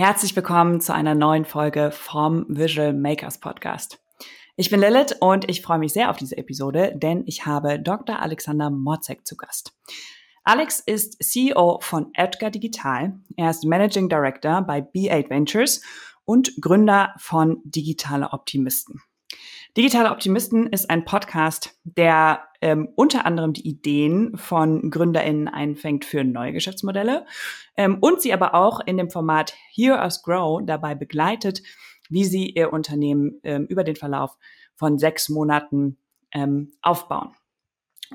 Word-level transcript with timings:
Herzlich 0.00 0.34
willkommen 0.34 0.80
zu 0.80 0.94
einer 0.94 1.14
neuen 1.14 1.44
Folge 1.44 1.90
vom 1.90 2.46
Visual 2.48 2.94
Makers 2.94 3.38
Podcast. 3.38 4.02
Ich 4.56 4.70
bin 4.70 4.80
Lilith 4.80 5.16
und 5.20 5.46
ich 5.50 5.60
freue 5.60 5.78
mich 5.78 5.92
sehr 5.92 6.08
auf 6.08 6.16
diese 6.16 6.38
Episode, 6.38 6.94
denn 6.96 7.22
ich 7.26 7.44
habe 7.44 7.78
Dr. 7.78 8.18
Alexander 8.18 8.70
Morzek 8.70 9.26
zu 9.26 9.36
Gast. 9.36 9.74
Alex 10.42 10.80
ist 10.80 11.22
CEO 11.22 11.80
von 11.82 12.12
Edgar 12.14 12.50
Digital. 12.50 13.20
Er 13.36 13.50
ist 13.50 13.66
Managing 13.66 14.08
Director 14.08 14.62
bei 14.62 14.78
B8 14.80 15.28
Ventures 15.28 15.82
und 16.24 16.50
Gründer 16.62 17.12
von 17.18 17.60
Digitale 17.64 18.32
Optimisten. 18.32 19.02
Digitale 19.76 20.10
Optimisten 20.10 20.66
ist 20.66 20.90
ein 20.90 21.04
Podcast, 21.04 21.78
der 21.84 22.42
ähm, 22.60 22.88
unter 22.96 23.24
anderem 23.24 23.52
die 23.52 23.68
Ideen 23.68 24.36
von 24.36 24.90
GründerInnen 24.90 25.46
einfängt 25.46 26.04
für 26.04 26.24
neue 26.24 26.52
Geschäftsmodelle 26.52 27.24
ähm, 27.76 27.98
und 28.00 28.20
sie 28.20 28.32
aber 28.32 28.54
auch 28.54 28.80
in 28.80 28.96
dem 28.96 29.10
Format 29.10 29.54
Hear 29.72 30.00
Us 30.02 30.22
Grow 30.22 30.60
dabei 30.64 30.96
begleitet, 30.96 31.62
wie 32.08 32.24
sie 32.24 32.50
ihr 32.50 32.72
Unternehmen 32.72 33.38
ähm, 33.44 33.66
über 33.66 33.84
den 33.84 33.94
Verlauf 33.94 34.36
von 34.74 34.98
sechs 34.98 35.28
Monaten 35.28 35.98
ähm, 36.32 36.72
aufbauen. 36.82 37.30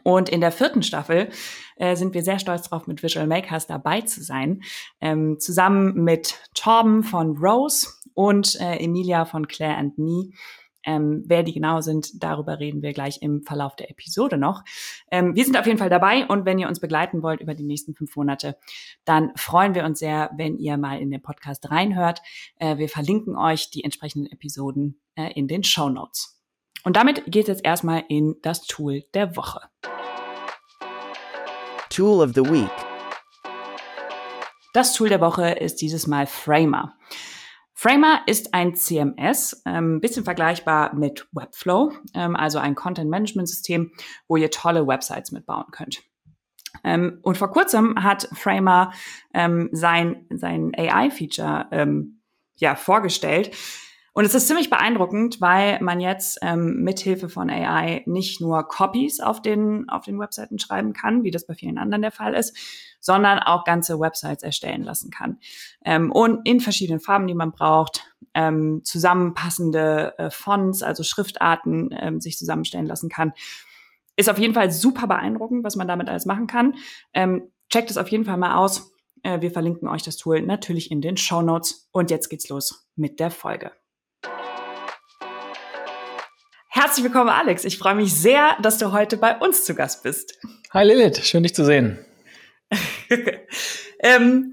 Und 0.03 0.27
in 0.27 0.41
der 0.41 0.51
vierten 0.51 0.83
Staffel 0.83 1.29
äh, 1.77 1.95
sind 1.95 2.13
wir 2.13 2.21
sehr 2.21 2.39
stolz 2.39 2.69
darauf, 2.69 2.85
mit 2.85 3.01
Visual 3.01 3.27
Makers 3.27 3.65
dabei 3.65 4.01
zu 4.01 4.21
sein, 4.21 4.61
ähm, 4.99 5.39
zusammen 5.39 6.03
mit 6.03 6.37
Torben 6.53 7.03
von 7.03 7.37
Rose 7.37 7.87
und 8.13 8.59
äh, 8.59 8.75
Emilia 8.75 9.23
von 9.23 9.47
Claire 9.47 9.77
and 9.77 9.97
Me 9.97 10.31
ähm, 10.85 11.23
wer 11.25 11.43
die 11.43 11.53
genau 11.53 11.81
sind, 11.81 12.23
darüber 12.23 12.59
reden 12.59 12.81
wir 12.81 12.93
gleich 12.93 13.21
im 13.21 13.43
Verlauf 13.43 13.75
der 13.75 13.89
Episode 13.89 14.37
noch. 14.37 14.63
Ähm, 15.11 15.35
wir 15.35 15.43
sind 15.43 15.57
auf 15.57 15.65
jeden 15.65 15.77
Fall 15.77 15.89
dabei 15.89 16.25
und 16.27 16.45
wenn 16.45 16.59
ihr 16.59 16.67
uns 16.67 16.79
begleiten 16.79 17.23
wollt 17.23 17.41
über 17.41 17.53
die 17.53 17.63
nächsten 17.63 17.95
fünf 17.95 18.15
Monate, 18.15 18.57
dann 19.03 19.31
freuen 19.35 19.75
wir 19.75 19.83
uns 19.83 19.99
sehr, 19.99 20.31
wenn 20.37 20.57
ihr 20.57 20.77
mal 20.77 20.99
in 20.99 21.11
den 21.11 21.21
Podcast 21.21 21.69
reinhört. 21.71 22.21
Äh, 22.57 22.77
wir 22.77 22.89
verlinken 22.89 23.35
euch 23.35 23.69
die 23.69 23.83
entsprechenden 23.83 24.31
Episoden 24.31 24.99
äh, 25.15 25.31
in 25.33 25.47
den 25.47 25.63
Show 25.63 25.89
Notes. 25.89 26.41
Und 26.83 26.95
damit 26.95 27.23
geht 27.25 27.43
es 27.43 27.47
jetzt 27.47 27.65
erstmal 27.65 28.03
in 28.09 28.35
das 28.41 28.61
Tool 28.67 29.03
der 29.13 29.35
Woche. 29.35 29.61
Tool 31.89 32.23
of 32.23 32.33
the 32.35 32.41
Week. 32.41 32.69
Das 34.73 34.93
Tool 34.93 35.09
der 35.09 35.21
Woche 35.21 35.51
ist 35.51 35.77
dieses 35.81 36.05
Mal 36.05 36.27
Framer. 36.27 36.93
Framer 37.77 38.21
ist 38.25 38.53
ein 38.53 38.73
CMS, 38.73 39.61
ein 39.65 39.75
ähm, 39.75 40.01
bisschen 40.01 40.23
vergleichbar 40.23 40.95
mit 40.95 41.27
Webflow, 41.33 41.91
ähm, 42.13 42.35
also 42.35 42.57
ein 42.57 42.73
Content-Management-System, 42.73 43.91
wo 44.29 44.37
ihr 44.37 44.49
tolle 44.49 44.87
Websites 44.87 45.31
mitbauen 45.31 45.65
könnt. 45.71 46.01
Ähm, 46.85 47.19
und 47.21 47.37
vor 47.37 47.51
kurzem 47.51 48.01
hat 48.01 48.29
Framer 48.33 48.91
sein, 49.33 50.25
sein 50.29 50.71
AI-Feature 50.77 52.07
ja, 52.57 52.75
vorgestellt, 52.75 53.51
und 54.15 54.23
es 54.23 54.33
ist 54.33 54.47
ziemlich 54.47 54.69
beeindruckend, 54.69 55.41
weil 55.41 55.77
man 55.81 55.99
jetzt 55.99 56.39
ähm, 56.41 56.83
mithilfe 56.83 57.27
von 57.27 57.49
AI 57.49 58.01
nicht 58.05 58.39
nur 58.39 58.65
Copies 58.65 59.19
auf 59.19 59.41
den, 59.41 59.89
auf 59.89 60.05
den 60.05 60.17
Webseiten 60.17 60.57
schreiben 60.57 60.93
kann, 60.93 61.23
wie 61.23 61.31
das 61.31 61.45
bei 61.45 61.53
vielen 61.53 61.77
anderen 61.77 62.01
der 62.01 62.13
Fall 62.13 62.33
ist, 62.33 62.55
sondern 63.01 63.39
auch 63.39 63.65
ganze 63.65 63.99
Websites 63.99 64.41
erstellen 64.41 64.83
lassen 64.83 65.11
kann. 65.11 65.39
Ähm, 65.83 66.13
und 66.13 66.47
in 66.47 66.61
verschiedenen 66.61 67.01
Farben, 67.01 67.27
die 67.27 67.33
man 67.33 67.51
braucht, 67.51 68.05
ähm, 68.33 68.79
zusammenpassende 68.85 70.17
äh, 70.17 70.29
Fonts, 70.29 70.81
also 70.81 71.03
Schriftarten 71.03 71.89
ähm, 71.91 72.21
sich 72.21 72.37
zusammenstellen 72.37 72.85
lassen 72.85 73.09
kann. 73.09 73.33
Ist 74.15 74.29
auf 74.29 74.39
jeden 74.39 74.53
Fall 74.53 74.71
super 74.71 75.07
beeindruckend, 75.07 75.65
was 75.65 75.75
man 75.75 75.89
damit 75.89 76.07
alles 76.07 76.25
machen 76.25 76.47
kann. 76.47 76.75
Ähm, 77.13 77.51
checkt 77.69 77.91
es 77.91 77.97
auf 77.97 78.07
jeden 78.07 78.23
Fall 78.23 78.37
mal 78.37 78.55
aus. 78.55 78.93
Äh, 79.23 79.41
wir 79.41 79.51
verlinken 79.51 79.89
euch 79.89 80.03
das 80.03 80.15
Tool 80.15 80.41
natürlich 80.41 80.89
in 80.89 81.01
den 81.01 81.17
Show 81.17 81.41
Notes. 81.41 81.89
Und 81.91 82.11
jetzt 82.11 82.29
geht's 82.29 82.47
los 82.47 82.87
mit 82.95 83.19
der 83.19 83.29
Folge. 83.29 83.73
Herzlich 86.77 87.05
willkommen, 87.05 87.29
Alex. 87.29 87.63
Ich 87.63 87.77
freue 87.77 87.95
mich 87.95 88.13
sehr, 88.13 88.57
dass 88.61 88.77
du 88.77 88.91
heute 88.91 89.15
bei 89.15 89.37
uns 89.37 89.63
zu 89.63 89.75
Gast 89.75 90.03
bist. 90.03 90.37
Hi 90.73 90.85
Lilith, 90.85 91.25
schön 91.25 91.41
dich 91.41 91.55
zu 91.55 91.63
sehen. 91.63 91.97
ähm, 93.99 94.51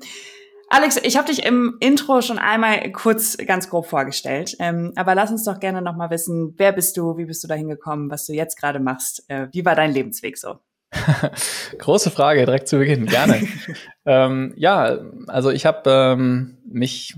Alex, 0.68 1.00
ich 1.02 1.16
habe 1.16 1.26
dich 1.26 1.44
im 1.44 1.78
Intro 1.80 2.22
schon 2.22 2.38
einmal 2.38 2.92
kurz 2.92 3.36
ganz 3.38 3.68
grob 3.68 3.86
vorgestellt, 3.86 4.54
ähm, 4.60 4.92
aber 4.94 5.16
lass 5.16 5.32
uns 5.32 5.42
doch 5.42 5.58
gerne 5.58 5.82
noch 5.82 5.96
mal 5.96 6.10
wissen, 6.10 6.54
wer 6.58 6.70
bist 6.70 6.96
du, 6.96 7.16
wie 7.16 7.24
bist 7.24 7.42
du 7.42 7.48
dahin 7.48 7.68
gekommen, 7.68 8.08
was 8.08 8.24
du 8.26 8.34
jetzt 8.34 8.56
gerade 8.56 8.78
machst, 8.78 9.24
äh, 9.26 9.48
wie 9.50 9.64
war 9.64 9.74
dein 9.74 9.90
Lebensweg 9.90 10.38
so? 10.38 10.60
Große 11.78 12.12
Frage, 12.12 12.46
direkt 12.46 12.68
zu 12.68 12.78
Beginn, 12.78 13.06
gerne. 13.06 13.48
ähm, 14.06 14.54
ja, 14.56 14.96
also 15.26 15.50
ich 15.50 15.66
habe 15.66 15.90
ähm, 15.90 16.58
mich 16.64 17.16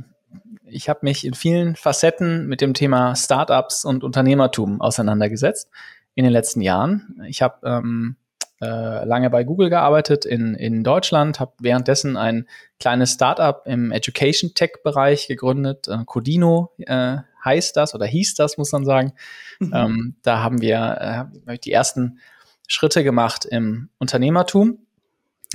ich 0.74 0.88
habe 0.88 1.00
mich 1.02 1.24
in 1.24 1.34
vielen 1.34 1.76
Facetten 1.76 2.46
mit 2.46 2.60
dem 2.60 2.74
Thema 2.74 3.14
Startups 3.14 3.84
und 3.84 4.04
Unternehmertum 4.04 4.80
auseinandergesetzt 4.80 5.70
in 6.14 6.24
den 6.24 6.32
letzten 6.32 6.60
Jahren. 6.60 7.20
Ich 7.28 7.42
habe 7.42 7.66
ähm, 7.66 8.16
äh, 8.60 9.04
lange 9.04 9.30
bei 9.30 9.44
Google 9.44 9.70
gearbeitet 9.70 10.24
in, 10.24 10.54
in 10.54 10.84
Deutschland, 10.84 11.40
habe 11.40 11.52
währenddessen 11.60 12.16
ein 12.16 12.48
kleines 12.80 13.12
Startup 13.12 13.62
im 13.66 13.92
Education 13.92 14.54
Tech 14.54 14.82
Bereich 14.82 15.28
gegründet. 15.28 15.88
Äh, 15.88 15.98
Codino 16.04 16.72
äh, 16.78 17.18
heißt 17.44 17.76
das 17.76 17.94
oder 17.94 18.06
hieß 18.06 18.34
das, 18.34 18.58
muss 18.58 18.72
man 18.72 18.84
sagen. 18.84 19.12
Mhm. 19.60 19.72
Ähm, 19.74 20.16
da 20.22 20.42
haben 20.42 20.60
wir 20.60 21.30
äh, 21.46 21.58
die 21.58 21.72
ersten 21.72 22.18
Schritte 22.66 23.04
gemacht 23.04 23.44
im 23.44 23.90
Unternehmertum. 23.98 24.78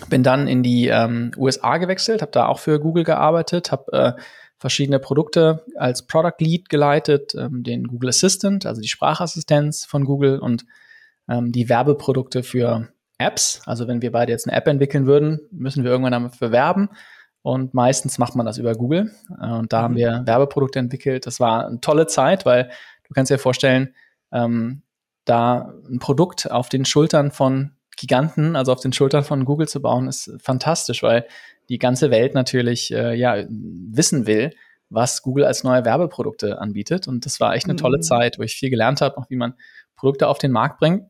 Bin 0.07 0.23
dann 0.23 0.47
in 0.47 0.63
die 0.63 0.87
ähm, 0.87 1.31
USA 1.35 1.77
gewechselt, 1.77 2.21
habe 2.21 2.31
da 2.31 2.45
auch 2.45 2.59
für 2.59 2.79
Google 2.79 3.03
gearbeitet, 3.03 3.71
habe 3.71 4.15
äh, 4.17 4.21
verschiedene 4.59 4.99
Produkte 4.99 5.65
als 5.75 6.05
Product 6.05 6.35
Lead 6.39 6.69
geleitet, 6.69 7.33
ähm, 7.35 7.63
den 7.63 7.87
Google 7.87 8.09
Assistant, 8.09 8.65
also 8.65 8.81
die 8.81 8.87
Sprachassistenz 8.87 9.85
von 9.85 10.03
Google 10.03 10.39
und 10.39 10.65
ähm, 11.29 11.51
die 11.51 11.69
Werbeprodukte 11.69 12.43
für 12.43 12.89
Apps. 13.17 13.61
Also 13.65 13.87
wenn 13.87 14.01
wir 14.01 14.11
beide 14.11 14.31
jetzt 14.31 14.47
eine 14.47 14.55
App 14.55 14.67
entwickeln 14.67 15.05
würden, 15.05 15.39
müssen 15.51 15.83
wir 15.83 15.91
irgendwann 15.91 16.11
damit 16.11 16.39
bewerben. 16.39 16.89
Und 17.41 17.73
meistens 17.73 18.17
macht 18.17 18.35
man 18.35 18.45
das 18.45 18.57
über 18.57 18.73
Google. 18.73 19.11
Äh, 19.41 19.51
und 19.51 19.71
da 19.71 19.79
mhm. 19.79 19.83
haben 19.83 19.95
wir 19.95 20.23
Werbeprodukte 20.25 20.79
entwickelt. 20.79 21.25
Das 21.25 21.39
war 21.39 21.67
eine 21.67 21.79
tolle 21.79 22.07
Zeit, 22.07 22.45
weil 22.45 22.69
du 23.07 23.13
kannst 23.13 23.31
dir 23.31 23.39
vorstellen, 23.39 23.95
ähm, 24.31 24.81
da 25.25 25.73
ein 25.89 25.99
Produkt 25.99 26.51
auf 26.51 26.69
den 26.69 26.85
Schultern 26.85 27.31
von 27.31 27.71
Giganten, 27.95 28.55
also 28.55 28.71
auf 28.71 28.79
den 28.79 28.93
Schultern 28.93 29.23
von 29.23 29.45
Google 29.45 29.67
zu 29.67 29.81
bauen, 29.81 30.07
ist 30.07 30.31
fantastisch, 30.39 31.03
weil 31.03 31.25
die 31.69 31.77
ganze 31.77 32.11
Welt 32.11 32.33
natürlich 32.33 32.91
äh, 32.91 33.15
ja, 33.15 33.45
wissen 33.47 34.27
will, 34.27 34.51
was 34.89 35.21
Google 35.21 35.45
als 35.45 35.63
neue 35.63 35.85
Werbeprodukte 35.85 36.59
anbietet. 36.59 37.07
Und 37.07 37.25
das 37.25 37.39
war 37.39 37.55
echt 37.55 37.65
eine 37.65 37.75
tolle 37.75 37.97
mhm. 37.97 38.01
Zeit, 38.01 38.39
wo 38.39 38.43
ich 38.43 38.55
viel 38.55 38.69
gelernt 38.69 39.01
habe, 39.01 39.17
auch 39.17 39.29
wie 39.29 39.35
man 39.35 39.53
Produkte 39.95 40.27
auf 40.27 40.39
den 40.39 40.51
Markt 40.51 40.79
bringt. 40.79 41.03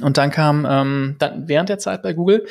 Und 0.00 0.16
dann 0.16 0.30
kam 0.30 0.66
ähm, 0.68 1.16
dann 1.18 1.48
während 1.48 1.68
der 1.68 1.78
Zeit 1.78 2.02
bei 2.02 2.12
Google, 2.12 2.46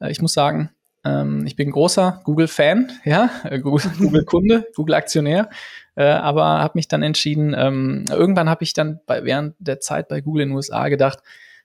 äh, 0.00 0.10
ich 0.10 0.22
muss 0.22 0.32
sagen, 0.32 0.70
ähm, 1.04 1.46
ich 1.46 1.56
bin 1.56 1.70
großer 1.70 2.20
Google-Fan, 2.24 2.92
ja, 3.04 3.30
äh, 3.44 3.58
Google-Kunde, 3.60 4.66
Google-Aktionär, 4.74 5.50
äh, 5.96 6.04
aber 6.04 6.44
habe 6.44 6.72
mich 6.76 6.88
dann 6.88 7.02
entschieden, 7.02 7.54
ähm, 7.56 8.04
irgendwann 8.10 8.48
habe 8.48 8.64
ich 8.64 8.72
dann 8.72 9.00
bei, 9.06 9.24
während 9.24 9.54
der 9.58 9.80
Zeit 9.80 10.08
bei 10.08 10.20
Google 10.20 10.42
in 10.42 10.48
den 10.50 10.56
USA 10.56 10.88
gedacht, 10.88 11.20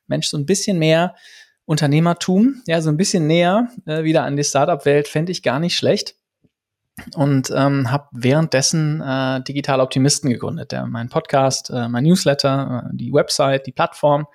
Mensch, 0.08 0.28
so 0.28 0.38
ein 0.38 0.46
bisschen 0.46 0.80
mehr 0.80 1.16
Unternehmertum, 1.66 2.62
ja, 2.68 2.82
so 2.82 2.90
ein 2.90 2.98
bisschen 2.98 3.28
näher 3.28 3.70
äh, 3.86 4.04
wieder 4.04 4.24
an 4.24 4.36
die 4.36 4.44
Startup-Welt, 4.44 5.08
fände 5.08 5.32
ich 5.32 5.44
gar 5.44 5.60
nicht 5.60 5.76
schlecht. 5.76 6.16
Und 7.16 7.52
ähm, 7.54 7.92
habe 7.92 8.08
währenddessen 8.12 9.02
äh, 9.02 9.42
Digital 9.44 9.82
Optimisten 9.82 10.30
gegründet. 10.30 10.72
Der, 10.72 10.86
mein 10.86 11.10
Podcast, 11.10 11.70
äh, 11.70 11.90
mein 11.90 12.06
Newsletter, 12.06 12.86
äh, 12.86 12.96
die 12.96 13.12
Website, 13.12 13.68
die 13.68 13.74
Plattform. 13.74 14.28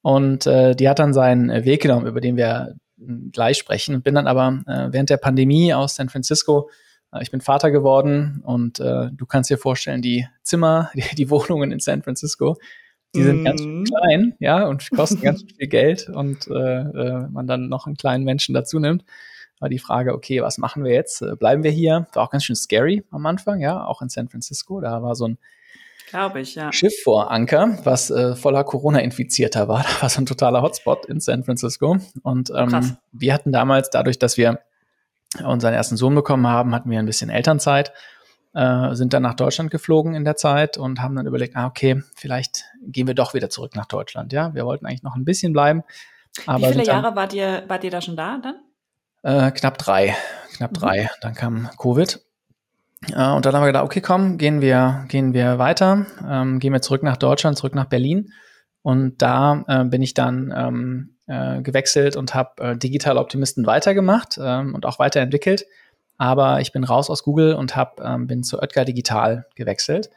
Und 0.00 0.46
äh, 0.46 0.76
die 0.76 0.88
hat 0.88 0.98
dann 0.98 1.12
seinen 1.12 1.64
Weg 1.64 1.82
genommen, 1.82 2.06
über 2.06 2.20
den 2.20 2.36
wir 2.36 2.76
äh, 3.00 3.04
gleich 3.32 3.58
sprechen. 3.58 4.02
Bin 4.02 4.14
dann 4.14 4.28
aber 4.28 4.60
äh, 4.66 4.92
während 4.92 5.10
der 5.10 5.16
Pandemie 5.16 5.74
aus 5.74 5.96
San 5.96 6.08
Francisco, 6.08 6.70
ich 7.20 7.30
bin 7.30 7.42
Vater 7.42 7.70
geworden 7.70 8.40
und 8.42 8.80
äh, 8.80 9.10
du 9.12 9.26
kannst 9.26 9.50
dir 9.50 9.58
vorstellen, 9.58 10.00
die 10.00 10.26
Zimmer, 10.42 10.90
die, 10.94 11.14
die 11.14 11.30
Wohnungen 11.30 11.72
in 11.72 11.80
San 11.80 12.02
Francisco, 12.02 12.56
die 13.14 13.22
sind 13.22 13.42
mm. 13.42 13.44
ganz 13.44 13.62
mhm. 13.62 13.84
klein, 13.84 14.34
ja, 14.38 14.66
und 14.66 14.90
kosten 14.96 15.20
ganz 15.20 15.42
viel 15.42 15.68
Geld 15.68 16.08
und 16.08 16.48
äh, 16.48 16.52
äh, 16.52 17.28
man 17.30 17.46
dann 17.46 17.68
noch 17.68 17.86
einen 17.86 17.96
kleinen 17.96 18.24
Menschen 18.24 18.54
dazu 18.54 18.78
nimmt. 18.78 19.04
War 19.60 19.68
die 19.68 19.78
Frage, 19.78 20.12
okay, 20.14 20.42
was 20.42 20.58
machen 20.58 20.82
wir 20.84 20.92
jetzt? 20.92 21.22
Äh, 21.22 21.36
bleiben 21.36 21.62
wir 21.62 21.70
hier? 21.70 22.06
War 22.14 22.24
auch 22.24 22.30
ganz 22.30 22.44
schön 22.44 22.56
scary 22.56 23.04
am 23.10 23.26
Anfang, 23.26 23.60
ja, 23.60 23.84
auch 23.84 24.02
in 24.02 24.08
San 24.08 24.28
Francisco. 24.28 24.80
Da 24.80 25.02
war 25.02 25.14
so 25.14 25.28
ein 25.28 25.38
ich, 26.36 26.56
ja. 26.56 26.72
Schiff 26.72 26.92
vor 27.02 27.30
Anker, 27.30 27.78
was 27.84 28.10
äh, 28.10 28.34
voller 28.34 28.64
Corona-Infizierter 28.64 29.68
war. 29.68 29.82
Da 29.96 30.02
war 30.02 30.08
so 30.08 30.20
ein 30.20 30.26
totaler 30.26 30.62
Hotspot 30.62 31.06
in 31.06 31.20
San 31.20 31.44
Francisco. 31.44 31.98
Und 32.22 32.52
ähm, 32.54 32.96
wir 33.12 33.32
hatten 33.32 33.52
damals, 33.52 33.90
dadurch, 33.90 34.18
dass 34.18 34.36
wir 34.36 34.60
unseren 35.42 35.72
ersten 35.72 35.96
Sohn 35.96 36.14
bekommen 36.14 36.46
haben, 36.46 36.74
hatten 36.74 36.90
wir 36.90 36.98
ein 36.98 37.06
bisschen 37.06 37.30
Elternzeit 37.30 37.92
äh, 38.54 38.94
sind 38.94 39.12
dann 39.12 39.22
nach 39.22 39.34
Deutschland 39.34 39.70
geflogen 39.70 40.14
in 40.14 40.24
der 40.24 40.36
Zeit 40.36 40.78
und 40.78 41.00
haben 41.00 41.16
dann 41.16 41.26
überlegt, 41.26 41.56
ah, 41.56 41.66
okay, 41.66 42.02
vielleicht 42.14 42.64
gehen 42.82 43.06
wir 43.06 43.14
doch 43.14 43.34
wieder 43.34 43.50
zurück 43.50 43.74
nach 43.74 43.86
Deutschland. 43.86 44.32
Ja, 44.32 44.54
wir 44.54 44.64
wollten 44.66 44.86
eigentlich 44.86 45.02
noch 45.02 45.16
ein 45.16 45.24
bisschen 45.24 45.52
bleiben. 45.52 45.82
Aber 46.46 46.68
Wie 46.68 46.72
viele 46.72 46.84
Jahre 46.84 47.14
wart 47.14 47.32
ihr, 47.34 47.64
wart 47.68 47.84
ihr 47.84 47.90
da 47.90 48.00
schon 48.00 48.16
da 48.16 48.38
dann? 48.38 48.56
Äh, 49.22 49.50
knapp 49.52 49.78
drei, 49.78 50.16
knapp 50.56 50.72
mhm. 50.72 50.76
drei. 50.76 51.10
Dann 51.20 51.34
kam 51.34 51.68
Covid 51.78 52.20
Äh, 53.08 53.30
und 53.30 53.44
dann 53.44 53.54
haben 53.54 53.62
wir 53.62 53.66
gedacht, 53.66 53.84
okay, 53.84 54.00
komm, 54.00 54.38
gehen 54.38 54.60
wir, 54.60 55.06
gehen 55.08 55.34
wir 55.34 55.58
weiter, 55.58 56.06
ähm, 56.28 56.60
gehen 56.60 56.72
wir 56.72 56.82
zurück 56.82 57.02
nach 57.02 57.16
Deutschland, 57.16 57.58
zurück 57.58 57.74
nach 57.74 57.86
Berlin. 57.86 58.32
Und 58.82 59.22
da 59.22 59.64
äh, 59.66 59.84
bin 59.84 60.02
ich 60.02 60.14
dann 60.14 60.52
ähm, 60.56 61.16
äh, 61.26 61.62
gewechselt 61.62 62.16
und 62.16 62.34
habe 62.34 62.62
äh, 62.62 62.76
Digital 62.76 63.16
Optimisten 63.16 63.66
weitergemacht 63.66 64.38
ähm, 64.42 64.74
und 64.74 64.86
auch 64.86 64.98
weiterentwickelt. 64.98 65.66
Aber 66.22 66.60
ich 66.60 66.70
bin 66.70 66.84
raus 66.84 67.10
aus 67.10 67.24
Google 67.24 67.54
und 67.56 67.74
hab, 67.74 68.00
ähm, 68.00 68.28
bin 68.28 68.44
zu 68.44 68.60
Oetker 68.60 68.84
Digital 68.84 69.44
gewechselt. 69.56 70.08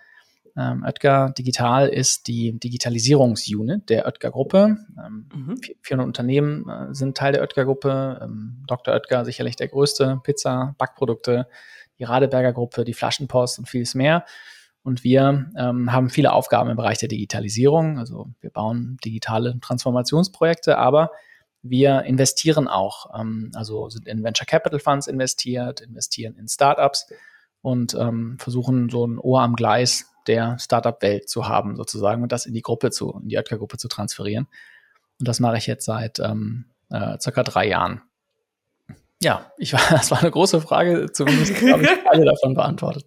Ähm, 0.55 0.83
Oetker 0.85 1.33
Digital 1.35 1.89
ist 1.89 2.27
die 2.27 2.59
Digitalisierungsunit 2.59 3.89
der 3.89 4.05
Oetker 4.05 4.29
Gruppe. 4.29 4.77
Ähm, 5.03 5.27
mhm. 5.33 5.59
400 5.81 6.05
Unternehmen 6.05 6.69
äh, 6.69 6.93
sind 6.93 7.17
Teil 7.17 7.31
der 7.31 7.41
Oetker 7.41 7.65
Gruppe. 7.65 8.19
Ähm, 8.21 8.63
Dr. 8.67 8.93
Oetker 8.93 9.25
sicherlich 9.25 9.55
der 9.55 9.67
größte, 9.67 10.19
Pizza, 10.21 10.75
Backprodukte, 10.77 11.47
die 11.97 12.03
Radeberger 12.03 12.53
Gruppe, 12.53 12.83
die 12.83 12.93
Flaschenpost 12.93 13.57
und 13.57 13.67
vieles 13.67 13.95
mehr. 13.95 14.25
Und 14.83 15.03
wir 15.03 15.49
ähm, 15.57 15.91
haben 15.91 16.11
viele 16.11 16.33
Aufgaben 16.33 16.69
im 16.69 16.77
Bereich 16.77 16.99
der 16.99 17.09
Digitalisierung. 17.09 17.97
Also 17.97 18.27
wir 18.41 18.51
bauen 18.51 18.97
digitale 19.03 19.59
Transformationsprojekte, 19.59 20.77
aber 20.77 21.09
wir 21.67 22.03
investieren 22.03 22.67
auch, 22.67 23.19
ähm, 23.19 23.51
also 23.55 23.89
sind 23.89 24.07
in 24.07 24.23
Venture 24.23 24.45
Capital 24.45 24.79
Funds 24.79 25.07
investiert, 25.07 25.81
investieren 25.81 26.35
in 26.35 26.47
Startups 26.47 27.07
und 27.61 27.95
ähm, 27.95 28.37
versuchen 28.39 28.89
so 28.89 29.05
ein 29.05 29.17
Ohr 29.17 29.41
am 29.41 29.55
Gleis 29.55 30.11
der 30.27 30.57
Startup-Welt 30.59 31.29
zu 31.29 31.47
haben, 31.47 31.75
sozusagen, 31.75 32.23
und 32.23 32.31
das 32.31 32.45
in 32.45 32.53
die 32.53 32.61
Gruppe 32.61 32.91
zu, 32.91 33.19
in 33.21 33.29
die 33.29 33.37
Oetker-Gruppe 33.37 33.77
zu 33.77 33.87
transferieren. 33.87 34.47
Und 35.19 35.27
das 35.27 35.39
mache 35.39 35.57
ich 35.57 35.67
jetzt 35.67 35.85
seit 35.85 36.19
ähm, 36.19 36.65
äh, 36.91 37.17
circa 37.19 37.43
drei 37.43 37.67
Jahren. 37.67 38.01
Ja, 39.21 39.51
ich 39.57 39.73
war, 39.73 39.81
das 39.89 40.11
war 40.11 40.19
eine 40.19 40.31
große 40.31 40.61
Frage, 40.61 41.11
zumindest 41.11 41.55
habe 41.61 41.83
ich 41.83 41.89
alle 42.07 42.25
davon 42.25 42.53
beantwortet. 42.53 43.05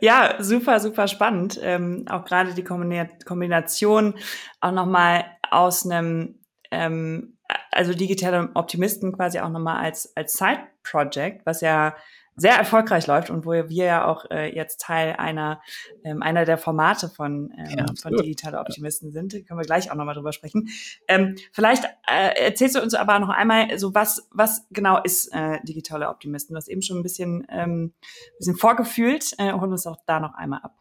Ja, 0.00 0.36
super, 0.42 0.80
super 0.80 1.06
spannend. 1.06 1.60
Ähm, 1.62 2.06
auch 2.08 2.24
gerade 2.24 2.54
die 2.54 2.64
Kombination 2.64 4.14
auch 4.60 4.72
nochmal 4.72 5.26
aus 5.50 5.84
einem 5.84 6.40
ähm, 6.70 7.36
also 7.72 7.94
digitale 7.94 8.50
Optimisten 8.54 9.12
quasi 9.12 9.40
auch 9.40 9.48
nochmal 9.48 9.84
als, 9.84 10.16
als 10.16 10.34
Side-Project, 10.34 11.44
was 11.46 11.60
ja 11.60 11.94
sehr 12.34 12.54
erfolgreich 12.54 13.06
läuft 13.06 13.28
und 13.28 13.44
wo 13.44 13.50
wir 13.52 13.84
ja 13.84 14.06
auch 14.06 14.30
äh, 14.30 14.54
jetzt 14.54 14.80
Teil 14.80 15.14
einer, 15.18 15.60
ähm, 16.02 16.22
einer 16.22 16.44
der 16.44 16.56
Formate 16.56 17.08
von, 17.10 17.52
ähm, 17.58 17.78
ja, 17.78 17.86
von 18.00 18.16
Digitale 18.16 18.58
Optimisten 18.58 19.12
sind. 19.12 19.34
Da 19.34 19.40
können 19.40 19.60
wir 19.60 19.66
gleich 19.66 19.90
auch 19.90 19.96
nochmal 19.96 20.14
drüber 20.14 20.32
sprechen. 20.32 20.68
Ähm, 21.08 21.36
vielleicht 21.52 21.84
äh, 22.06 22.42
erzählst 22.42 22.74
du 22.74 22.82
uns 22.82 22.94
aber 22.94 23.18
noch 23.18 23.28
einmal, 23.28 23.78
so 23.78 23.94
was, 23.94 24.28
was 24.30 24.66
genau 24.70 25.02
ist 25.02 25.28
äh, 25.34 25.58
Digitale 25.62 26.08
Optimisten? 26.08 26.54
Du 26.54 26.56
hast 26.56 26.68
eben 26.68 26.82
schon 26.82 26.98
ein 26.98 27.02
bisschen, 27.02 27.46
ähm, 27.50 27.92
bisschen 28.38 28.56
vorgefühlt. 28.56 29.34
Äh, 29.36 29.52
hol 29.52 29.70
uns 29.70 29.86
auch 29.86 29.98
da 30.06 30.18
noch 30.18 30.34
einmal 30.34 30.60
ab. 30.62 30.74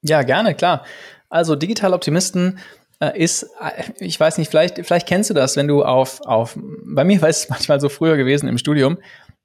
Ja, 0.00 0.22
gerne, 0.22 0.54
klar. 0.54 0.84
Also 1.28 1.56
Digitale 1.56 1.94
Optimisten 1.94 2.58
ist, 3.00 3.44
äh, 3.60 3.82
ich 3.98 4.18
weiß 4.18 4.38
nicht, 4.38 4.50
vielleicht, 4.50 4.78
vielleicht 4.86 5.06
kennst 5.06 5.30
du 5.30 5.34
das, 5.34 5.56
wenn 5.56 5.68
du 5.68 5.84
auf, 5.84 6.20
auf, 6.22 6.56
bei 6.56 7.04
mir 7.04 7.20
war 7.22 7.28
es 7.28 7.48
manchmal 7.50 7.80
so 7.80 7.88
früher 7.88 8.16
gewesen 8.16 8.48
im 8.48 8.58
Studium, 8.58 8.98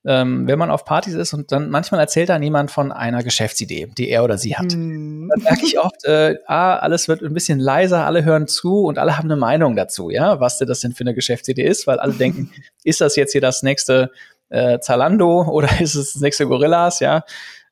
ähm, 0.06 0.48
wenn 0.48 0.58
man 0.58 0.72
auf 0.72 0.86
Partys 0.86 1.14
ist 1.14 1.34
und 1.34 1.52
dann 1.52 1.70
manchmal 1.70 2.00
erzählt 2.00 2.30
dann 2.30 2.42
jemand 2.42 2.72
von 2.72 2.92
einer 2.92 3.22
Geschäftsidee, 3.22 3.92
die 3.98 4.10
er 4.10 4.24
oder 4.24 4.38
sie 4.38 4.56
hat. 4.56 4.74
Mm. 4.74 5.28
Dann 5.30 5.44
merke 5.44 5.66
ich 5.66 5.78
oft, 5.78 6.06
äh, 6.06 6.38
ah, 6.48 6.78
alles 6.78 7.10
wird 7.10 7.22
ein 7.22 7.34
bisschen 7.34 7.60
leiser, 7.60 8.06
alle 8.06 8.24
hören 8.24 8.48
zu 8.48 8.86
und 8.86 8.98
alle 8.98 9.18
haben 9.18 9.30
eine 9.30 9.36
Meinung 9.36 9.76
dazu, 9.76 10.10
ja, 10.10 10.40
was 10.40 10.58
denn 10.58 10.68
das 10.68 10.80
denn 10.80 10.94
für 10.94 11.02
eine 11.02 11.14
Geschäftsidee 11.14 11.66
ist, 11.66 11.86
weil 11.86 12.00
alle 12.00 12.14
denken, 12.14 12.52
ist 12.84 13.02
das 13.02 13.18
jetzt 13.18 13.34
hier 13.34 13.42
das 13.42 13.62
nächste 13.62 14.12
äh, 14.50 14.80
Zalando 14.80 15.44
oder 15.44 15.70
ist 15.82 15.96
es 15.96 16.14
das 16.14 16.22
nächste 16.22 16.48
Gorillas, 16.48 17.02
ja? 17.02 17.24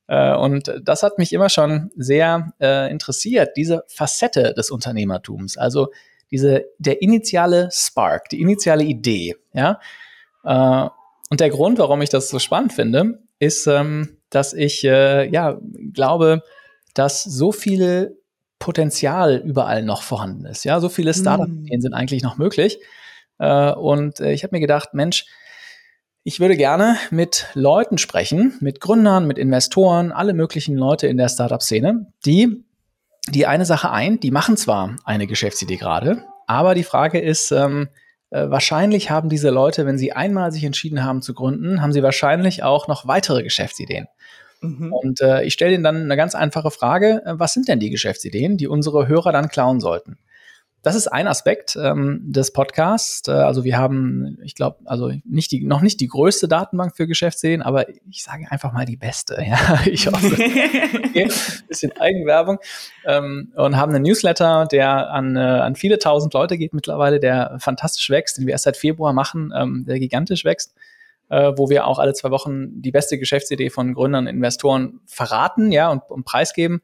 Äh, 0.08 0.36
und 0.36 0.74
das 0.82 1.04
hat 1.04 1.18
mich 1.18 1.34
immer 1.34 1.50
schon 1.50 1.92
sehr 1.96 2.54
äh, 2.60 2.90
interessiert, 2.90 3.52
diese 3.56 3.84
Facette 3.88 4.54
des 4.54 4.72
Unternehmertums. 4.72 5.58
Also 5.58 5.92
diese, 6.32 6.66
der 6.78 7.02
initiale 7.02 7.70
Spark, 7.72 8.30
die 8.30 8.42
initiale 8.42 8.84
Idee, 8.84 9.36
ja. 9.54 9.80
Äh, 10.44 10.90
und 11.30 11.42
der 11.42 11.50
Grund, 11.50 11.78
warum 11.80 12.02
ich 12.02 12.10
das 12.10 12.30
so 12.30 12.40
spannend 12.40 12.72
finde, 12.72 13.20
ist, 13.40 13.68
ähm, 13.68 14.18
dass 14.30 14.54
ich 14.54 14.86
äh, 14.86 15.30
ja 15.30 15.60
glaube, 15.94 16.42
dass 16.94 17.24
so 17.24 17.52
viel 17.52 18.18
Potenzial 18.60 19.36
überall 19.36 19.84
noch 19.84 20.02
vorhanden 20.02 20.46
ist. 20.46 20.64
Ja, 20.64 20.80
so 20.80 20.90
viele 20.90 21.14
Startup-Ideen 21.14 21.80
mm. 21.80 21.82
sind 21.82 21.94
eigentlich 21.94 22.24
noch 22.24 22.38
möglich. 22.38 22.80
Und 23.38 24.20
ich 24.20 24.44
habe 24.44 24.56
mir 24.56 24.62
gedacht, 24.62 24.96
Mensch, 24.96 25.28
ich 26.28 26.42
würde 26.42 26.58
gerne 26.58 26.98
mit 27.10 27.48
Leuten 27.54 27.98
sprechen, 27.98 28.58
mit 28.60 28.82
Gründern, 28.82 29.28
mit 29.28 29.38
Investoren, 29.38 30.12
alle 30.12 30.34
möglichen 30.34 30.76
Leute 30.76 31.08
in 31.08 31.16
der 31.16 31.30
Startup-Szene, 31.30 32.08
die 32.26 32.66
die 33.30 33.46
eine 33.46 33.64
Sache 33.64 33.92
ein, 33.92 34.20
die 34.20 34.32
machen 34.32 34.58
zwar 34.58 34.98
eine 35.06 35.26
Geschäftsidee 35.26 35.78
gerade, 35.78 36.26
aber 36.46 36.76
die 36.76 36.84
Frage 36.84 37.22
ist, 37.22 37.52
ähm, 37.52 37.88
äh, 38.30 38.50
wahrscheinlich 38.50 39.10
haben 39.10 39.30
diese 39.30 39.52
Leute, 39.52 39.86
wenn 39.86 39.98
sie 39.98 40.12
einmal 40.12 40.52
sich 40.52 40.66
entschieden 40.66 41.06
haben 41.06 41.22
zu 41.22 41.34
gründen, 41.34 41.82
haben 41.82 41.94
sie 41.94 42.04
wahrscheinlich 42.04 42.62
auch 42.62 42.90
noch 42.90 43.08
weitere 43.08 43.42
Geschäftsideen. 43.42 44.08
Mhm. 44.60 44.92
Und 44.92 45.22
äh, 45.22 45.44
ich 45.44 45.54
stelle 45.54 45.76
ihnen 45.76 45.84
dann 45.86 46.04
eine 46.04 46.18
ganz 46.18 46.36
einfache 46.36 46.72
Frage, 46.72 47.22
äh, 47.26 47.40
was 47.40 47.54
sind 47.54 47.70
denn 47.70 47.80
die 47.80 47.90
Geschäftsideen, 47.90 48.58
die 48.58 48.68
unsere 48.68 49.08
Hörer 49.08 49.32
dann 49.32 49.48
klauen 49.48 49.80
sollten? 49.80 50.18
Das 50.84 50.96
ist 50.96 51.08
ein 51.08 51.28
Aspekt 51.28 51.76
ähm, 51.82 52.22
des 52.24 52.54
Podcasts. 52.54 53.28
Äh, 53.28 53.32
also 53.32 53.64
wir 53.64 53.78
haben, 53.78 54.38
ich 54.44 54.56
glaube, 54.56 54.78
also 54.86 55.12
nicht 55.26 55.52
die, 55.52 55.66
noch 55.66 55.82
nicht 55.82 56.00
die 56.00 56.08
größte 56.08 56.48
Datenbank 56.48 56.96
für 56.96 57.08
Geschäftsideen, 57.08 57.62
aber 57.62 57.90
ich 57.90 58.24
sage 58.24 58.46
einfach 58.50 58.72
mal 58.72 58.86
die 58.86 58.98
beste. 58.98 59.38
Ja, 59.48 59.80
ich 59.86 60.08
hoffe. 60.08 60.34
okay. 60.34 61.30
Bisschen 61.68 61.92
Eigenwerbung 61.98 62.60
ähm, 63.06 63.52
und 63.56 63.78
haben 63.78 63.94
einen 63.94 64.04
Newsletter, 64.04 64.66
der 64.66 65.10
an, 65.12 65.36
äh, 65.36 65.40
an 65.40 65.76
viele 65.76 66.00
tausend 66.00 66.34
Leute 66.34 66.58
geht 66.58 66.74
mittlerweile, 66.74 67.20
der 67.20 67.58
fantastisch 67.60 68.10
wächst, 68.10 68.38
den 68.38 68.46
wir 68.46 68.52
erst 68.52 68.66
seit 68.66 68.78
Februar 68.78 69.14
machen, 69.14 69.54
ähm, 69.56 69.86
der 69.88 70.00
gigantisch 70.00 70.44
wächst. 70.44 70.74
Äh, 71.30 71.54
wo 71.58 71.70
wir 71.70 71.88
auch 71.88 72.00
alle 72.00 72.14
zwei 72.14 72.32
Wochen 72.32 72.82
die 72.82 72.92
beste 72.92 73.18
Geschäftsidee 73.18 73.70
von 73.70 73.94
Gründern, 73.94 74.28
Investoren 74.28 75.02
verraten, 75.06 75.74
ja, 75.74 75.90
und, 75.90 76.04
und 76.10 76.24
preisgeben. 76.24 76.82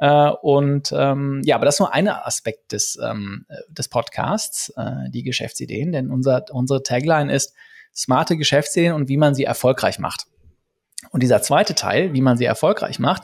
Äh, 0.00 0.30
und 0.42 0.92
ähm, 0.96 1.40
ja, 1.44 1.56
aber 1.56 1.64
das 1.64 1.76
ist 1.76 1.80
nur 1.80 1.94
ein 1.94 2.08
Aspekt 2.08 2.72
des, 2.72 2.98
ähm, 3.02 3.46
des 3.68 3.88
Podcasts, 3.88 4.72
äh, 4.76 5.10
die 5.10 5.22
Geschäftsideen, 5.22 5.92
denn 5.92 6.10
unser, 6.10 6.44
unsere 6.50 6.82
Tagline 6.82 7.32
ist 7.32 7.54
smarte 7.94 8.36
Geschäftsideen 8.36 8.92
und 8.92 9.08
wie 9.08 9.16
man 9.16 9.34
sie 9.34 9.44
erfolgreich 9.44 9.98
macht. 9.98 10.26
Und 11.10 11.22
dieser 11.22 11.40
zweite 11.40 11.74
Teil, 11.74 12.12
wie 12.12 12.20
man 12.20 12.36
sie 12.36 12.44
erfolgreich 12.44 12.98
macht, 12.98 13.22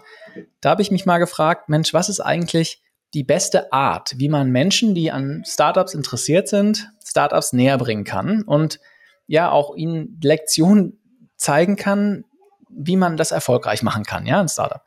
da 0.60 0.70
habe 0.70 0.82
ich 0.82 0.90
mich 0.90 1.04
mal 1.04 1.18
gefragt, 1.18 1.68
Mensch, 1.68 1.92
was 1.92 2.08
ist 2.08 2.20
eigentlich 2.20 2.82
die 3.12 3.24
beste 3.24 3.72
Art, 3.72 4.14
wie 4.16 4.28
man 4.28 4.50
Menschen, 4.50 4.94
die 4.94 5.10
an 5.10 5.42
Startups 5.46 5.92
interessiert 5.92 6.48
sind, 6.48 6.90
Startups 7.04 7.52
näher 7.52 7.76
bringen 7.76 8.04
kann 8.04 8.42
und 8.42 8.80
ja 9.26 9.50
auch 9.50 9.76
ihnen 9.76 10.18
Lektionen 10.22 10.98
zeigen 11.36 11.76
kann, 11.76 12.24
wie 12.70 12.96
man 12.96 13.18
das 13.18 13.32
erfolgreich 13.32 13.82
machen 13.82 14.04
kann, 14.04 14.24
ja, 14.24 14.40
ein 14.40 14.48
Startup. 14.48 14.82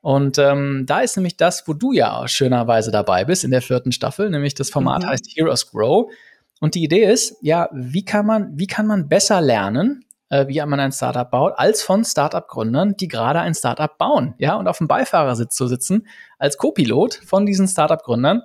Und 0.00 0.38
ähm, 0.38 0.84
da 0.86 1.00
ist 1.00 1.16
nämlich 1.16 1.36
das, 1.36 1.68
wo 1.68 1.74
du 1.74 1.92
ja 1.92 2.26
schönerweise 2.26 2.90
dabei 2.90 3.24
bist 3.24 3.44
in 3.44 3.50
der 3.50 3.62
vierten 3.62 3.92
Staffel, 3.92 4.30
nämlich 4.30 4.54
das 4.54 4.70
Format 4.70 5.02
mhm. 5.02 5.08
heißt 5.08 5.26
Heroes 5.34 5.70
Grow. 5.70 6.10
Und 6.60 6.74
die 6.74 6.84
Idee 6.84 7.04
ist, 7.04 7.36
ja, 7.42 7.68
wie 7.72 8.04
kann 8.04 8.26
man, 8.26 8.58
wie 8.58 8.66
kann 8.66 8.86
man 8.86 9.08
besser 9.08 9.40
lernen, 9.40 10.04
äh, 10.30 10.46
wie 10.48 10.60
man 10.64 10.80
ein 10.80 10.92
Startup 10.92 11.30
baut, 11.30 11.54
als 11.56 11.82
von 11.82 12.04
Startup-Gründern, 12.04 12.96
die 12.96 13.08
gerade 13.08 13.40
ein 13.40 13.54
Startup 13.54 13.96
bauen, 13.98 14.34
ja, 14.38 14.56
und 14.56 14.68
auf 14.68 14.78
dem 14.78 14.88
Beifahrersitz 14.88 15.54
zu 15.54 15.66
sitzen 15.66 16.06
als 16.38 16.56
Co-Pilot 16.56 17.14
von 17.26 17.44
diesen 17.44 17.68
Startup-Gründern 17.68 18.42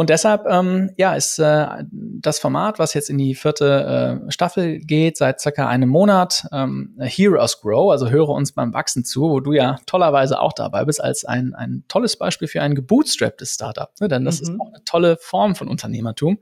und 0.00 0.08
deshalb, 0.08 0.46
ähm, 0.46 0.94
ja, 0.96 1.12
ist 1.12 1.38
äh, 1.38 1.66
das 1.92 2.38
Format, 2.38 2.78
was 2.78 2.94
jetzt 2.94 3.10
in 3.10 3.18
die 3.18 3.34
vierte 3.34 4.22
äh, 4.26 4.32
Staffel 4.32 4.78
geht, 4.78 5.18
seit 5.18 5.42
circa 5.42 5.68
einem 5.68 5.90
Monat, 5.90 6.46
ähm, 6.52 6.96
Heroes 6.98 7.60
Grow, 7.60 7.90
also 7.90 8.08
höre 8.08 8.30
uns 8.30 8.52
beim 8.52 8.72
Wachsen 8.72 9.04
zu, 9.04 9.20
wo 9.28 9.40
du 9.40 9.52
ja 9.52 9.76
tollerweise 9.84 10.40
auch 10.40 10.54
dabei 10.54 10.86
bist, 10.86 11.04
als 11.04 11.26
ein, 11.26 11.54
ein 11.54 11.84
tolles 11.86 12.16
Beispiel 12.16 12.48
für 12.48 12.62
ein 12.62 12.74
gebootstrapptes 12.74 13.52
Startup. 13.52 13.90
Ne? 14.00 14.08
Denn 14.08 14.24
das 14.24 14.40
mhm. 14.40 14.42
ist 14.42 14.60
auch 14.62 14.68
eine 14.68 14.84
tolle 14.86 15.18
Form 15.20 15.54
von 15.54 15.68
Unternehmertum. 15.68 16.38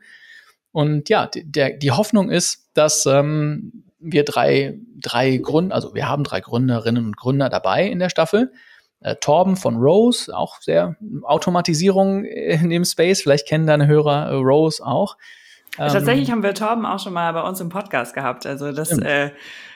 Und 0.70 1.08
ja, 1.08 1.26
die, 1.26 1.50
der, 1.50 1.78
die 1.78 1.90
Hoffnung 1.90 2.30
ist, 2.30 2.70
dass 2.74 3.06
ähm, 3.06 3.82
wir 3.98 4.24
drei, 4.24 4.78
drei 5.00 5.36
Gründer, 5.36 5.74
also 5.74 5.96
wir 5.96 6.08
haben 6.08 6.22
drei 6.22 6.38
Gründerinnen 6.38 7.06
und 7.06 7.16
Gründer 7.16 7.48
dabei 7.48 7.88
in 7.88 7.98
der 7.98 8.08
Staffel, 8.08 8.52
äh, 9.00 9.16
Torben 9.16 9.56
von 9.56 9.76
Rose, 9.76 10.36
auch 10.36 10.60
sehr 10.60 10.96
Automatisierung 11.22 12.24
in 12.24 12.70
dem 12.70 12.84
Space. 12.84 13.22
Vielleicht 13.22 13.46
kennen 13.46 13.66
deine 13.66 13.86
Hörer 13.86 14.30
äh, 14.30 14.34
Rose 14.34 14.84
auch. 14.84 15.16
Ähm, 15.78 15.92
Tatsächlich 15.92 16.30
haben 16.30 16.42
wir 16.42 16.54
Torben 16.54 16.86
auch 16.86 16.98
schon 16.98 17.12
mal 17.12 17.32
bei 17.32 17.42
uns 17.42 17.60
im 17.60 17.68
Podcast 17.68 18.14
gehabt. 18.14 18.46
Also 18.46 18.72
das, 18.72 18.96
äh, 18.98 19.30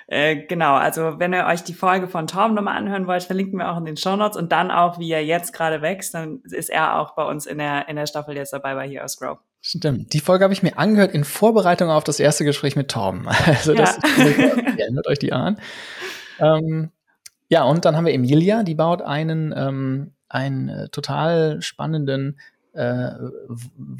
äh, 0.08 0.36
genau, 0.46 0.74
also 0.74 1.18
wenn 1.18 1.32
ihr 1.32 1.46
euch 1.46 1.62
die 1.62 1.74
Folge 1.74 2.08
von 2.08 2.26
Torben 2.26 2.54
nochmal 2.54 2.76
anhören 2.76 3.06
wollt, 3.06 3.22
verlinken 3.22 3.58
wir 3.58 3.70
auch 3.70 3.78
in 3.78 3.84
den 3.84 3.96
Show 3.96 4.16
Notes 4.16 4.36
und 4.36 4.50
dann 4.50 4.70
auch, 4.70 4.98
wie 4.98 5.10
er 5.10 5.24
jetzt 5.24 5.52
gerade 5.52 5.80
wächst, 5.80 6.14
dann 6.14 6.40
ist 6.50 6.70
er 6.70 6.98
auch 6.98 7.14
bei 7.14 7.24
uns 7.24 7.46
in 7.46 7.58
der, 7.58 7.88
in 7.88 7.96
der 7.96 8.06
Staffel 8.06 8.36
jetzt 8.36 8.52
dabei 8.52 8.74
bei 8.74 8.88
Heroes 8.88 9.16
Grow. 9.18 9.38
Stimmt. 9.60 10.12
Die 10.12 10.18
Folge 10.18 10.42
habe 10.42 10.52
ich 10.52 10.64
mir 10.64 10.76
angehört 10.76 11.12
in 11.12 11.22
Vorbereitung 11.22 11.88
auf 11.88 12.02
das 12.02 12.18
erste 12.18 12.44
Gespräch 12.44 12.74
mit 12.74 12.90
Torben. 12.90 13.28
Also 13.46 13.74
das 13.74 13.98
ja. 14.18 14.24
erinnert 14.76 15.06
euch 15.06 15.20
die 15.20 15.32
an. 15.32 15.60
Ähm, 16.40 16.90
Ja, 17.52 17.64
und 17.64 17.85
dann 17.85 17.97
haben 17.97 18.06
wir 18.06 18.14
Emilia, 18.14 18.62
die 18.62 18.75
baut 18.75 19.02
einen, 19.02 19.52
ähm, 19.54 20.12
einen 20.30 20.71
äh, 20.71 20.88
total 20.88 21.61
spannenden 21.61 22.40
äh, 22.73 23.11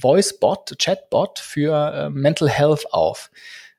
Voice-Bot, 0.00 0.78
Chat-Bot 0.78 1.38
für 1.38 1.92
äh, 1.92 2.09
Mental 2.09 2.49
Health 2.49 2.87
auf. 2.94 3.30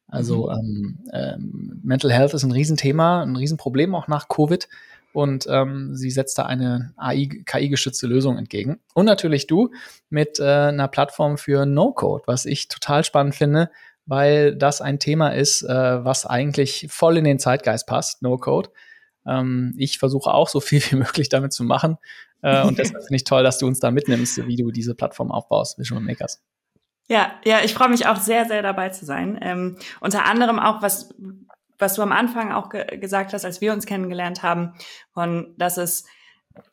Also 0.07 0.51
mhm. 0.51 0.53
ähm, 0.53 0.99
ähm, 1.11 1.81
Mental 1.83 2.11
Health 2.11 2.35
ist 2.35 2.43
ein 2.43 2.51
Riesenthema, 2.51 3.23
ein 3.23 3.35
Riesenproblem 3.35 3.95
auch 3.95 4.07
nach 4.07 4.27
Covid. 4.27 4.69
Und 5.11 5.47
ähm, 5.49 5.95
sie 5.95 6.11
setzt 6.11 6.37
da 6.37 6.43
eine 6.45 6.93
AI, 6.95 7.41
KI-gestützte 7.43 8.05
Lösung 8.05 8.37
entgegen. 8.37 8.79
Und 8.93 9.05
natürlich 9.07 9.47
du 9.47 9.71
mit 10.11 10.39
äh, 10.39 10.43
einer 10.43 10.87
Plattform 10.87 11.39
für 11.39 11.65
No-Code, 11.65 12.25
was 12.27 12.45
ich 12.45 12.67
total 12.67 13.03
spannend 13.03 13.33
finde, 13.33 13.71
weil 14.05 14.55
das 14.55 14.81
ein 14.81 14.99
Thema 14.99 15.29
ist, 15.29 15.63
äh, 15.63 16.05
was 16.05 16.27
eigentlich 16.27 16.85
voll 16.91 17.17
in 17.17 17.23
den 17.23 17.39
Zeitgeist 17.39 17.87
passt, 17.87 18.21
No-Code. 18.21 18.69
Ähm, 19.25 19.73
ich 19.77 19.99
versuche 19.99 20.33
auch 20.33 20.49
so 20.49 20.59
viel 20.59 20.81
wie 20.89 20.95
möglich 20.95 21.29
damit 21.29 21.53
zu 21.53 21.63
machen. 21.63 21.97
Äh, 22.41 22.63
und 22.63 22.77
deshalb 22.77 23.03
finde 23.03 23.15
ich 23.15 23.23
toll, 23.23 23.43
dass 23.43 23.57
du 23.57 23.67
uns 23.67 23.79
da 23.79 23.91
mitnimmst, 23.91 24.45
wie 24.47 24.55
du 24.55 24.71
diese 24.71 24.95
Plattform 24.95 25.31
aufbaust, 25.31 25.79
Visual 25.79 26.01
Makers. 26.01 26.41
Ja, 27.09 27.33
ja, 27.43 27.59
ich 27.63 27.73
freue 27.73 27.89
mich 27.89 28.07
auch 28.07 28.17
sehr, 28.17 28.45
sehr 28.45 28.61
dabei 28.61 28.89
zu 28.89 29.05
sein. 29.05 29.37
Ähm, 29.41 29.77
unter 29.99 30.25
anderem 30.25 30.59
auch, 30.59 30.81
was, 30.81 31.13
was 31.77 31.95
du 31.95 32.01
am 32.01 32.11
Anfang 32.11 32.51
auch 32.51 32.69
ge 32.69 32.97
gesagt 32.97 33.33
hast, 33.33 33.45
als 33.45 33.61
wir 33.61 33.73
uns 33.73 33.85
kennengelernt 33.85 34.41
haben, 34.41 34.73
von, 35.13 35.53
dass 35.57 35.77
es 35.77 36.05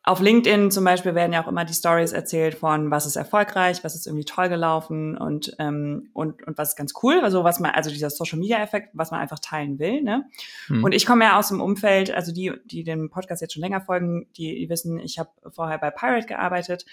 auf 0.03 0.19
LinkedIn 0.19 0.71
zum 0.71 0.83
Beispiel 0.83 1.15
werden 1.15 1.33
ja 1.33 1.43
auch 1.43 1.47
immer 1.47 1.65
die 1.65 1.73
Stories 1.73 2.11
erzählt 2.11 2.55
von, 2.55 2.91
was 2.91 3.05
ist 3.05 3.15
erfolgreich, 3.15 3.83
was 3.83 3.95
ist 3.95 4.07
irgendwie 4.07 4.25
toll 4.25 4.49
gelaufen 4.49 5.17
und, 5.17 5.55
ähm, 5.59 6.09
und, 6.13 6.45
und 6.45 6.57
was 6.57 6.69
ist 6.69 6.75
ganz 6.75 6.93
cool. 7.01 7.19
Also 7.21 7.43
was 7.43 7.59
man, 7.59 7.71
also 7.71 7.89
dieser 7.89 8.09
Social 8.09 8.39
Media 8.39 8.59
Effekt, 8.59 8.89
was 8.93 9.11
man 9.11 9.19
einfach 9.19 9.39
teilen 9.39 9.79
will. 9.79 10.01
Ne? 10.01 10.25
Hm. 10.67 10.83
Und 10.83 10.91
ich 10.93 11.05
komme 11.05 11.25
ja 11.25 11.37
aus 11.37 11.49
dem 11.49 11.61
Umfeld, 11.61 12.11
also 12.11 12.31
die, 12.31 12.51
die 12.65 12.83
den 12.83 13.09
Podcast 13.09 13.41
jetzt 13.41 13.53
schon 13.53 13.61
länger 13.61 13.81
folgen, 13.81 14.27
die, 14.37 14.55
die 14.55 14.69
wissen, 14.69 14.99
ich 14.99 15.17
habe 15.17 15.29
vorher 15.49 15.79
bei 15.79 15.89
Pirate 15.91 16.27
gearbeitet. 16.27 16.85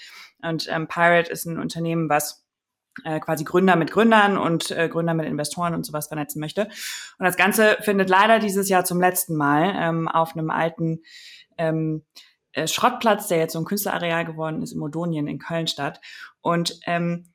Und 0.43 0.67
ähm, 0.71 0.89
Pirate 0.89 1.31
ist 1.31 1.45
ein 1.47 1.59
Unternehmen, 1.59 2.09
was 2.09 2.47
äh, 3.05 3.21
quasi 3.21 3.45
Gründer 3.45 3.77
mit 3.77 3.91
Gründern 3.91 4.39
und 4.39 4.71
äh, 4.71 4.89
Gründer 4.89 5.15
mit 5.15 5.27
Investoren 5.27 5.75
und 5.75 5.85
sowas 5.85 6.09
vernetzen 6.09 6.41
möchte. 6.41 6.65
Und 7.19 7.25
das 7.25 7.37
Ganze 7.37 7.77
findet 7.81 8.09
leider 8.09 8.39
dieses 8.39 8.69
Jahr 8.69 8.85
zum 8.85 9.01
letzten 9.01 9.37
Mal 9.37 9.75
ähm, 9.77 10.09
auf 10.09 10.35
einem 10.37 10.51
alten 10.51 11.03
ähm, 11.59 12.03
äh, 12.59 12.69
Schrottplatz, 12.69 13.29
der 13.29 13.39
jetzt 13.39 13.53
so 13.53 13.59
ein 13.59 13.65
Künstlerareal 13.65 14.25
geworden 14.25 14.63
ist, 14.63 14.73
im 14.73 14.83
Odonien 14.83 15.27
in 15.27 15.39
Köln 15.39 15.67
statt. 15.67 16.01
Und 16.41 16.79
ähm, 16.87 17.33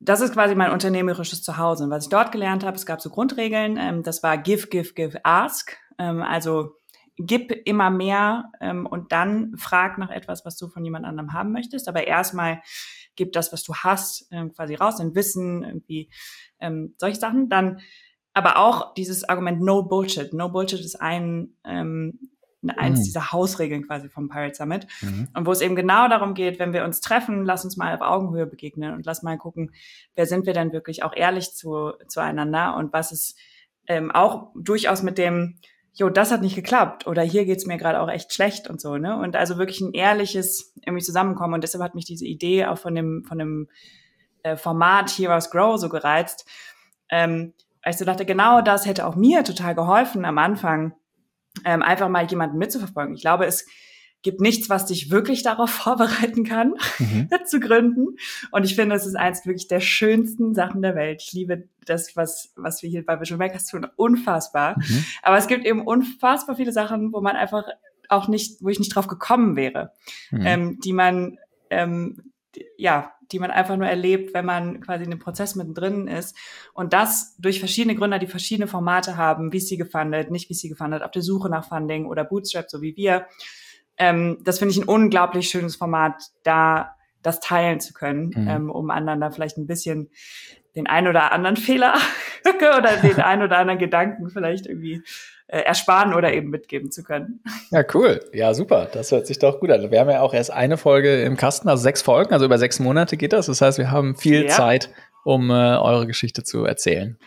das 0.00 0.22
ist 0.22 0.32
quasi 0.32 0.54
mein 0.54 0.72
unternehmerisches 0.72 1.42
Zuhause. 1.42 1.84
Und 1.84 1.90
was 1.90 2.04
ich 2.04 2.10
dort 2.10 2.32
gelernt 2.32 2.64
habe, 2.64 2.76
es 2.76 2.86
gab 2.86 3.00
so 3.00 3.10
Grundregeln, 3.10 3.76
ähm, 3.76 4.02
das 4.02 4.22
war 4.22 4.38
give, 4.38 4.68
give, 4.68 4.94
give, 4.94 5.20
ask. 5.24 5.76
Ähm, 5.98 6.22
also 6.22 6.76
gib 7.16 7.52
immer 7.66 7.90
mehr 7.90 8.50
ähm, 8.60 8.86
und 8.86 9.12
dann 9.12 9.54
frag 9.56 9.98
nach 9.98 10.10
etwas, 10.10 10.46
was 10.46 10.56
du 10.56 10.68
von 10.68 10.84
jemand 10.84 11.04
anderem 11.04 11.34
haben 11.34 11.52
möchtest. 11.52 11.86
Aber 11.86 12.06
erstmal 12.06 12.62
gib 13.14 13.32
das, 13.32 13.52
was 13.52 13.62
du 13.62 13.74
hast, 13.74 14.26
ähm, 14.30 14.52
quasi 14.54 14.74
raus, 14.74 15.00
in 15.00 15.14
Wissen, 15.14 15.62
irgendwie 15.62 16.10
ähm, 16.60 16.94
solche 16.98 17.20
Sachen. 17.20 17.50
Dann 17.50 17.80
aber 18.32 18.56
auch 18.56 18.94
dieses 18.94 19.28
Argument 19.28 19.60
No 19.60 19.82
Bullshit. 19.82 20.32
No 20.32 20.48
Bullshit 20.48 20.80
ist 20.80 21.00
ein 21.00 21.56
ähm, 21.64 22.30
eins 22.68 23.00
mhm. 23.00 23.04
dieser 23.04 23.32
Hausregeln 23.32 23.86
quasi 23.86 24.08
vom 24.08 24.28
Pirate 24.28 24.54
Summit. 24.54 24.86
Mhm. 25.00 25.28
Und 25.34 25.46
wo 25.46 25.52
es 25.52 25.60
eben 25.60 25.76
genau 25.76 26.08
darum 26.08 26.34
geht, 26.34 26.58
wenn 26.58 26.72
wir 26.72 26.84
uns 26.84 27.00
treffen, 27.00 27.44
lass 27.44 27.64
uns 27.64 27.76
mal 27.76 27.94
auf 27.94 28.02
Augenhöhe 28.02 28.46
begegnen 28.46 28.94
und 28.94 29.06
lass 29.06 29.22
mal 29.22 29.38
gucken, 29.38 29.72
wer 30.14 30.26
sind 30.26 30.46
wir 30.46 30.52
denn 30.52 30.72
wirklich 30.72 31.02
auch 31.02 31.14
ehrlich 31.14 31.52
zu, 31.54 31.92
zueinander 32.08 32.76
und 32.76 32.92
was 32.92 33.12
ist 33.12 33.38
ähm, 33.86 34.10
auch 34.10 34.52
durchaus 34.54 35.02
mit 35.02 35.18
dem, 35.18 35.56
jo, 35.94 36.08
das 36.10 36.30
hat 36.30 36.42
nicht 36.42 36.54
geklappt 36.54 37.06
oder 37.06 37.22
hier 37.22 37.44
geht's 37.44 37.66
mir 37.66 37.78
gerade 37.78 38.00
auch 38.00 38.08
echt 38.08 38.32
schlecht 38.32 38.68
und 38.68 38.80
so, 38.80 38.96
ne? 38.96 39.18
Und 39.18 39.36
also 39.36 39.58
wirklich 39.58 39.80
ein 39.80 39.92
ehrliches 39.92 40.72
irgendwie 40.84 41.02
Zusammenkommen. 41.02 41.54
Und 41.54 41.64
deshalb 41.64 41.82
hat 41.82 41.94
mich 41.94 42.04
diese 42.04 42.26
Idee 42.26 42.66
auch 42.66 42.78
von 42.78 42.94
dem, 42.94 43.24
von 43.26 43.38
dem 43.38 43.68
äh, 44.42 44.56
Format 44.56 45.10
Heroes 45.10 45.50
Grow 45.50 45.78
so 45.78 45.88
gereizt. 45.88 46.46
Ähm, 47.10 47.54
weil 47.82 47.92
ich 47.92 47.98
so 47.98 48.04
dachte, 48.04 48.24
genau 48.24 48.60
das 48.60 48.86
hätte 48.86 49.06
auch 49.06 49.16
mir 49.16 49.42
total 49.42 49.74
geholfen 49.74 50.24
am 50.24 50.38
Anfang, 50.38 50.92
ähm, 51.64 51.82
einfach 51.82 52.08
mal 52.08 52.26
jemanden 52.26 52.58
mitzuverfolgen. 52.58 53.14
Ich 53.14 53.22
glaube, 53.22 53.46
es 53.46 53.66
gibt 54.22 54.40
nichts, 54.40 54.68
was 54.68 54.86
dich 54.86 55.10
wirklich 55.10 55.42
darauf 55.42 55.70
vorbereiten 55.70 56.44
kann, 56.44 56.74
mhm. 56.98 57.28
zu 57.46 57.60
gründen. 57.60 58.16
Und 58.50 58.64
ich 58.64 58.74
finde, 58.74 58.96
es 58.96 59.06
ist 59.06 59.16
eins 59.16 59.44
wirklich 59.46 59.68
der 59.68 59.80
schönsten 59.80 60.54
Sachen 60.54 60.82
der 60.82 60.94
Welt. 60.94 61.22
Ich 61.24 61.32
liebe 61.32 61.68
das, 61.86 62.16
was, 62.16 62.52
was 62.56 62.82
wir 62.82 62.90
hier 62.90 63.04
bei 63.04 63.20
Visual 63.20 63.38
Makers 63.38 63.66
tun, 63.66 63.86
unfassbar. 63.96 64.76
Mhm. 64.78 65.04
Aber 65.22 65.38
es 65.38 65.46
gibt 65.46 65.64
eben 65.64 65.86
unfassbar 65.86 66.56
viele 66.56 66.72
Sachen, 66.72 67.12
wo 67.12 67.20
man 67.20 67.36
einfach 67.36 67.64
auch 68.08 68.28
nicht, 68.28 68.62
wo 68.62 68.68
ich 68.68 68.78
nicht 68.78 68.94
drauf 68.94 69.06
gekommen 69.06 69.56
wäre, 69.56 69.92
mhm. 70.30 70.46
ähm, 70.46 70.78
die 70.80 70.92
man, 70.92 71.38
ähm, 71.70 72.32
ja, 72.76 73.12
die 73.32 73.38
man 73.38 73.50
einfach 73.50 73.76
nur 73.76 73.86
erlebt, 73.86 74.34
wenn 74.34 74.44
man 74.44 74.80
quasi 74.80 75.04
in 75.04 75.10
dem 75.10 75.18
Prozess 75.18 75.54
mittendrin 75.54 76.08
ist. 76.08 76.36
Und 76.72 76.92
das 76.92 77.36
durch 77.38 77.58
verschiedene 77.58 77.94
Gründer, 77.94 78.18
die 78.18 78.26
verschiedene 78.26 78.66
Formate 78.66 79.16
haben, 79.16 79.52
wie 79.52 79.60
sie 79.60 79.76
gefundet, 79.76 80.30
nicht 80.30 80.50
wie 80.50 80.54
sie 80.54 80.68
gefundet, 80.68 81.02
auf 81.02 81.10
der 81.10 81.22
Suche 81.22 81.48
nach 81.48 81.68
Funding 81.68 82.06
oder 82.06 82.24
Bootstrap, 82.24 82.70
so 82.70 82.82
wie 82.82 82.96
wir. 82.96 83.26
Ähm, 83.96 84.38
das 84.44 84.58
finde 84.58 84.72
ich 84.72 84.80
ein 84.80 84.88
unglaublich 84.88 85.48
schönes 85.48 85.76
Format, 85.76 86.22
da 86.42 86.96
das 87.22 87.40
teilen 87.40 87.80
zu 87.80 87.92
können, 87.92 88.32
mhm. 88.34 88.48
ähm, 88.48 88.70
um 88.70 88.90
anderen 88.90 89.20
da 89.20 89.30
vielleicht 89.30 89.58
ein 89.58 89.66
bisschen 89.66 90.10
den 90.74 90.86
ein 90.86 91.08
oder 91.08 91.32
anderen 91.32 91.56
Fehler 91.56 91.94
oder 92.78 92.96
den 92.96 93.20
ein 93.20 93.42
oder 93.42 93.58
anderen 93.58 93.78
Gedanken 93.78 94.30
vielleicht 94.30 94.66
irgendwie 94.66 95.02
äh, 95.50 95.62
ersparen 95.62 96.14
oder 96.14 96.32
eben 96.32 96.48
mitgeben 96.48 96.92
zu 96.92 97.02
können. 97.02 97.40
Ja, 97.70 97.82
cool. 97.94 98.20
Ja, 98.32 98.54
super. 98.54 98.88
Das 98.92 99.10
hört 99.10 99.26
sich 99.26 99.40
doch 99.40 99.58
gut 99.58 99.70
an. 99.70 99.90
Wir 99.90 99.98
haben 99.98 100.08
ja 100.08 100.20
auch 100.20 100.32
erst 100.32 100.52
eine 100.52 100.76
Folge 100.76 101.22
im 101.22 101.36
Kasten, 101.36 101.68
also 101.68 101.82
sechs 101.82 102.02
Folgen, 102.02 102.32
also 102.32 102.44
über 102.44 102.56
sechs 102.56 102.78
Monate 102.78 103.16
geht 103.16 103.32
das. 103.32 103.46
Das 103.46 103.60
heißt, 103.60 103.78
wir 103.78 103.90
haben 103.90 104.14
viel 104.14 104.44
ja. 104.44 104.48
Zeit, 104.48 104.90
um 105.24 105.50
äh, 105.50 105.54
eure 105.54 106.06
Geschichte 106.06 106.44
zu 106.44 106.64
erzählen. 106.64 107.18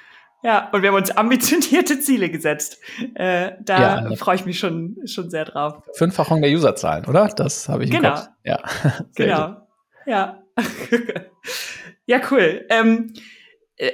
Ja, 0.42 0.70
und 0.72 0.82
wir 0.82 0.90
haben 0.90 0.96
uns 0.96 1.12
ambitionierte 1.12 2.00
Ziele 2.00 2.30
gesetzt. 2.30 2.78
Äh, 3.16 3.52
da 3.62 4.10
ja, 4.10 4.16
freue 4.16 4.36
ich 4.36 4.46
mich 4.46 4.60
schon, 4.60 4.98
schon 5.06 5.30
sehr 5.30 5.46
drauf. 5.46 5.82
Fünffachung 5.94 6.42
der 6.42 6.52
Userzahlen, 6.52 7.06
oder? 7.06 7.28
Das 7.28 7.68
habe 7.68 7.84
ich 7.84 7.92
genau. 7.92 8.10
im 8.10 8.16
Kopf. 8.16 8.28
Ja. 8.44 8.60
genau. 9.16 9.48
Gut. 9.48 9.58
Ja. 10.06 10.44
ja, 12.06 12.22
cool. 12.32 12.66
Ähm, 12.70 13.14
äh, 13.14 13.20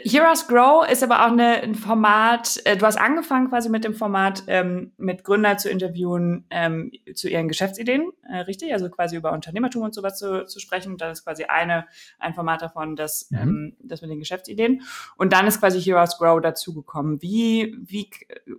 Heroes 0.03 0.47
Grow 0.47 0.87
ist 0.89 1.03
aber 1.03 1.25
auch 1.25 1.31
eine, 1.31 1.61
ein 1.61 1.73
Format, 1.73 2.61
äh, 2.65 2.77
du 2.77 2.85
hast 2.85 2.97
angefangen 2.97 3.49
quasi 3.49 3.69
mit 3.69 3.83
dem 3.83 3.93
Format, 3.93 4.43
ähm, 4.47 4.91
mit 4.97 5.23
Gründer 5.23 5.57
zu 5.57 5.69
interviewen 5.69 6.45
ähm, 6.49 6.91
zu 7.15 7.29
ihren 7.29 7.47
Geschäftsideen, 7.47 8.11
äh, 8.29 8.37
richtig? 8.39 8.73
Also 8.73 8.89
quasi 8.89 9.15
über 9.15 9.31
Unternehmertum 9.31 9.83
und 9.83 9.93
sowas 9.93 10.17
zu, 10.17 10.45
zu 10.45 10.59
sprechen. 10.59 10.97
Dann 10.97 11.11
ist 11.11 11.23
quasi 11.23 11.45
eine, 11.45 11.85
ein 12.19 12.33
Format 12.33 12.61
davon, 12.61 12.95
das, 12.95 13.27
mhm. 13.31 13.37
ähm, 13.37 13.77
das 13.79 14.01
mit 14.01 14.11
den 14.11 14.19
Geschäftsideen. 14.19 14.81
Und 15.17 15.33
dann 15.33 15.47
ist 15.47 15.59
quasi 15.59 15.81
Heroes 15.81 16.17
Grow 16.17 16.41
dazugekommen. 16.41 17.21
Wie, 17.21 17.75
wie, 17.79 18.09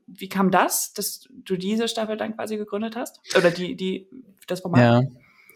wie 0.06 0.28
kam 0.28 0.50
das, 0.50 0.92
dass 0.94 1.28
du 1.30 1.56
diese 1.56 1.86
Staffel 1.86 2.16
dann 2.16 2.34
quasi 2.34 2.56
gegründet 2.56 2.96
hast? 2.96 3.20
Oder 3.36 3.50
die, 3.50 3.76
die, 3.76 4.08
das 4.46 4.60
Format? 4.60 4.80
Ja. 4.80 5.02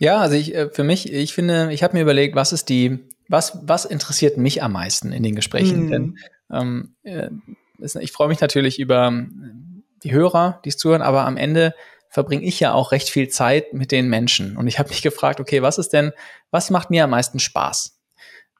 Ja, 0.01 0.19
also 0.19 0.35
ich, 0.35 0.55
äh, 0.55 0.71
für 0.71 0.85
mich, 0.85 1.13
ich 1.13 1.33
finde, 1.33 1.73
ich 1.73 1.83
habe 1.83 1.97
mir 1.97 2.03
überlegt, 2.03 2.35
was 2.35 2.53
ist 2.53 2.69
die, 2.69 2.99
was, 3.29 3.59
was 3.63 3.85
interessiert 3.85 4.37
mich 4.37 4.63
am 4.63 4.73
meisten 4.73 5.13
in 5.13 5.23
den 5.23 5.35
Gesprächen? 5.35 5.87
Mhm. 5.87 5.91
Denn 5.91 6.19
ähm, 6.53 6.95
äh, 7.03 7.31
ich 7.79 8.13
freue 8.13 8.29
mich 8.29 8.41
natürlich 8.41 8.79
über 8.79 9.07
ähm, 9.07 9.85
die 10.03 10.13
Hörer, 10.13 10.61
die 10.65 10.69
es 10.69 10.77
zuhören, 10.77 11.03
aber 11.03 11.25
am 11.27 11.37
Ende 11.37 11.75
verbringe 12.09 12.45
ich 12.45 12.61
ja 12.61 12.73
auch 12.73 12.93
recht 12.93 13.09
viel 13.09 13.29
Zeit 13.29 13.73
mit 13.73 13.91
den 13.91 14.09
Menschen. 14.09 14.57
Und 14.57 14.69
ich 14.69 14.79
habe 14.79 14.91
mich 14.91 15.03
gefragt, 15.03 15.41
okay, 15.41 15.63
was 15.63 15.79
ist 15.79 15.93
denn, 15.93 16.13
was 16.51 16.71
macht 16.71 16.91
mir 16.91 17.05
am 17.05 17.11
meisten 17.11 17.41
Spaß? 17.41 17.99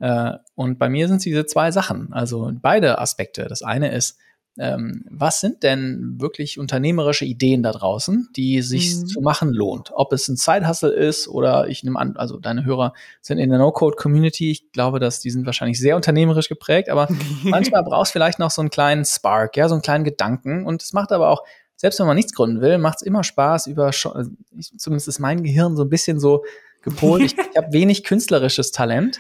Äh, 0.01 0.33
und 0.55 0.79
bei 0.79 0.89
mir 0.89 1.07
sind 1.07 1.19
es 1.19 1.23
diese 1.23 1.47
zwei 1.47 1.71
Sachen, 1.71 2.13
also 2.13 2.51
beide 2.61 2.99
Aspekte. 2.99 3.47
Das 3.47 3.63
eine 3.63 3.93
ist, 3.93 4.19
ähm, 4.57 5.05
was 5.11 5.41
sind 5.41 5.65
denn 5.65 6.15
wirklich 6.21 6.61
unternehmerische 6.61 7.25
Ideen 7.25 7.65
da 7.65 7.73
draußen, 7.73 8.29
die 8.37 8.63
sich 8.63 8.95
mhm. 8.95 9.07
zu 9.07 9.21
machen 9.21 9.53
lohnt? 9.53 9.91
Ob 9.93 10.13
es 10.13 10.29
ein 10.29 10.37
Side-Hustle 10.37 10.93
ist 10.93 11.27
oder 11.27 11.67
ich 11.69 11.83
nehme 11.83 11.99
an, 11.99 12.17
also 12.17 12.39
deine 12.39 12.65
Hörer 12.65 12.93
sind 13.21 13.39
in 13.39 13.51
der 13.51 13.59
No-Code-Community. 13.59 14.53
Ich 14.53 14.71
glaube, 14.71 15.01
dass 15.01 15.21
die 15.21 15.31
sind 15.31 15.45
wahrscheinlich 15.45 15.81
sehr 15.81 15.97
unternehmerisch 15.97 16.49
geprägt, 16.49 16.89
aber 16.89 17.09
manchmal 17.43 17.83
brauchst 17.83 18.11
du 18.11 18.13
vielleicht 18.15 18.39
noch 18.39 18.53
so 18.53 18.63
einen 18.63 18.71
kleinen 18.71 19.05
Spark, 19.05 19.57
ja, 19.57 19.69
so 19.69 19.75
einen 19.75 19.83
kleinen 19.83 20.05
Gedanken. 20.05 20.65
Und 20.65 20.83
es 20.83 20.93
macht 20.93 21.11
aber 21.11 21.31
auch, 21.31 21.43
selbst 21.75 21.99
wenn 21.99 22.07
man 22.07 22.17
nichts 22.17 22.33
gründen 22.33 22.61
will, 22.61 22.79
macht 22.79 22.99
es 22.99 23.03
immer 23.03 23.25
Spaß 23.25 23.67
über, 23.67 23.91
zumindest 23.91 25.09
ist 25.09 25.19
mein 25.19 25.43
Gehirn 25.43 25.77
so 25.77 25.83
ein 25.83 25.91
bisschen 25.91 26.21
so 26.21 26.45
gepolt. 26.83 27.23
ich, 27.23 27.37
ich 27.37 27.57
habe 27.57 27.69
wenig 27.73 28.05
künstlerisches 28.05 28.71
Talent, 28.71 29.19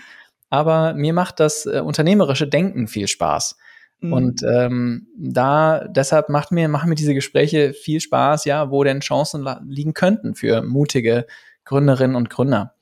aber 0.49 0.95
mir 0.95 1.13
macht 1.13 1.41
das 1.41 1.67
äh, 1.67 1.81
unternehmerische 1.81 2.47
Denken 2.47 2.87
viel 2.87 3.09
Spaß. 3.09 3.57
Mhm. 4.05 4.13
Und 4.13 4.43
ähm, 4.43 5.07
da 5.17 5.87
deshalb 5.89 6.29
macht 6.29 6.53
mir 6.53 6.69
machen 6.69 6.89
mir 6.91 6.95
diese 6.95 7.15
Gespräche 7.15 7.73
viel 7.73 8.01
Spaß, 8.01 8.45
ja, 8.45 8.71
wo 8.71 8.85
denn 8.85 9.01
Chancen 9.01 9.47
liegen 9.67 9.95
könnten 9.95 10.35
für 10.35 10.63
mutige 10.63 11.27
Gründerinnen 11.65 12.17
und 12.17 12.29
Gründer. 12.29 12.75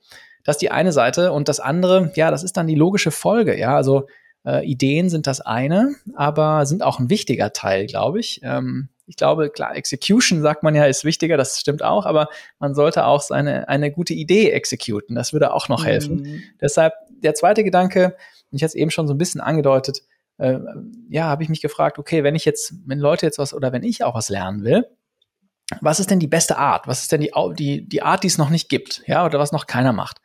Das 0.43 0.55
ist 0.55 0.61
die 0.61 0.71
eine 0.71 0.91
Seite 0.91 1.31
und 1.31 1.47
das 1.47 1.61
andere, 1.61 2.11
ja, 2.15 2.29
das 2.29 2.43
ist 2.43 2.57
dann 2.57 2.67
die 2.67 2.75
logische 2.75 3.11
Folge, 3.11 3.57
ja, 3.57 3.75
also 3.75 4.07
äh, 4.45 4.65
Ideen 4.65 5.09
sind 5.09 5.25
das 5.25 5.39
eine, 5.39 5.95
aber 6.15 6.65
sind 6.65 6.83
auch 6.83 6.99
ein 6.99 7.09
wichtiger 7.09 7.53
Teil, 7.53 7.85
glaube 7.87 8.19
ich. 8.19 8.41
Ähm, 8.43 8.89
ich 9.05 9.15
glaube, 9.15 9.49
klar, 9.49 9.75
Execution 9.75 10.41
sagt 10.41 10.63
man 10.63 10.75
ja, 10.75 10.85
ist 10.85 11.05
wichtiger, 11.05 11.37
das 11.37 11.59
stimmt 11.59 11.83
auch, 11.83 12.05
aber 12.05 12.27
man 12.59 12.75
sollte 12.75 13.05
auch 13.05 13.21
seine, 13.21 13.69
eine 13.69 13.91
gute 13.91 14.13
Idee 14.13 14.51
exekuten. 14.51 15.15
Das 15.15 15.31
würde 15.31 15.53
auch 15.53 15.69
noch 15.69 15.85
helfen. 15.85 16.15
Mhm. 16.15 16.43
Deshalb 16.59 16.93
der 17.09 17.33
zweite 17.33 17.63
Gedanke, 17.63 18.15
ich 18.51 18.61
hatte 18.61 18.71
es 18.71 18.75
eben 18.75 18.91
schon 18.91 19.07
so 19.07 19.13
ein 19.13 19.17
bisschen 19.17 19.41
angedeutet, 19.41 20.03
äh, 20.37 20.59
ja, 21.09 21.25
habe 21.25 21.43
ich 21.43 21.49
mich 21.49 21.61
gefragt, 21.61 21.99
okay, 21.99 22.23
wenn 22.23 22.35
ich 22.35 22.45
jetzt, 22.45 22.73
wenn 22.85 22.99
Leute 22.99 23.25
jetzt 23.25 23.37
was 23.37 23.53
oder 23.53 23.71
wenn 23.71 23.83
ich 23.83 24.03
auch 24.03 24.15
was 24.15 24.29
lernen 24.29 24.63
will, 24.63 24.85
was 25.81 25.99
ist 25.99 26.09
denn 26.11 26.19
die 26.19 26.27
beste 26.27 26.57
Art? 26.57 26.87
Was 26.87 27.01
ist 27.01 27.11
denn 27.11 27.21
die, 27.21 27.31
die, 27.57 27.87
die 27.87 28.01
Art, 28.01 28.23
die 28.23 28.27
es 28.27 28.37
noch 28.37 28.49
nicht 28.49 28.69
gibt, 28.69 29.03
ja, 29.07 29.25
oder 29.25 29.39
was 29.39 29.51
noch 29.51 29.67
keiner 29.67 29.93
macht? 29.93 30.21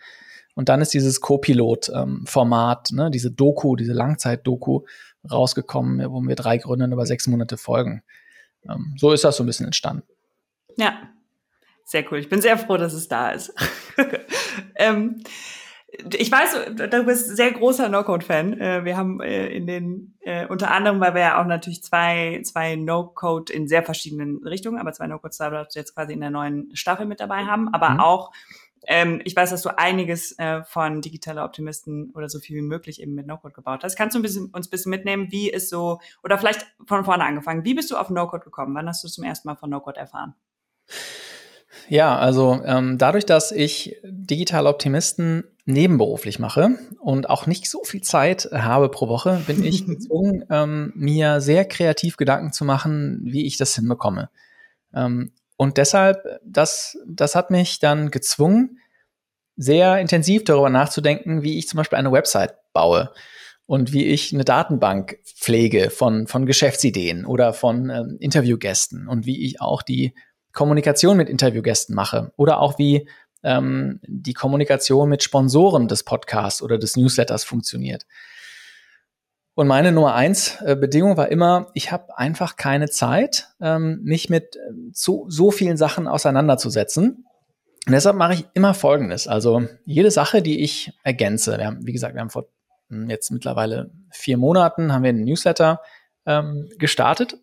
Und 0.55 0.69
dann 0.69 0.81
ist 0.81 0.93
dieses 0.93 1.21
Co-Pilot-Format, 1.21 2.91
ähm, 2.91 2.97
ne, 2.97 3.11
diese 3.11 3.31
Doku, 3.31 3.77
diese 3.77 3.93
Langzeit-Doku 3.93 4.81
rausgekommen, 5.31 6.11
wo 6.11 6.21
wir 6.23 6.35
drei 6.35 6.59
Gründern 6.59 6.93
über 6.93 7.07
sechs 7.07 7.29
Monate 7.29 7.57
folgen. 7.57 8.03
Ähm, 8.69 8.95
so 8.99 9.13
ist 9.13 9.25
das 9.25 9.37
so 9.37 9.45
ein 9.45 9.47
bisschen 9.47 9.67
entstanden. 9.67 10.03
Ja, 10.77 11.11
sehr 11.85 12.05
cool. 12.11 12.19
Ich 12.19 12.29
bin 12.29 12.41
sehr 12.41 12.59
froh, 12.59 12.77
dass 12.77 12.93
es 12.93 13.09
da 13.09 13.31
ist. 13.31 13.55
ähm, 14.75 15.23
ich 15.91 16.31
weiß, 16.31 16.91
du 16.91 17.05
bist 17.05 17.35
sehr 17.35 17.53
großer 17.53 17.89
No-Code-Fan. 17.89 18.61
Äh, 18.61 18.85
wir 18.85 18.97
haben 18.97 19.21
äh, 19.21 19.49
in 19.49 19.67
den, 19.67 20.19
äh, 20.21 20.47
unter 20.47 20.71
anderem, 20.71 21.01
weil 21.01 21.15
wir 21.15 21.23
ja 21.23 21.41
auch 21.41 21.47
natürlich 21.47 21.83
zwei, 21.83 22.43
zwei 22.45 22.77
No-Code 22.77 23.53
in 23.53 23.69
sehr 23.69 23.83
verschiedenen 23.83 24.43
Richtungen, 24.45 24.79
aber 24.79 24.93
zwei 24.93 25.07
No-Code-Startups 25.07 25.75
jetzt 25.75 25.95
quasi 25.95 26.13
in 26.13 26.21
der 26.21 26.31
neuen 26.31 26.75
Staffel 26.77 27.07
mit 27.07 27.21
dabei 27.21 27.47
haben, 27.47 27.73
aber 27.73 27.91
mhm. 27.91 28.01
auch 28.01 28.33
ähm, 28.87 29.21
ich 29.25 29.35
weiß, 29.35 29.51
dass 29.51 29.63
du 29.63 29.77
einiges 29.77 30.39
äh, 30.39 30.63
von 30.63 31.01
digitaler 31.01 31.45
Optimisten 31.45 32.11
oder 32.15 32.29
so 32.29 32.39
viel 32.39 32.57
wie 32.57 32.63
möglich 32.63 33.03
eben 33.03 33.15
mit 33.15 33.27
No-Code 33.27 33.55
gebaut 33.55 33.83
hast. 33.83 33.97
Kannst 33.97 34.15
du 34.15 34.21
ein 34.21 34.23
bisschen, 34.23 34.47
uns 34.47 34.69
ein 34.69 34.71
bisschen 34.71 34.91
mitnehmen, 34.91 35.29
wie 35.31 35.51
ist 35.51 35.69
so, 35.69 36.01
oder 36.23 36.39
vielleicht 36.39 36.67
von 36.87 37.05
vorne 37.05 37.25
angefangen, 37.25 37.65
wie 37.65 37.75
bist 37.75 37.91
du 37.91 37.97
auf 37.97 38.11
No-Code 38.11 38.45
gekommen? 38.45 38.75
Wann 38.75 38.89
hast 38.89 39.03
du 39.03 39.09
zum 39.09 39.25
ersten 39.25 39.49
Mal 39.49 39.57
von 39.57 39.71
No-Code 39.71 39.99
erfahren? 39.99 40.35
Ja, 41.89 42.17
also 42.17 42.61
ähm, 42.65 42.99
dadurch, 42.99 43.27
dass 43.27 43.53
ich 43.53 43.97
digitale 44.05 44.69
Optimisten 44.69 45.45
nebenberuflich 45.69 46.39
mache 46.39 46.79
und 46.99 47.29
auch 47.29 47.47
nicht 47.47 47.69
so 47.69 47.85
viel 47.85 48.01
Zeit 48.01 48.49
habe 48.53 48.89
pro 48.89 49.09
Woche, 49.09 49.43
bin 49.47 49.63
ich 49.63 49.87
gezwungen, 49.87 50.45
ähm, 50.51 50.93
mir 50.97 51.41
sehr 51.41 51.65
kreativ 51.67 52.17
Gedanken 52.17 52.53
zu 52.53 52.65
machen, 52.65 53.21
wie 53.23 53.47
ich 53.47 53.59
das 53.59 53.75
hinbekomme. 53.75 54.31
Ähm, 54.95 55.33
und 55.57 55.77
deshalb, 55.77 56.25
das, 56.45 56.97
das 57.07 57.35
hat 57.35 57.51
mich 57.51 57.81
dann 57.81 58.11
gezwungen, 58.11 58.79
sehr 59.57 59.99
intensiv 59.99 60.45
darüber 60.45 60.71
nachzudenken, 60.71 61.43
wie 61.43 61.59
ich 61.59 61.69
zum 61.69 61.79
Beispiel 61.79 61.99
eine 61.99 62.13
Website 62.13 62.55
baue 62.73 63.13
und 63.67 63.93
wie 63.93 64.07
ich 64.07 64.33
eine 64.33 64.45
Datenbank 64.45 65.19
pflege 65.25 65.91
von, 65.91 66.27
von 66.29 66.47
Geschäftsideen 66.47 67.27
oder 67.27 67.53
von 67.53 67.91
ähm, 67.91 68.17
Interviewgästen 68.21 69.09
und 69.09 69.27
wie 69.27 69.45
ich 69.45 69.61
auch 69.61 69.83
die 69.83 70.15
Kommunikation 70.53 71.17
mit 71.17 71.29
Interviewgästen 71.29 71.95
mache 71.95 72.33
oder 72.37 72.61
auch 72.61 72.79
wie 72.79 73.09
ähm, 73.43 74.01
die 74.07 74.35
Kommunikation 74.35 75.09
mit 75.09 75.23
Sponsoren 75.23 75.89
des 75.89 76.05
Podcasts 76.05 76.63
oder 76.63 76.79
des 76.79 76.97
Newsletters 76.97 77.45
funktioniert. 77.45 78.07
Und 79.55 79.67
meine 79.67 79.91
Nummer 79.91 80.15
eins 80.15 80.61
äh, 80.63 80.77
Bedingung 80.77 81.17
war 81.17 81.31
immer, 81.31 81.71
ich 81.75 81.91
habe 81.91 82.17
einfach 82.17 82.57
keine 82.57 82.89
Zeit, 82.89 83.49
ähm, 83.61 84.01
mich 84.05 84.31
mit 84.31 84.55
äh, 84.55 84.61
so, 84.93 85.27
so 85.29 85.51
vielen 85.51 85.77
Sachen 85.77 86.07
auseinanderzusetzen. 86.07 87.25
Und 87.87 87.93
deshalb 87.93 88.17
mache 88.17 88.35
ich 88.35 88.45
immer 88.55 88.73
Folgendes. 88.75 89.27
Also 89.27 89.67
jede 89.85 90.11
Sache, 90.13 90.43
die 90.43 90.63
ich 90.63 90.93
ergänze, 91.03 91.59
wir 91.59 91.67
haben, 91.67 91.87
wie 91.87 91.93
gesagt, 91.93 92.15
wir 92.15 92.21
haben 92.21 92.31
vor 92.31 92.47
hm, 92.89 93.11
jetzt 93.11 93.31
mittlerweile 93.31 93.91
vier 94.11 94.37
Monaten 94.37 94.93
haben 94.93 95.03
wir 95.03 95.11
einen 95.11 95.25
Newsletter 95.25 95.81
ähm, 96.27 96.69
gestartet. 96.79 97.39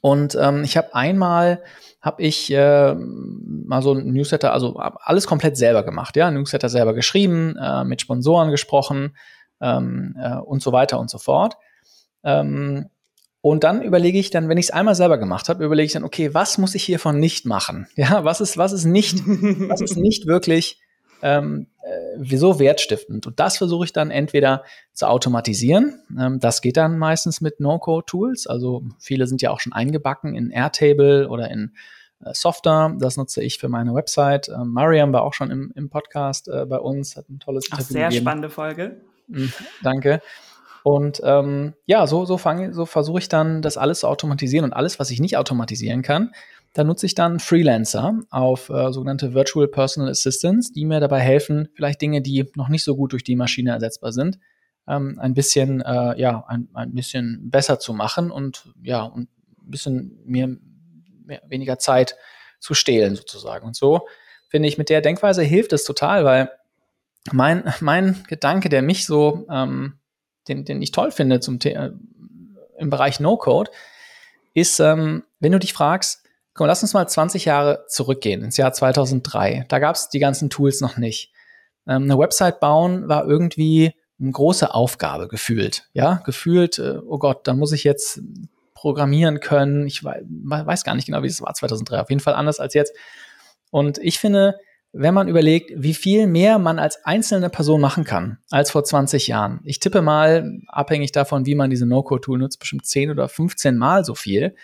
Und 0.00 0.36
ähm, 0.40 0.64
ich 0.64 0.76
habe 0.76 0.94
einmal, 0.94 1.62
habe 2.02 2.22
ich 2.22 2.52
äh, 2.52 2.94
mal 2.94 3.80
so 3.80 3.94
ein 3.94 4.12
Newsletter, 4.12 4.52
also 4.52 4.76
alles 4.76 5.26
komplett 5.26 5.56
selber 5.56 5.84
gemacht, 5.84 6.16
ja, 6.16 6.30
Newsletter 6.30 6.68
selber 6.68 6.94
geschrieben, 6.94 7.56
äh, 7.56 7.84
mit 7.84 8.00
Sponsoren 8.00 8.50
gesprochen, 8.50 9.16
ähm, 9.60 10.16
äh, 10.18 10.36
und 10.36 10.62
so 10.62 10.72
weiter 10.72 10.98
und 10.98 11.08
so 11.08 11.18
fort. 11.18 11.54
Ähm, 12.24 12.90
und 13.40 13.64
dann 13.64 13.82
überlege 13.82 14.18
ich 14.18 14.30
dann, 14.30 14.48
wenn 14.48 14.58
ich 14.58 14.66
es 14.66 14.70
einmal 14.70 14.94
selber 14.94 15.18
gemacht 15.18 15.48
habe, 15.48 15.64
überlege 15.64 15.86
ich 15.86 15.92
dann, 15.92 16.04
okay, 16.04 16.34
was 16.34 16.58
muss 16.58 16.74
ich 16.74 16.84
hiervon 16.84 17.18
nicht 17.18 17.46
machen? 17.46 17.86
Ja, 17.96 18.24
was 18.24 18.40
ist, 18.40 18.58
was 18.58 18.72
ist 18.72 18.84
nicht, 18.84 19.18
was 19.26 19.80
ist 19.80 19.96
nicht 19.96 20.26
wirklich 20.26 20.80
ähm, 21.22 21.68
äh, 21.82 22.16
wieso 22.18 22.58
wertstiftend? 22.58 23.26
Und 23.26 23.40
das 23.40 23.56
versuche 23.56 23.84
ich 23.84 23.92
dann 23.92 24.10
entweder 24.10 24.64
zu 24.92 25.08
automatisieren. 25.08 26.00
Ähm, 26.18 26.40
das 26.40 26.60
geht 26.60 26.76
dann 26.76 26.98
meistens 26.98 27.40
mit 27.40 27.60
No-Code-Tools. 27.60 28.46
Also 28.46 28.82
viele 28.98 29.26
sind 29.26 29.42
ja 29.42 29.50
auch 29.50 29.60
schon 29.60 29.72
eingebacken 29.72 30.34
in 30.34 30.50
Airtable 30.50 31.28
oder 31.28 31.50
in 31.50 31.72
äh, 32.24 32.34
Softer. 32.34 32.94
Das 32.98 33.16
nutze 33.16 33.42
ich 33.42 33.58
für 33.58 33.68
meine 33.68 33.94
Website. 33.94 34.48
Ähm, 34.48 34.68
Mariam 34.68 35.12
war 35.12 35.22
auch 35.22 35.34
schon 35.34 35.50
im, 35.50 35.72
im 35.74 35.90
Podcast 35.90 36.48
äh, 36.48 36.66
bei 36.66 36.78
uns, 36.78 37.16
hat 37.16 37.28
ein 37.28 37.40
tolles 37.40 37.66
Ach, 37.70 37.78
Interview 37.78 37.92
sehr 37.92 38.08
gegeben. 38.08 38.24
spannende 38.24 38.50
Folge. 38.50 39.00
Mhm, 39.28 39.52
danke. 39.82 40.20
Und 40.82 41.20
ähm, 41.24 41.74
ja, 41.86 42.06
so, 42.06 42.24
so, 42.24 42.38
so 42.38 42.86
versuche 42.86 43.18
ich 43.18 43.28
dann, 43.28 43.62
das 43.62 43.76
alles 43.76 44.00
zu 44.00 44.08
automatisieren 44.08 44.64
und 44.64 44.72
alles, 44.72 44.98
was 44.98 45.10
ich 45.10 45.20
nicht 45.20 45.36
automatisieren 45.36 46.02
kann, 46.02 46.32
da 46.72 46.84
nutze 46.84 47.06
ich 47.06 47.14
dann 47.14 47.38
Freelancer 47.38 48.20
auf 48.30 48.70
äh, 48.70 48.92
sogenannte 48.92 49.34
Virtual 49.34 49.68
Personal 49.68 50.10
Assistants, 50.10 50.72
die 50.72 50.84
mir 50.84 51.00
dabei 51.00 51.20
helfen, 51.20 51.68
vielleicht 51.74 52.00
Dinge, 52.00 52.22
die 52.22 52.50
noch 52.54 52.68
nicht 52.68 52.84
so 52.84 52.96
gut 52.96 53.12
durch 53.12 53.24
die 53.24 53.36
Maschine 53.36 53.72
ersetzbar 53.72 54.12
sind, 54.12 54.38
ähm, 54.88 55.18
ein 55.20 55.34
bisschen, 55.34 55.82
äh, 55.82 56.18
ja, 56.18 56.44
ein, 56.48 56.68
ein 56.74 56.94
bisschen 56.94 57.50
besser 57.50 57.78
zu 57.78 57.92
machen 57.92 58.30
und 58.30 58.72
ja, 58.82 59.02
und 59.02 59.28
ein 59.60 59.70
bisschen 59.70 60.18
mir 60.24 60.56
weniger 61.46 61.78
Zeit 61.78 62.16
zu 62.58 62.74
stehlen 62.74 63.16
sozusagen. 63.16 63.66
Und 63.66 63.76
so 63.76 64.06
finde 64.48 64.68
ich, 64.68 64.78
mit 64.78 64.88
der 64.88 65.00
Denkweise 65.00 65.42
hilft 65.42 65.72
es 65.72 65.84
total, 65.84 66.24
weil 66.24 66.50
mein, 67.32 67.72
mein 67.80 68.24
Gedanke, 68.28 68.68
der 68.68 68.82
mich 68.82 69.06
so, 69.06 69.46
ähm, 69.50 69.98
den, 70.48 70.64
den 70.64 70.82
ich 70.82 70.90
toll 70.90 71.10
finde 71.10 71.40
zum 71.40 71.60
The 71.60 71.90
im 72.78 72.90
Bereich 72.90 73.20
No-Code, 73.20 73.70
ist, 74.54 74.80
ähm, 74.80 75.22
wenn 75.38 75.52
du 75.52 75.58
dich 75.58 75.72
fragst, 75.72 76.21
komm, 76.54 76.66
lass 76.66 76.82
uns 76.82 76.94
mal 76.94 77.06
20 77.06 77.44
Jahre 77.44 77.84
zurückgehen, 77.88 78.42
ins 78.42 78.56
Jahr 78.56 78.72
2003. 78.72 79.66
Da 79.68 79.78
gab 79.78 79.96
es 79.96 80.08
die 80.08 80.18
ganzen 80.18 80.50
Tools 80.50 80.80
noch 80.80 80.96
nicht. 80.96 81.32
Ähm, 81.86 82.04
eine 82.04 82.18
Website 82.18 82.60
bauen 82.60 83.08
war 83.08 83.26
irgendwie 83.26 83.92
eine 84.20 84.30
große 84.30 84.72
Aufgabe 84.72 85.28
gefühlt. 85.28 85.88
Ja, 85.92 86.22
gefühlt, 86.24 86.78
äh, 86.78 86.98
oh 87.06 87.18
Gott, 87.18 87.46
da 87.46 87.54
muss 87.54 87.72
ich 87.72 87.84
jetzt 87.84 88.20
programmieren 88.74 89.40
können. 89.40 89.86
Ich 89.86 90.04
weiß, 90.04 90.22
weiß 90.26 90.84
gar 90.84 90.94
nicht 90.94 91.06
genau, 91.06 91.22
wie 91.22 91.28
es 91.28 91.42
war 91.42 91.54
2003. 91.54 92.00
Auf 92.00 92.10
jeden 92.10 92.20
Fall 92.20 92.34
anders 92.34 92.60
als 92.60 92.74
jetzt. 92.74 92.94
Und 93.70 93.98
ich 93.98 94.18
finde, 94.18 94.58
wenn 94.92 95.14
man 95.14 95.28
überlegt, 95.28 95.72
wie 95.74 95.94
viel 95.94 96.26
mehr 96.26 96.58
man 96.58 96.78
als 96.78 97.04
einzelne 97.04 97.48
Person 97.48 97.80
machen 97.80 98.04
kann 98.04 98.38
als 98.50 98.70
vor 98.70 98.84
20 98.84 99.26
Jahren. 99.26 99.60
Ich 99.64 99.80
tippe 99.80 100.02
mal, 100.02 100.60
abhängig 100.68 101.12
davon, 101.12 101.46
wie 101.46 101.54
man 101.54 101.70
diese 101.70 101.86
No-Code-Tool 101.86 102.38
nutzt, 102.38 102.58
bestimmt 102.58 102.84
10 102.84 103.10
oder 103.10 103.28
15 103.28 103.78
Mal 103.78 104.04
so 104.04 104.14
viel. 104.14 104.54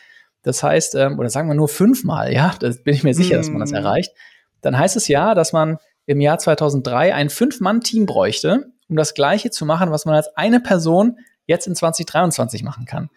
Das 0.42 0.62
heißt, 0.62 0.94
ähm, 0.94 1.18
oder 1.18 1.30
sagen 1.30 1.48
wir 1.48 1.54
nur 1.54 1.68
fünfmal, 1.68 2.32
ja, 2.32 2.54
da 2.60 2.70
bin 2.84 2.94
ich 2.94 3.04
mir 3.04 3.14
sicher, 3.14 3.36
mm. 3.36 3.38
dass 3.38 3.50
man 3.50 3.60
das 3.60 3.70
hm. 3.70 3.76
erreicht. 3.76 4.12
Dann 4.60 4.78
heißt 4.78 4.96
es 4.96 5.08
ja, 5.08 5.34
dass 5.34 5.52
man 5.52 5.78
im 6.06 6.20
Jahr 6.20 6.38
2003 6.38 7.14
ein 7.14 7.30
Fünf-Mann-Team 7.30 8.06
bräuchte, 8.06 8.72
um 8.88 8.96
das 8.96 9.14
Gleiche 9.14 9.50
zu 9.50 9.66
machen, 9.66 9.90
was 9.90 10.06
man 10.06 10.14
als 10.14 10.34
eine 10.36 10.60
Person 10.60 11.18
jetzt 11.46 11.66
in 11.66 11.74
2023 11.74 12.62
machen 12.62 12.86
kann. 12.86 13.10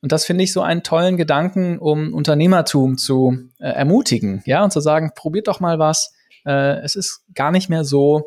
Und 0.00 0.12
das 0.12 0.24
finde 0.24 0.44
ich 0.44 0.52
so 0.52 0.60
einen 0.60 0.82
tollen 0.82 1.16
Gedanken, 1.16 1.78
um 1.78 2.12
Unternehmertum 2.12 2.98
zu 2.98 3.38
äh, 3.58 3.68
ermutigen, 3.68 4.42
ja, 4.44 4.62
und 4.62 4.72
zu 4.72 4.80
sagen, 4.80 5.12
probiert 5.14 5.48
doch 5.48 5.60
mal 5.60 5.78
was, 5.78 6.12
äh, 6.44 6.80
es 6.82 6.94
ist 6.94 7.24
gar 7.34 7.50
nicht 7.50 7.70
mehr 7.70 7.84
so, 7.84 8.24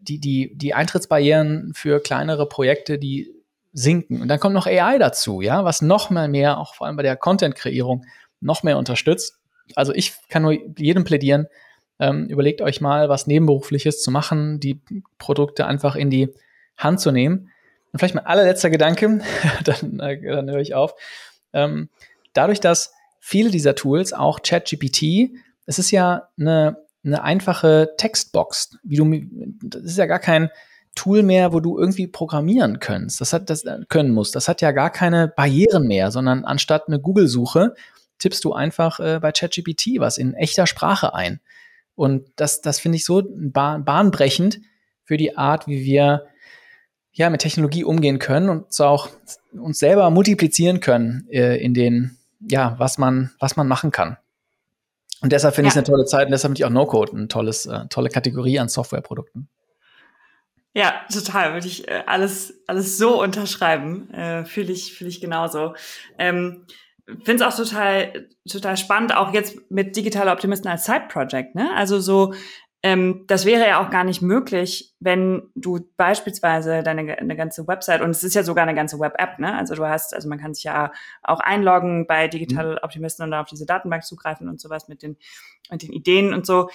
die, 0.00 0.18
die, 0.20 0.52
die 0.54 0.74
Eintrittsbarrieren 0.74 1.72
für 1.74 2.00
kleinere 2.00 2.46
Projekte, 2.48 2.98
die 2.98 3.32
sinken. 3.74 4.22
Und 4.22 4.28
dann 4.28 4.40
kommt 4.40 4.54
noch 4.54 4.66
AI 4.66 4.98
dazu, 4.98 5.42
ja, 5.42 5.64
was 5.64 5.82
noch 5.82 6.08
mal 6.08 6.28
mehr, 6.28 6.58
auch 6.58 6.74
vor 6.74 6.86
allem 6.86 6.96
bei 6.96 7.02
der 7.02 7.16
Content-Kreierung, 7.16 8.06
noch 8.40 8.62
mehr 8.62 8.78
unterstützt. 8.78 9.38
Also 9.74 9.92
ich 9.92 10.14
kann 10.28 10.42
nur 10.42 10.56
jedem 10.78 11.04
plädieren, 11.04 11.46
ähm, 11.98 12.26
überlegt 12.28 12.62
euch 12.62 12.80
mal, 12.80 13.08
was 13.08 13.26
Nebenberufliches 13.26 14.02
zu 14.02 14.10
machen, 14.10 14.60
die 14.60 14.80
Produkte 15.18 15.66
einfach 15.66 15.96
in 15.96 16.10
die 16.10 16.32
Hand 16.76 17.00
zu 17.00 17.10
nehmen. 17.10 17.50
Und 17.92 17.98
vielleicht 17.98 18.14
mein 18.14 18.26
allerletzter 18.26 18.70
Gedanke, 18.70 19.20
dann, 19.64 20.00
äh, 20.00 20.20
dann 20.20 20.50
höre 20.50 20.60
ich 20.60 20.74
auf. 20.74 20.94
Ähm, 21.52 21.88
dadurch, 22.32 22.60
dass 22.60 22.92
viele 23.20 23.50
dieser 23.50 23.74
Tools, 23.74 24.12
auch 24.12 24.42
ChatGPT, 24.42 25.30
es 25.66 25.78
ist 25.78 25.90
ja 25.90 26.28
eine 26.38 26.84
eine 27.04 27.22
einfache 27.22 27.94
Textbox, 27.96 28.78
wie 28.82 28.96
du, 28.96 29.68
das 29.68 29.82
ist 29.82 29.98
ja 29.98 30.06
gar 30.06 30.18
kein 30.18 30.50
Tool 30.94 31.22
mehr, 31.22 31.52
wo 31.52 31.60
du 31.60 31.78
irgendwie 31.78 32.06
programmieren 32.06 32.78
kannst. 32.78 33.20
Das 33.20 33.32
hat 33.32 33.50
das 33.50 33.64
äh, 33.64 33.80
können 33.88 34.12
musst. 34.12 34.34
Das 34.36 34.48
hat 34.48 34.60
ja 34.60 34.72
gar 34.72 34.90
keine 34.90 35.28
Barrieren 35.28 35.86
mehr, 35.86 36.10
sondern 36.10 36.44
anstatt 36.44 36.88
eine 36.88 37.00
Google-Suche 37.00 37.74
tippst 38.18 38.44
du 38.44 38.52
einfach 38.52 39.00
äh, 39.00 39.18
bei 39.20 39.32
ChatGPT 39.32 39.98
was 39.98 40.18
in 40.18 40.34
echter 40.34 40.66
Sprache 40.66 41.14
ein. 41.14 41.40
Und 41.94 42.26
das, 42.36 42.60
das 42.60 42.78
finde 42.80 42.96
ich 42.96 43.04
so 43.04 43.22
bahn, 43.28 43.84
bahnbrechend 43.84 44.60
für 45.04 45.16
die 45.16 45.36
Art, 45.36 45.66
wie 45.66 45.84
wir 45.84 46.26
ja 47.12 47.30
mit 47.30 47.42
Technologie 47.42 47.84
umgehen 47.84 48.18
können 48.18 48.48
und 48.48 48.72
so 48.72 48.84
auch 48.86 49.08
uns 49.52 49.78
selber 49.78 50.10
multiplizieren 50.10 50.80
können 50.80 51.28
äh, 51.30 51.56
in 51.56 51.74
den 51.74 52.18
ja, 52.48 52.74
was 52.78 52.98
man, 52.98 53.30
was 53.38 53.56
man 53.56 53.68
machen 53.68 53.90
kann. 53.90 54.16
Und 55.20 55.32
deshalb 55.32 55.54
finde 55.54 55.66
ja. 55.66 55.68
ich 55.68 55.72
es 55.74 55.76
eine 55.78 55.84
tolle 55.84 56.04
Zeit 56.04 56.26
und 56.26 56.32
deshalb 56.32 56.50
finde 56.50 56.60
ich 56.60 56.64
auch 56.64 56.70
No-Code 56.70 57.12
eine 57.12 57.28
tolles, 57.28 57.66
äh, 57.66 57.86
tolle 57.88 58.10
Kategorie 58.10 58.58
an 58.58 58.68
Softwareprodukten. 58.68 59.48
Ja, 60.74 61.02
total. 61.12 61.54
Würde 61.54 61.66
ich 61.66 61.88
äh, 61.88 62.02
alles, 62.06 62.62
alles 62.66 62.98
so 62.98 63.22
unterschreiben. 63.22 64.10
Äh, 64.12 64.44
Fühle 64.44 64.72
ich, 64.72 64.94
fühle 64.94 65.10
ich 65.10 65.20
genauso. 65.20 65.74
Ähm, 66.18 66.66
Finde 67.06 67.34
es 67.34 67.42
auch 67.42 67.56
total, 67.56 68.28
total 68.50 68.76
spannend, 68.78 69.14
auch 69.14 69.34
jetzt 69.34 69.70
mit 69.70 69.94
Digitale 69.94 70.30
Optimisten 70.30 70.70
als 70.70 70.86
Side-Project. 70.86 71.54
Ne? 71.54 71.70
Also 71.76 72.00
so 72.00 72.32
ähm, 72.84 73.24
das 73.28 73.46
wäre 73.46 73.66
ja 73.66 73.82
auch 73.82 73.88
gar 73.88 74.04
nicht 74.04 74.20
möglich, 74.20 74.94
wenn 75.00 75.50
du 75.54 75.88
beispielsweise 75.96 76.82
deine 76.82 77.16
eine 77.16 77.34
ganze 77.34 77.66
Website 77.66 78.02
und 78.02 78.10
es 78.10 78.22
ist 78.22 78.34
ja 78.34 78.42
sogar 78.42 78.64
eine 78.64 78.74
ganze 78.74 79.00
Web-App, 79.00 79.38
ne? 79.38 79.56
Also 79.56 79.74
du 79.74 79.88
hast, 79.88 80.14
also 80.14 80.28
man 80.28 80.38
kann 80.38 80.52
sich 80.52 80.64
ja 80.64 80.92
auch 81.22 81.40
einloggen 81.40 82.06
bei 82.06 82.28
Digital 82.28 82.72
mhm. 82.72 82.78
Optimisten 82.82 83.24
und 83.24 83.32
auf 83.32 83.48
diese 83.48 83.64
Datenbank 83.64 84.04
zugreifen 84.04 84.50
und 84.50 84.60
sowas 84.60 84.86
mit 84.86 85.02
den 85.02 85.16
mit 85.70 85.82
den 85.82 85.94
Ideen 85.94 86.34
und 86.34 86.44
so. 86.44 86.68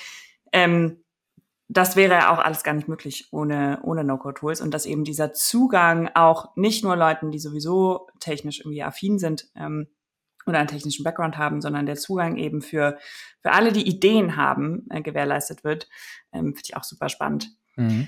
Ähm, 0.51 1.03
das 1.69 1.95
wäre 1.95 2.13
ja 2.13 2.33
auch 2.33 2.39
alles 2.39 2.63
gar 2.63 2.73
nicht 2.73 2.87
möglich 2.87 3.29
ohne, 3.31 3.79
ohne 3.83 4.03
No-Code-Tools 4.03 4.59
und 4.59 4.73
dass 4.73 4.87
eben 4.87 5.03
dieser 5.03 5.33
Zugang 5.33 6.09
auch 6.15 6.55
nicht 6.55 6.83
nur 6.83 6.95
Leuten, 6.95 7.29
die 7.29 7.39
sowieso 7.39 8.07
technisch 8.19 8.59
irgendwie 8.59 8.83
affin 8.83 9.19
sind, 9.19 9.47
ähm, 9.55 9.87
oder 10.47 10.57
einen 10.57 10.67
technischen 10.67 11.03
Background 11.03 11.37
haben, 11.37 11.61
sondern 11.61 11.85
der 11.85 11.95
Zugang 11.95 12.37
eben 12.37 12.61
für, 12.61 12.97
für 13.41 13.51
alle, 13.51 13.71
die 13.71 13.87
Ideen 13.87 14.35
haben, 14.35 14.87
äh, 14.89 15.01
gewährleistet 15.01 15.63
wird, 15.63 15.87
ähm, 16.33 16.55
finde 16.55 16.61
ich 16.63 16.75
auch 16.75 16.83
super 16.83 17.07
spannend. 17.07 17.51
Mhm. 17.75 18.07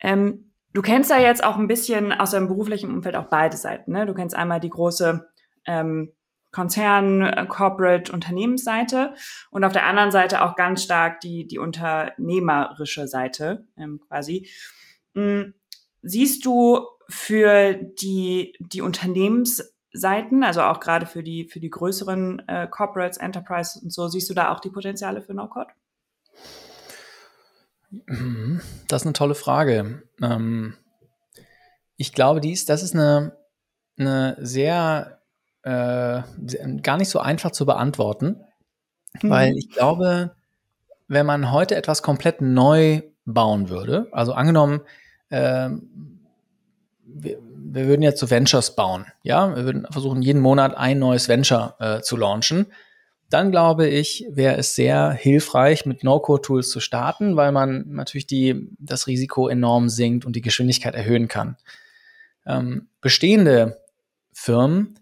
Ähm, 0.00 0.52
du 0.72 0.82
kennst 0.82 1.10
ja 1.10 1.18
jetzt 1.18 1.44
auch 1.44 1.56
ein 1.56 1.68
bisschen 1.68 2.12
aus 2.12 2.32
deinem 2.32 2.48
beruflichen 2.48 2.92
Umfeld 2.92 3.14
auch 3.14 3.26
beide 3.26 3.56
Seiten. 3.56 3.92
Ne? 3.92 4.04
Du 4.04 4.14
kennst 4.14 4.34
einmal 4.34 4.58
die 4.58 4.70
große 4.70 5.28
ähm, 5.66 6.12
Konzern, 6.52 7.22
äh, 7.22 7.46
Corporate, 7.46 8.12
Unternehmensseite 8.12 9.14
und 9.50 9.64
auf 9.64 9.72
der 9.72 9.86
anderen 9.86 10.10
Seite 10.10 10.42
auch 10.42 10.56
ganz 10.56 10.82
stark 10.82 11.20
die, 11.20 11.46
die 11.46 11.58
unternehmerische 11.58 13.08
Seite 13.08 13.66
ähm, 13.76 14.00
quasi. 14.06 14.48
Mhm. 15.14 15.54
Siehst 16.02 16.44
du 16.44 16.86
für 17.08 17.74
die, 17.74 18.54
die 18.60 18.80
Unternehmens 18.80 19.72
Seiten, 19.92 20.44
also 20.44 20.62
auch 20.62 20.80
gerade 20.80 21.06
für 21.06 21.22
die, 21.22 21.48
für 21.48 21.60
die 21.60 21.70
größeren 21.70 22.42
äh, 22.48 22.68
Corporates, 22.68 23.16
Enterprise 23.18 23.80
und 23.82 23.92
so, 23.92 24.08
siehst 24.08 24.28
du 24.28 24.34
da 24.34 24.52
auch 24.52 24.60
die 24.60 24.70
Potenziale 24.70 25.22
für 25.22 25.34
No-Code? 25.34 25.70
Das 28.88 29.02
ist 29.02 29.06
eine 29.06 29.12
tolle 29.12 29.34
Frage. 29.34 30.02
Ähm, 30.20 30.76
ich 31.96 32.12
glaube, 32.12 32.40
dies, 32.40 32.66
das 32.66 32.82
ist 32.82 32.94
eine, 32.94 33.36
eine 33.98 34.36
sehr, 34.40 35.15
äh, 35.66 36.22
gar 36.80 36.96
nicht 36.96 37.08
so 37.08 37.18
einfach 37.18 37.50
zu 37.50 37.66
beantworten, 37.66 38.36
mhm. 39.20 39.30
weil 39.30 39.56
ich 39.56 39.68
glaube, 39.70 40.36
wenn 41.08 41.26
man 41.26 41.50
heute 41.50 41.74
etwas 41.74 42.02
komplett 42.02 42.40
neu 42.40 43.02
bauen 43.24 43.68
würde, 43.68 44.06
also 44.12 44.32
angenommen, 44.32 44.82
äh, 45.30 45.70
wir, 47.04 47.38
wir 47.42 47.86
würden 47.88 48.02
jetzt 48.02 48.20
so 48.20 48.30
Ventures 48.30 48.76
bauen. 48.76 49.06
Ja, 49.24 49.56
wir 49.56 49.64
würden 49.64 49.86
versuchen, 49.90 50.22
jeden 50.22 50.40
Monat 50.40 50.76
ein 50.76 51.00
neues 51.00 51.28
Venture 51.28 51.74
äh, 51.80 52.00
zu 52.00 52.16
launchen. 52.16 52.66
Dann 53.28 53.50
glaube 53.50 53.88
ich, 53.88 54.24
wäre 54.30 54.56
es 54.56 54.76
sehr 54.76 55.10
hilfreich, 55.10 55.84
mit 55.84 56.04
No-Code-Tools 56.04 56.70
zu 56.70 56.78
starten, 56.78 57.34
weil 57.34 57.50
man 57.50 57.86
natürlich 57.88 58.28
die, 58.28 58.68
das 58.78 59.08
Risiko 59.08 59.48
enorm 59.48 59.88
sinkt 59.88 60.24
und 60.24 60.36
die 60.36 60.42
Geschwindigkeit 60.42 60.94
erhöhen 60.94 61.26
kann. 61.26 61.56
Ähm, 62.46 62.86
bestehende 63.00 63.80
Firmen, 64.32 65.00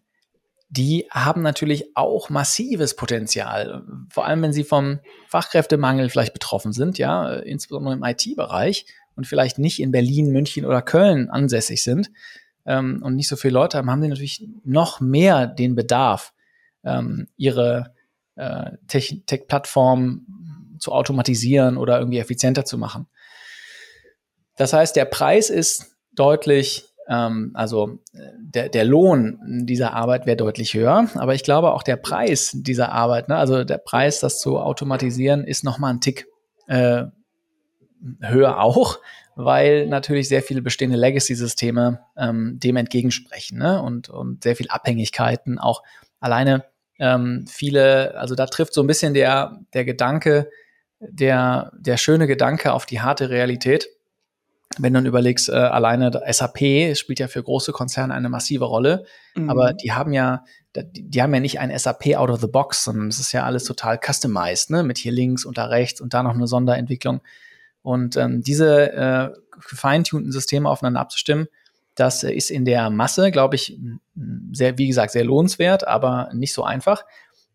die 0.69 1.07
haben 1.11 1.43
natürlich 1.43 1.97
auch 1.97 2.31
massives 2.31 2.97
Potenzial, 2.97 3.85
vor 4.11 4.27
allem 4.27 4.43
wenn 4.43 4.53
sie 4.53 4.65
vom 4.65 5.01
Fachkräftemangel 5.29 6.09
vielleicht 6.11 6.33
betroffen 6.33 6.73
sind, 6.73 6.99
ja, 6.99 7.33
insbesondere 7.35 7.95
im 7.95 8.03
IT-Bereich 8.03 8.87
und 9.15 9.27
vielleicht 9.27 9.59
nicht 9.59 9.81
in 9.81 9.93
Berlin, 9.93 10.31
München 10.31 10.65
oder 10.65 10.83
Köln 10.83 11.31
ansässig 11.31 11.83
sind 11.83 12.11
ähm, 12.67 13.01
und 13.03 13.15
nicht 13.15 13.29
so 13.29 13.37
viele 13.37 13.55
Leute 13.55 13.79
haben, 13.79 13.91
haben 13.91 14.03
sie 14.03 14.09
natürlich 14.09 14.47
noch 14.65 15.01
mehr 15.01 15.47
den 15.47 15.75
Bedarf, 15.75 16.33
ähm, 16.83 17.29
ihre 17.37 17.95
äh, 18.37 18.73
Tech-Plattform 18.89 20.27
zu 20.79 20.93
automatisieren 20.93 21.77
oder 21.77 21.99
irgendwie 21.99 22.19
effizienter 22.19 22.65
zu 22.65 22.79
machen. 22.79 23.07
Das 24.57 24.73
heißt, 24.73 24.97
der 24.97 25.05
Preis 25.05 25.51
ist 25.51 25.97
deutlich, 26.13 26.87
ähm, 27.09 27.51
also 27.55 27.99
der, 28.39 28.69
der 28.69 28.85
Lohn 28.85 29.39
dieser 29.67 29.93
Arbeit 29.93 30.27
wäre 30.27 30.37
deutlich 30.37 30.75
höher, 30.75 31.09
aber 31.15 31.35
ich 31.35 31.43
glaube 31.43 31.73
auch 31.73 31.83
der 31.83 31.97
Preis 31.97 32.53
dieser 32.55 32.93
Arbeit, 32.93 33.29
ne, 33.29 33.37
also 33.37 33.65
der 33.65 33.79
Preis, 33.79 34.21
das 34.21 34.41
zu 34.41 34.59
automatisieren, 34.59 35.45
ist 35.45 35.65
nochmal 35.65 35.95
ein 35.95 36.01
Tick 36.01 36.27
äh, 36.67 37.05
höher 38.21 38.61
auch, 38.61 38.99
weil 39.37 39.87
natürlich 39.87 40.29
sehr 40.29 40.43
viele 40.43 40.63
bestehende 40.63 40.97
Legacy-Systeme 40.97 42.01
ähm, 42.17 42.59
dem 42.63 42.77
entgegensprechen 42.77 43.59
ne? 43.59 43.83
und, 43.83 44.09
und 44.09 44.43
sehr 44.43 44.57
viel 44.57 44.69
Abhängigkeiten 44.69 45.59
auch 45.59 45.83
alleine 46.21 46.65
ähm, 46.99 47.45
viele, 47.49 48.17
also 48.17 48.35
da 48.35 48.47
trifft 48.47 48.75
so 48.75 48.83
ein 48.83 48.87
bisschen 48.87 49.15
der, 49.15 49.61
der 49.73 49.85
Gedanke, 49.85 50.51
der, 51.01 51.73
der 51.77 51.97
schöne 51.97 52.27
Gedanke 52.27 52.73
auf 52.73 52.87
die 52.87 53.01
harte 53.01 53.31
Realität. 53.31 53.89
Wenn 54.79 54.93
du 54.93 54.99
dann 54.99 55.07
überlegst, 55.07 55.49
äh, 55.49 55.53
alleine 55.53 56.11
SAP 56.31 56.97
spielt 56.97 57.21
ja 57.21 57.29
für 57.29 57.43
große 57.43 57.73
Konzerne 57.73 58.15
eine 58.15 58.29
massive 58.29 58.65
Rolle, 58.65 59.05
mhm. 59.35 59.51
aber 59.51 59.73
die 59.73 59.93
haben 59.93 60.13
ja, 60.13 60.45
die, 60.75 61.09
die, 61.09 61.23
haben 61.23 61.33
ja 61.33 61.41
nicht 61.41 61.61
ein 61.61 61.77
SAP 61.77 62.17
out 62.17 62.31
of 62.31 62.41
the 62.41 62.47
box, 62.47 62.85
sondern 62.85 63.09
es 63.09 63.21
ist 63.21 63.33
ja 63.33 63.45
alles 63.45 63.65
total 63.65 63.99
customized, 64.05 64.71
ne? 64.71 64.83
Mit 64.83 64.99
hier 64.99 65.13
links 65.13 65.45
und 65.45 65.59
da 65.59 65.67
rechts 65.67 66.01
und 66.01 66.15
da 66.15 66.23
noch 66.23 66.35
eine 66.35 66.47
Sonderentwicklung. 66.47 67.21
Und 67.83 68.17
ähm, 68.17 68.43
diese 68.43 68.93
äh, 68.93 69.31
gefeintunten 69.69 70.33
Systeme 70.33 70.69
aufeinander 70.69 71.01
abzustimmen, 71.01 71.49
das 71.95 72.25
ist 72.25 72.51
in 72.51 72.65
der 72.65 72.91
Masse, 72.91 73.31
glaube 73.31 73.55
ich, 73.55 73.79
sehr, 74.53 74.79
wie 74.79 74.89
gesagt, 74.89 75.13
sehr 75.13 75.25
lohnenswert, 75.25 75.87
aber 75.87 76.31
nicht 76.33 76.53
so 76.53 76.65
einfach. 76.65 77.05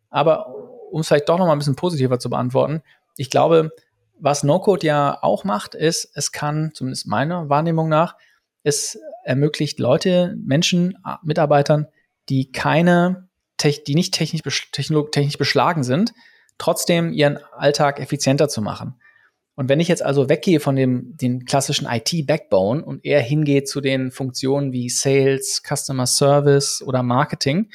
Aber 0.09 0.47
um 0.91 1.01
es 1.01 1.07
vielleicht 1.07 1.29
doch 1.29 1.37
noch 1.37 1.45
mal 1.45 1.53
ein 1.53 1.59
bisschen 1.59 1.75
positiver 1.75 2.19
zu 2.19 2.29
beantworten, 2.29 2.81
ich 3.17 3.29
glaube, 3.29 3.71
was 4.19 4.43
No-Code 4.43 4.85
ja 4.85 5.17
auch 5.21 5.43
macht, 5.43 5.75
ist, 5.75 6.11
es 6.15 6.31
kann, 6.31 6.71
zumindest 6.73 7.07
meiner 7.07 7.49
Wahrnehmung 7.49 7.89
nach, 7.89 8.15
es 8.63 8.99
ermöglicht 9.23 9.79
Leute, 9.79 10.35
Menschen, 10.37 10.97
Mitarbeitern, 11.23 11.87
die 12.29 12.51
keine, 12.51 13.29
die 13.63 13.95
nicht 13.95 14.13
technisch, 14.13 14.71
technisch 14.71 15.37
beschlagen 15.37 15.83
sind, 15.83 16.13
trotzdem 16.57 17.13
ihren 17.13 17.37
Alltag 17.53 17.99
effizienter 17.99 18.49
zu 18.49 18.61
machen. 18.61 18.95
Und 19.55 19.67
wenn 19.67 19.81
ich 19.81 19.89
jetzt 19.89 20.03
also 20.03 20.29
weggehe 20.29 20.61
von 20.61 20.77
dem 20.77 21.17
den 21.17 21.43
klassischen 21.43 21.85
IT-Backbone 21.85 22.81
und 22.83 23.03
eher 23.03 23.21
hingehe 23.21 23.65
zu 23.65 23.81
den 23.81 24.09
Funktionen 24.11 24.71
wie 24.71 24.87
Sales, 24.87 25.61
Customer 25.67 26.05
Service 26.07 26.81
oder 26.81 27.03
Marketing, 27.03 27.69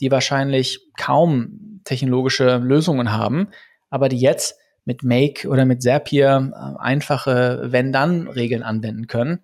die 0.00 0.10
wahrscheinlich 0.10 0.80
kaum 0.98 1.80
technologische 1.84 2.58
Lösungen 2.58 3.12
haben, 3.12 3.48
aber 3.88 4.10
die 4.10 4.18
jetzt 4.18 4.59
mit 4.84 5.02
Make 5.02 5.48
oder 5.48 5.64
mit 5.64 5.82
Zapier 5.82 6.52
äh, 6.52 6.78
einfache 6.80 7.62
Wenn-Dann-Regeln 7.66 8.62
anwenden 8.62 9.06
können. 9.06 9.40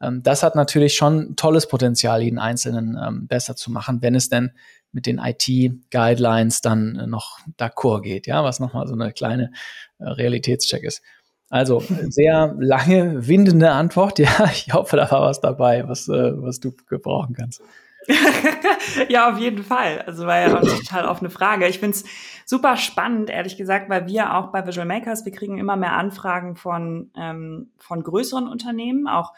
Ähm, 0.00 0.22
das 0.22 0.42
hat 0.42 0.54
natürlich 0.54 0.94
schon 0.94 1.36
tolles 1.36 1.68
Potenzial, 1.68 2.22
jeden 2.22 2.38
Einzelnen 2.38 2.98
ähm, 3.02 3.26
besser 3.26 3.56
zu 3.56 3.70
machen, 3.70 4.02
wenn 4.02 4.14
es 4.14 4.28
denn 4.28 4.52
mit 4.92 5.06
den 5.06 5.18
IT-Guidelines 5.18 6.60
dann 6.60 6.96
äh, 6.96 7.06
noch 7.06 7.38
d'accord 7.58 8.02
geht, 8.02 8.26
ja, 8.26 8.44
was 8.44 8.60
nochmal 8.60 8.86
so 8.86 8.94
eine 8.94 9.12
kleine 9.12 9.52
äh, 9.98 10.04
Realitätscheck 10.04 10.82
ist. 10.84 11.02
Also 11.48 11.80
sehr 12.08 12.56
lange, 12.58 13.28
windende 13.28 13.70
Antwort. 13.70 14.18
Ja, 14.18 14.50
ich 14.50 14.72
hoffe, 14.72 14.96
da 14.96 15.10
war 15.10 15.22
was 15.22 15.40
dabei, 15.40 15.88
was, 15.88 16.08
was 16.08 16.58
du 16.58 16.72
gebrauchen 16.88 17.34
kannst. 17.34 17.62
ja, 19.08 19.30
auf 19.30 19.38
jeden 19.38 19.62
Fall. 19.64 20.02
Also 20.02 20.26
war 20.26 20.38
ja 20.38 20.56
auch 20.56 20.62
total 20.62 21.06
offene 21.06 21.30
Frage. 21.30 21.66
Ich 21.66 21.78
finde 21.78 21.96
es 21.96 22.04
super 22.44 22.76
spannend, 22.76 23.30
ehrlich 23.30 23.56
gesagt, 23.56 23.88
weil 23.88 24.06
wir 24.06 24.34
auch 24.34 24.52
bei 24.52 24.66
Visual 24.66 24.86
Makers, 24.86 25.24
wir 25.24 25.32
kriegen 25.32 25.58
immer 25.58 25.76
mehr 25.76 25.92
Anfragen 25.92 26.56
von, 26.56 27.10
ähm, 27.16 27.72
von 27.78 28.02
größeren 28.02 28.48
Unternehmen, 28.48 29.08
auch 29.08 29.32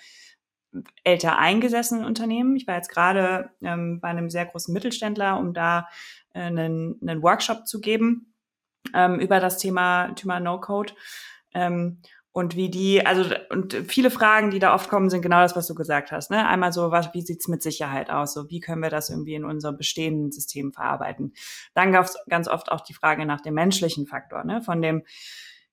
älter 1.05 1.39
eingesessenen 1.39 2.05
Unternehmen. 2.05 2.57
Ich 2.57 2.67
war 2.67 2.77
jetzt 2.77 2.91
gerade 2.91 3.51
ähm, 3.63 4.01
bei 4.01 4.09
einem 4.09 4.31
sehr 4.31 4.47
großen 4.47 4.73
Mittelständler, 4.73 5.39
um 5.39 5.55
da 5.55 5.89
äh, 6.35 6.41
einen, 6.41 6.99
einen 7.01 7.23
Workshop 7.23 7.67
zu 7.67 7.81
geben 7.81 8.35
ähm, 8.95 9.19
über 9.19 9.41
das 9.41 9.59
Thema, 9.59 10.13
Thema 10.15 10.41
No-Code. 10.41 10.93
Ähm, 11.55 12.03
und 12.39 12.55
wie 12.55 12.71
die, 12.71 13.05
also 13.05 13.35
und 13.51 13.75
viele 13.89 14.13
Fragen, 14.13 14.53
die 14.53 14.61
da 14.61 14.73
oft 14.73 14.89
kommen, 14.89 15.11
sind 15.11 15.23
genau 15.23 15.41
das, 15.41 15.57
was 15.57 15.67
du 15.67 15.75
gesagt 15.75 16.13
hast. 16.13 16.31
Ne? 16.31 16.47
Einmal 16.47 16.73
so, 16.73 16.93
was, 16.93 17.13
wie 17.13 17.23
sieht's 17.23 17.49
mit 17.49 17.65
Sicherheit 17.65 18.11
aus? 18.11 18.33
So, 18.33 18.49
wie 18.49 18.61
können 18.61 18.81
wir 18.81 18.91
das 18.91 19.11
irgendwie 19.11 19.35
in 19.35 19.45
unserem 19.45 19.77
bestehenden 19.77 20.31
System 20.31 20.73
verarbeiten? 20.73 21.33
Dann 21.75 21.91
gab's 21.91 22.17
ganz 22.29 22.47
oft 22.47 22.71
auch 22.71 22.83
die 22.83 22.95
Frage 22.95 23.27
nach 23.27 23.41
dem 23.41 23.55
menschlichen 23.55 24.07
Faktor, 24.07 24.45
ne? 24.45 24.63
Von 24.63 24.81
dem, 24.81 25.03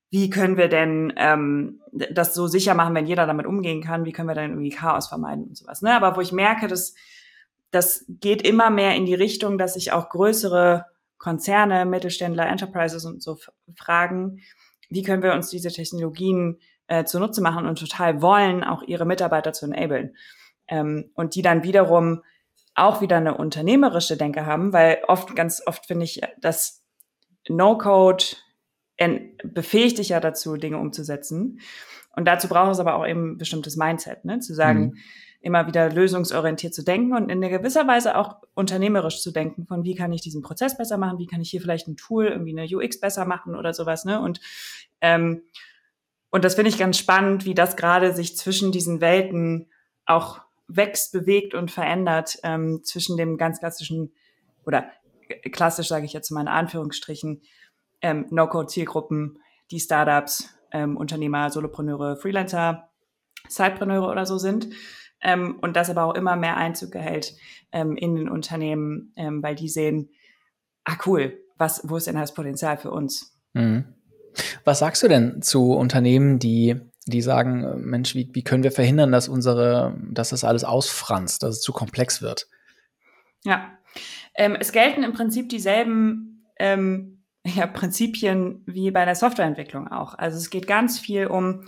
wie 0.09 0.31
können 0.31 0.57
wir 0.57 0.67
denn 0.67 1.13
ähm, 1.17 1.83
das 1.91 2.33
so 2.33 2.47
sicher 2.47 2.73
machen, 2.73 2.95
wenn 2.95 3.05
jeder 3.05 3.27
damit 3.27 3.45
umgehen 3.45 3.83
kann? 3.83 4.05
Wie 4.05 4.11
können 4.11 4.29
wir 4.29 4.33
dann 4.33 4.49
irgendwie 4.49 4.71
Chaos 4.71 5.07
vermeiden 5.07 5.43
und 5.43 5.55
sowas? 5.55 5.83
Ne? 5.83 5.93
Aber 5.93 6.15
wo 6.15 6.21
ich 6.21 6.31
merke, 6.31 6.67
dass 6.67 6.95
das 7.69 8.05
geht 8.07 8.41
immer 8.41 8.71
mehr 8.71 8.95
in 8.95 9.05
die 9.05 9.13
Richtung, 9.13 9.59
dass 9.59 9.75
sich 9.75 9.91
auch 9.91 10.09
größere 10.09 10.85
Konzerne, 11.19 11.85
Mittelständler, 11.85 12.47
Enterprises 12.47 13.05
und 13.05 13.21
so 13.21 13.37
fragen, 13.75 14.41
wie 14.89 15.03
können 15.03 15.23
wir 15.23 15.33
uns 15.33 15.49
diese 15.49 15.69
Technologien 15.69 16.59
äh, 16.87 17.03
zunutze 17.05 17.41
machen 17.41 17.65
und 17.65 17.79
total 17.79 18.21
wollen, 18.21 18.63
auch 18.63 18.83
ihre 18.83 19.05
Mitarbeiter 19.05 19.53
zu 19.53 19.65
enablen. 19.65 20.15
Ähm, 20.67 21.11
und 21.15 21.35
die 21.35 21.41
dann 21.41 21.63
wiederum 21.63 22.21
auch 22.75 23.01
wieder 23.01 23.17
eine 23.17 23.37
unternehmerische 23.37 24.17
Denke 24.17 24.45
haben, 24.45 24.73
weil 24.73 24.99
oft, 25.07 25.35
ganz 25.35 25.61
oft 25.65 25.85
finde 25.85 26.05
ich, 26.05 26.21
dass 26.39 26.83
No-Code 27.47 28.25
befähigt 29.43 29.97
dich 29.97 30.09
ja 30.09 30.19
dazu, 30.19 30.55
Dinge 30.55 30.77
umzusetzen. 30.77 31.59
Und 32.15 32.25
dazu 32.25 32.47
braucht 32.47 32.71
es 32.71 32.79
aber 32.79 32.95
auch 32.95 33.05
eben 33.05 33.31
ein 33.31 33.37
bestimmtes 33.37 33.75
Mindset, 33.75 34.23
ne? 34.23 34.39
zu 34.39 34.53
sagen, 34.53 34.81
mhm. 34.81 34.97
Immer 35.45 35.67
wieder 35.67 35.91
lösungsorientiert 35.91 36.73
zu 36.73 36.83
denken 36.83 37.13
und 37.15 37.29
in 37.29 37.39
gewisser 37.39 37.87
Weise 37.87 38.17
auch 38.17 38.37
unternehmerisch 38.55 39.21
zu 39.21 39.31
denken, 39.31 39.67
von 39.67 39.83
wie 39.83 39.93
kann 39.93 40.11
ich 40.11 40.21
diesen 40.21 40.41
Prozess 40.41 40.75
besser 40.75 40.97
machen, 40.97 41.19
wie 41.19 41.27
kann 41.27 41.39
ich 41.39 41.51
hier 41.51 41.61
vielleicht 41.61 41.87
ein 41.87 41.97
Tool, 41.97 42.25
irgendwie 42.25 42.57
eine 42.57 42.67
UX 42.67 42.99
besser 42.99 43.25
machen 43.25 43.55
oder 43.55 43.71
sowas. 43.71 44.05
Ne? 44.05 44.19
Und, 44.19 44.41
ähm, 45.01 45.43
und 46.31 46.43
das 46.43 46.55
finde 46.55 46.69
ich 46.69 46.79
ganz 46.79 46.97
spannend, 46.97 47.45
wie 47.45 47.53
das 47.53 47.75
gerade 47.75 48.11
sich 48.15 48.35
zwischen 48.35 48.71
diesen 48.71 49.01
Welten 49.01 49.69
auch 50.07 50.41
wächst, 50.67 51.11
bewegt 51.11 51.53
und 51.53 51.69
verändert, 51.69 52.39
ähm, 52.41 52.83
zwischen 52.83 53.15
dem 53.15 53.37
ganz 53.37 53.59
klassischen 53.59 54.13
oder 54.65 54.89
klassisch 55.51 55.89
sage 55.89 56.05
ich 56.05 56.13
jetzt 56.13 56.31
in 56.31 56.35
meinen 56.35 56.47
Anführungsstrichen, 56.47 57.43
ähm, 58.01 58.25
No-Code-Zielgruppen, 58.31 59.37
die 59.69 59.79
Startups, 59.79 60.49
ähm, 60.71 60.97
Unternehmer, 60.97 61.51
Solopreneure, 61.51 62.17
Freelancer, 62.17 62.89
Sidepreneure 63.47 64.09
oder 64.09 64.25
so 64.25 64.39
sind. 64.39 64.69
Ähm, 65.21 65.57
und 65.61 65.75
das 65.75 65.89
aber 65.89 66.03
auch 66.03 66.15
immer 66.15 66.35
mehr 66.35 66.57
Einzug 66.57 66.95
erhält 66.95 67.35
ähm, 67.71 67.97
in 67.97 68.15
den 68.15 68.29
Unternehmen, 68.29 69.13
ähm, 69.15 69.41
weil 69.41 69.55
die 69.55 69.69
sehen, 69.69 70.09
ah 70.83 70.97
cool, 71.05 71.39
was, 71.57 71.81
wo 71.89 71.97
ist 71.97 72.07
denn 72.07 72.15
das 72.15 72.33
Potenzial 72.33 72.77
für 72.77 72.91
uns? 72.91 73.35
Mhm. 73.53 73.85
Was 74.63 74.79
sagst 74.79 75.01
du 75.03 75.07
denn 75.07 75.41
zu 75.41 75.73
Unternehmen, 75.73 76.39
die, 76.39 76.75
die 77.05 77.21
sagen, 77.21 77.81
Mensch, 77.89 78.15
wie, 78.15 78.29
wie 78.33 78.43
können 78.43 78.63
wir 78.63 78.71
verhindern, 78.71 79.11
dass 79.11 79.29
unsere, 79.29 79.97
dass 80.11 80.29
das 80.29 80.43
alles 80.43 80.63
ausfranst, 80.63 81.41
dass 81.43 81.55
es 81.55 81.61
zu 81.61 81.71
komplex 81.71 82.21
wird? 82.21 82.47
Ja, 83.43 83.77
ähm, 84.35 84.57
es 84.59 84.71
gelten 84.71 85.03
im 85.03 85.13
Prinzip 85.13 85.49
dieselben 85.49 86.45
ähm, 86.59 87.23
ja, 87.45 87.67
Prinzipien 87.67 88.63
wie 88.65 88.91
bei 88.91 89.05
der 89.05 89.15
Softwareentwicklung 89.15 89.87
auch. 89.87 90.15
Also 90.15 90.37
es 90.37 90.49
geht 90.49 90.67
ganz 90.67 90.99
viel 90.99 91.27
um, 91.27 91.65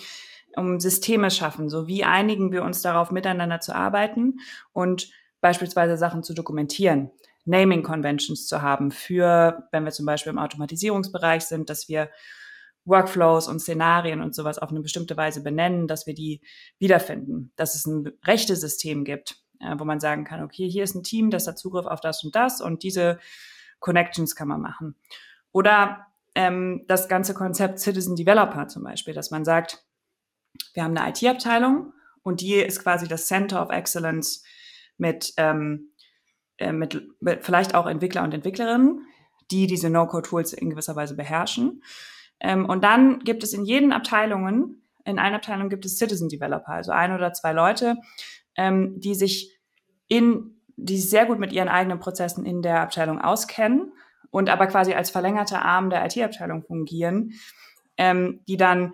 um 0.55 0.79
Systeme 0.79 1.31
schaffen. 1.31 1.69
So 1.69 1.87
wie 1.87 2.03
einigen 2.03 2.51
wir 2.51 2.63
uns 2.63 2.81
darauf, 2.81 3.11
miteinander 3.11 3.59
zu 3.59 3.75
arbeiten 3.75 4.39
und 4.73 5.09
beispielsweise 5.41 5.97
Sachen 5.97 6.23
zu 6.23 6.33
dokumentieren. 6.33 7.11
Naming 7.45 7.83
Conventions 7.83 8.47
zu 8.47 8.61
haben 8.61 8.91
für, 8.91 9.67
wenn 9.71 9.85
wir 9.85 9.91
zum 9.91 10.05
Beispiel 10.05 10.31
im 10.31 10.39
Automatisierungsbereich 10.39 11.45
sind, 11.45 11.69
dass 11.69 11.87
wir 11.87 12.09
Workflows 12.85 13.47
und 13.47 13.59
Szenarien 13.59 14.21
und 14.21 14.33
sowas 14.33 14.59
auf 14.59 14.69
eine 14.69 14.81
bestimmte 14.81 15.15
Weise 15.17 15.43
benennen, 15.43 15.87
dass 15.87 16.07
wir 16.07 16.13
die 16.13 16.41
wiederfinden, 16.79 17.51
dass 17.55 17.75
es 17.75 17.85
ein 17.85 18.11
Rechte-System 18.25 19.03
gibt, 19.03 19.37
äh, 19.59 19.75
wo 19.77 19.85
man 19.85 19.99
sagen 19.99 20.23
kann, 20.23 20.43
okay, 20.43 20.69
hier 20.69 20.83
ist 20.83 20.95
ein 20.95 21.03
Team, 21.03 21.29
das 21.29 21.47
hat 21.47 21.57
Zugriff 21.57 21.85
auf 21.85 22.01
das 22.01 22.23
und 22.23 22.35
das 22.35 22.61
und 22.61 22.83
diese 22.83 23.19
Connections 23.79 24.35
kann 24.35 24.47
man 24.47 24.61
machen. 24.61 24.95
Oder 25.51 26.07
ähm, 26.35 26.85
das 26.87 27.07
ganze 27.07 27.33
Konzept 27.33 27.79
Citizen 27.79 28.15
Developer 28.15 28.67
zum 28.67 28.83
Beispiel, 28.83 29.13
dass 29.13 29.31
man 29.31 29.43
sagt, 29.43 29.83
wir 30.73 30.83
haben 30.83 30.97
eine 30.97 31.09
IT-Abteilung 31.09 31.93
und 32.23 32.41
die 32.41 32.55
ist 32.55 32.83
quasi 32.83 33.07
das 33.07 33.27
Center 33.27 33.61
of 33.61 33.69
Excellence 33.69 34.43
mit, 34.97 35.33
ähm, 35.37 35.91
äh, 36.57 36.71
mit, 36.71 37.01
mit 37.19 37.45
vielleicht 37.45 37.75
auch 37.75 37.87
Entwickler 37.87 38.23
und 38.23 38.33
Entwicklerinnen, 38.33 39.05
die 39.51 39.67
diese 39.67 39.89
No-Code-Tools 39.89 40.53
in 40.53 40.69
gewisser 40.69 40.95
Weise 40.95 41.15
beherrschen. 41.15 41.83
Ähm, 42.39 42.65
und 42.65 42.83
dann 42.83 43.19
gibt 43.19 43.43
es 43.43 43.53
in 43.53 43.65
jeden 43.65 43.91
Abteilungen, 43.91 44.83
in 45.05 45.19
einer 45.19 45.37
Abteilung 45.37 45.69
gibt 45.69 45.85
es 45.85 45.97
Citizen 45.97 46.29
Developer, 46.29 46.69
also 46.69 46.91
ein 46.91 47.13
oder 47.13 47.33
zwei 47.33 47.53
Leute, 47.53 47.95
ähm, 48.55 48.99
die 48.99 49.15
sich 49.15 49.57
in, 50.07 50.61
die 50.75 50.99
sehr 50.99 51.25
gut 51.25 51.39
mit 51.39 51.53
ihren 51.53 51.69
eigenen 51.69 51.99
Prozessen 51.99 52.45
in 52.45 52.61
der 52.61 52.81
Abteilung 52.81 53.21
auskennen 53.21 53.93
und 54.31 54.49
aber 54.49 54.67
quasi 54.67 54.93
als 54.93 55.09
verlängerter 55.09 55.63
Arm 55.63 55.89
der 55.89 56.05
IT-Abteilung 56.05 56.63
fungieren, 56.63 57.33
ähm, 57.97 58.41
die 58.47 58.57
dann 58.57 58.93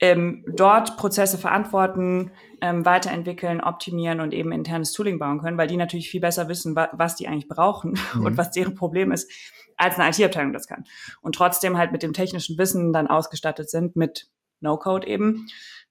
ähm, 0.00 0.44
dort 0.48 0.96
Prozesse 0.96 1.38
verantworten, 1.38 2.30
ähm, 2.60 2.84
weiterentwickeln, 2.84 3.60
optimieren 3.60 4.20
und 4.20 4.32
eben 4.34 4.52
internes 4.52 4.92
Tooling 4.92 5.18
bauen 5.18 5.40
können, 5.40 5.58
weil 5.58 5.68
die 5.68 5.76
natürlich 5.76 6.10
viel 6.10 6.20
besser 6.20 6.48
wissen, 6.48 6.76
wa 6.76 6.88
was 6.92 7.16
die 7.16 7.28
eigentlich 7.28 7.48
brauchen 7.48 7.98
mhm. 8.14 8.26
und 8.26 8.36
was 8.36 8.50
deren 8.50 8.74
Problem 8.74 9.12
ist, 9.12 9.30
als 9.76 9.98
eine 9.98 10.10
IT-Abteilung 10.10 10.52
das 10.52 10.66
kann. 10.66 10.84
Und 11.22 11.34
trotzdem 11.34 11.76
halt 11.76 11.92
mit 11.92 12.02
dem 12.02 12.12
technischen 12.12 12.58
Wissen 12.58 12.92
dann 12.92 13.06
ausgestattet 13.06 13.70
sind, 13.70 13.96
mit 13.96 14.28
No-Code 14.60 15.06
eben, 15.06 15.46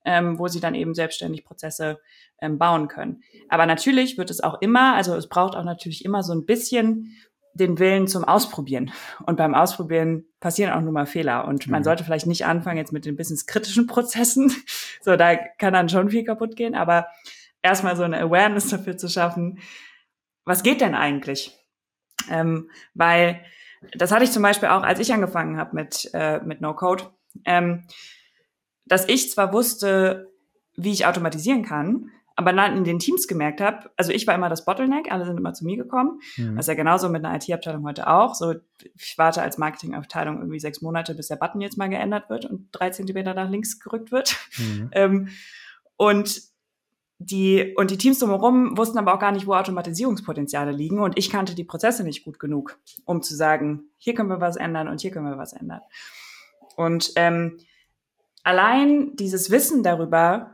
ähm, 0.06 0.40
wo 0.40 0.48
sie 0.48 0.60
dann 0.60 0.76
eben 0.76 0.94
selbstständig 0.94 1.44
Prozesse 1.44 2.00
ähm, 2.42 2.58
bauen 2.58 2.88
können. 2.88 3.24
Aber 3.50 3.66
natürlich 3.66 4.18
wird 4.18 4.30
es 4.30 4.42
auch 4.42 4.62
immer, 4.62 4.96
also 4.96 5.16
es 5.16 5.30
braucht 5.30 5.56
auch 5.56 5.64
natürlich 5.64 6.06
immer 6.06 6.24
so 6.24 6.34
ein 6.34 6.46
bisschen 6.46 7.16
den 7.56 7.80
Willen 7.80 8.08
zum 8.08 8.24
Ausprobieren. 8.24 8.92
Und 9.26 9.38
beim 9.38 9.56
Ausprobieren 9.56 10.26
passieren 10.40 10.74
auch 10.74 10.82
nur 10.82 10.92
mal 10.92 11.06
Fehler. 11.06 11.48
Und 11.48 11.68
man 11.68 11.82
mhm. 11.82 11.86
sollte 11.86 12.04
vielleicht 12.04 12.28
nicht 12.28 12.46
anfangen 12.46 12.78
jetzt 12.78 12.92
mit 12.92 13.06
den 13.06 13.16
businesskritischen 13.16 13.88
Prozessen. 13.88 14.54
So, 15.02 15.16
da 15.16 15.36
kann 15.36 15.74
dann 15.74 15.90
schon 15.90 16.10
viel 16.10 16.24
kaputt 16.24 16.56
gehen. 16.56 16.76
Aber 16.76 17.08
erstmal 17.64 17.96
so 17.96 18.04
eine 18.04 18.20
Awareness 18.20 18.70
dafür 18.70 18.98
zu 18.98 19.08
schaffen, 19.08 19.60
was 20.44 20.62
geht 20.62 20.82
denn 20.82 20.94
eigentlich? 20.94 21.58
Ähm, 22.30 22.70
weil 22.94 23.42
das 23.94 24.12
hatte 24.12 24.24
ich 24.24 24.32
zum 24.32 24.44
Beispiel 24.44 24.70
auch, 24.70 24.84
als 24.84 25.00
ich 25.00 25.14
angefangen 25.14 25.58
habe 25.58 25.76
mit, 25.76 26.10
äh, 26.14 26.40
mit 26.40 26.62
No-Code, 26.62 27.06
ähm, 27.46 27.84
dass 28.86 29.08
ich 29.08 29.32
zwar 29.32 29.54
wusste, 29.54 30.32
wie 30.76 30.92
ich 30.92 31.06
automatisieren 31.06 31.64
kann, 31.64 32.12
aber 32.36 32.52
dann 32.52 32.76
in 32.76 32.84
den 32.84 33.00
Teams 33.00 33.28
gemerkt 33.28 33.62
habe, 33.62 33.90
also 33.96 34.12
ich 34.12 34.28
war 34.28 34.36
immer 34.36 34.50
das 34.50 34.66
Bottleneck, 34.66 35.12
alle 35.12 35.26
sind 35.26 35.38
immer 35.38 35.54
zu 35.54 35.66
mir 35.66 35.78
gekommen. 35.78 36.20
Mhm. 36.36 36.56
Das 36.56 36.66
ist 36.66 36.68
ja 36.68 36.74
genauso 36.74 37.10
mit 37.10 37.24
einer 37.24 37.36
IT-Abteilung 37.36 37.86
heute 37.86 38.08
auch. 38.08 38.36
So, 38.36 38.56
ich 38.96 39.18
warte 39.18 39.42
als 39.42 39.58
Marketingabteilung 39.58 40.40
irgendwie 40.40 40.60
sechs 40.60 40.82
Monate, 40.82 41.16
bis 41.16 41.28
der 41.28 41.38
Button 41.38 41.62
jetzt 41.62 41.78
mal 41.78 41.88
geändert 41.88 42.30
wird 42.30 42.46
und 42.46 42.68
drei 42.74 42.90
Zentimeter 42.90 43.34
nach 43.34 43.50
links 43.50 43.80
gerückt 43.80 44.12
wird. 44.12 44.36
Mhm. 44.58 44.90
Ähm, 44.96 45.30
und 45.98 46.42
die, 47.18 47.74
und 47.78 47.92
die 47.92 47.98
Teams 47.98 48.20
drumherum 48.20 48.78
wussten 48.78 48.98
aber 48.98 49.14
auch 49.14 49.20
gar 49.20 49.32
nicht, 49.32 49.48
wo 49.48 49.54
Automatisierungspotenziale 49.54 50.72
liegen. 50.72 51.00
Und 51.00 51.18
ich 51.18 51.30
kannte 51.30 51.56
die 51.56 51.64
Prozesse 51.64 52.04
nicht 52.04 52.26
gut 52.26 52.40
genug, 52.40 52.78
um 53.06 53.22
zu 53.22 53.36
sagen, 53.36 53.86
hier 53.98 54.14
können 54.14 54.30
wir 54.30 54.42
was 54.42 54.58
ändern 54.58 54.88
und 54.88 55.02
hier 55.02 55.12
können 55.12 55.30
wir 55.30 55.38
was 55.38 55.54
ändern. 55.54 55.82
Und 56.76 57.14
ähm, 57.16 57.58
allein 58.44 59.16
dieses 59.16 59.50
Wissen 59.50 59.82
darüber, 59.84 60.52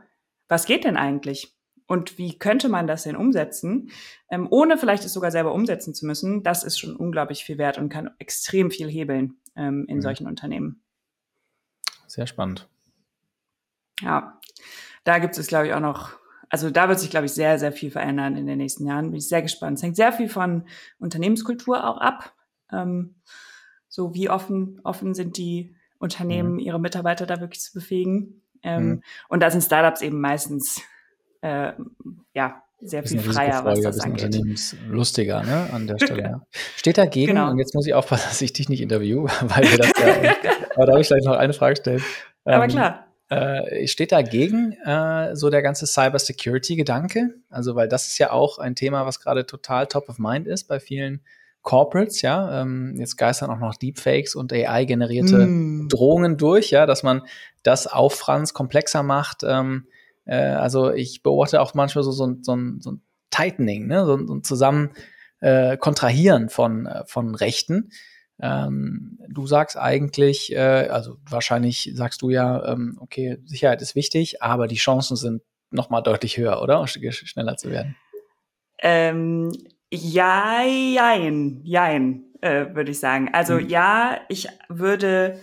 was 0.48 0.66
geht 0.66 0.84
denn 0.84 0.96
eigentlich? 0.96 1.52
Und 1.86 2.18
wie 2.18 2.38
könnte 2.38 2.68
man 2.68 2.86
das 2.86 3.04
denn 3.04 3.16
umsetzen, 3.16 3.90
ähm, 4.30 4.46
ohne 4.50 4.78
vielleicht 4.78 5.04
es 5.04 5.12
sogar 5.12 5.30
selber 5.30 5.54
umsetzen 5.54 5.94
zu 5.94 6.06
müssen, 6.06 6.42
das 6.42 6.64
ist 6.64 6.78
schon 6.78 6.96
unglaublich 6.96 7.44
viel 7.44 7.58
wert 7.58 7.78
und 7.78 7.88
kann 7.88 8.10
extrem 8.18 8.70
viel 8.70 8.88
hebeln 8.88 9.36
ähm, 9.56 9.86
in 9.88 9.96
mhm. 9.96 10.02
solchen 10.02 10.26
Unternehmen. 10.26 10.82
Sehr 12.06 12.26
spannend. 12.26 12.68
Ja, 14.00 14.38
da 15.04 15.18
gibt 15.18 15.36
es, 15.38 15.46
glaube 15.46 15.68
ich, 15.68 15.74
auch 15.74 15.80
noch, 15.80 16.12
also 16.48 16.70
da 16.70 16.88
wird 16.88 17.00
sich, 17.00 17.10
glaube 17.10 17.26
ich, 17.26 17.32
sehr, 17.32 17.58
sehr 17.58 17.72
viel 17.72 17.90
verändern 17.90 18.36
in 18.36 18.46
den 18.46 18.58
nächsten 18.58 18.86
Jahren. 18.86 19.10
Bin 19.10 19.18
ich 19.18 19.28
sehr 19.28 19.42
gespannt. 19.42 19.78
Es 19.78 19.82
hängt 19.82 19.96
sehr 19.96 20.12
viel 20.12 20.28
von 20.28 20.66
Unternehmenskultur 20.98 21.88
auch 21.88 21.98
ab. 21.98 22.34
Ähm, 22.70 23.16
so 23.88 24.14
wie 24.14 24.30
offen, 24.30 24.80
offen 24.84 25.14
sind 25.14 25.36
die 25.36 25.76
Unternehmen, 25.98 26.54
mhm. 26.54 26.58
ihre 26.58 26.80
Mitarbeiter 26.80 27.26
da 27.26 27.40
wirklich 27.40 27.60
zu 27.60 27.72
befähigen. 27.72 28.42
Ähm, 28.62 28.88
mhm. 28.88 29.02
Und 29.28 29.40
da 29.42 29.50
sind 29.50 29.62
Startups 29.62 30.02
eben 30.02 30.20
meistens 30.20 30.82
äh, 31.42 31.72
ja, 32.34 32.62
sehr 32.80 33.04
viel 33.04 33.20
freier, 33.20 33.64
was 33.64 33.80
das 33.80 34.00
angeht. 34.00 34.24
Unternehmenslustiger, 34.24 35.42
ne, 35.42 35.68
an 35.72 35.86
der 35.86 35.98
Stelle. 36.02 36.22
Ja. 36.22 36.46
Steht 36.76 36.98
dagegen, 36.98 37.34
genau. 37.34 37.50
und 37.50 37.58
jetzt 37.58 37.74
muss 37.74 37.86
ich 37.86 37.94
aufpassen, 37.94 38.24
dass 38.28 38.42
ich 38.42 38.52
dich 38.52 38.68
nicht 38.68 38.80
interview, 38.80 39.24
weil 39.40 39.70
wir 39.70 39.78
das 39.78 39.92
ja, 39.98 40.34
aber 40.74 40.86
darf 40.86 41.00
ich 41.00 41.06
gleich 41.06 41.24
noch 41.24 41.36
eine 41.36 41.52
Frage 41.52 41.76
stellen. 41.76 42.02
Aber 42.44 42.64
ähm, 42.64 42.70
klar. 42.70 43.06
Äh, 43.28 43.86
steht 43.86 44.12
dagegen 44.12 44.72
äh, 44.84 45.34
so 45.34 45.48
der 45.48 45.62
ganze 45.62 45.86
Cyber-Security-Gedanke? 45.86 47.34
Also, 47.48 47.74
weil 47.76 47.88
das 47.88 48.08
ist 48.08 48.18
ja 48.18 48.30
auch 48.30 48.58
ein 48.58 48.74
Thema, 48.74 49.06
was 49.06 49.20
gerade 49.20 49.46
total 49.46 49.86
top 49.86 50.10
of 50.10 50.18
mind 50.18 50.46
ist 50.46 50.64
bei 50.64 50.80
vielen 50.80 51.22
Corporates, 51.62 52.20
ja. 52.20 52.60
Ähm, 52.60 52.96
jetzt 52.98 53.16
geistern 53.16 53.50
auch 53.50 53.58
noch 53.58 53.76
Deepfakes 53.76 54.34
und 54.34 54.52
AI-generierte 54.52 55.46
mm. 55.46 55.88
Drohungen 55.88 56.36
durch, 56.36 56.70
ja, 56.70 56.84
dass 56.84 57.02
man 57.02 57.22
das 57.62 57.86
auffranst, 57.86 58.52
komplexer 58.52 59.02
macht. 59.02 59.44
Ähm, 59.44 59.86
äh, 60.24 60.36
also 60.36 60.92
ich 60.92 61.22
beobachte 61.22 61.60
auch 61.60 61.74
manchmal 61.74 62.04
so, 62.04 62.12
so, 62.12 62.34
so, 62.40 62.56
ein, 62.56 62.80
so 62.80 62.92
ein 62.92 63.02
Tightening, 63.30 63.86
ne? 63.86 64.04
so, 64.06 64.26
so 64.26 64.34
ein 64.34 64.44
Zusammen 64.44 64.90
äh, 65.40 65.76
Kontrahieren 65.76 66.48
von, 66.48 66.86
äh, 66.86 67.04
von 67.06 67.34
Rechten. 67.34 67.90
Ähm, 68.40 69.18
du 69.28 69.46
sagst 69.46 69.76
eigentlich, 69.76 70.52
äh, 70.52 70.88
also 70.88 71.16
wahrscheinlich 71.28 71.92
sagst 71.94 72.22
du 72.22 72.30
ja, 72.30 72.72
ähm, 72.72 72.98
okay, 73.00 73.38
Sicherheit 73.44 73.82
ist 73.82 73.94
wichtig, 73.94 74.42
aber 74.42 74.66
die 74.66 74.76
Chancen 74.76 75.16
sind 75.16 75.42
noch 75.70 75.90
mal 75.90 76.00
deutlich 76.00 76.36
höher, 76.36 76.60
oder? 76.62 76.86
Schneller 76.86 77.56
zu 77.56 77.70
werden. 77.70 77.96
Ähm, 78.80 79.52
ja, 79.90 80.62
jein, 80.64 81.60
jein. 81.62 82.32
äh, 82.42 82.74
würde 82.74 82.90
ich 82.90 83.00
sagen. 83.00 83.30
Also 83.32 83.54
mhm. 83.54 83.68
ja, 83.68 84.20
ich 84.28 84.48
würde, 84.68 85.38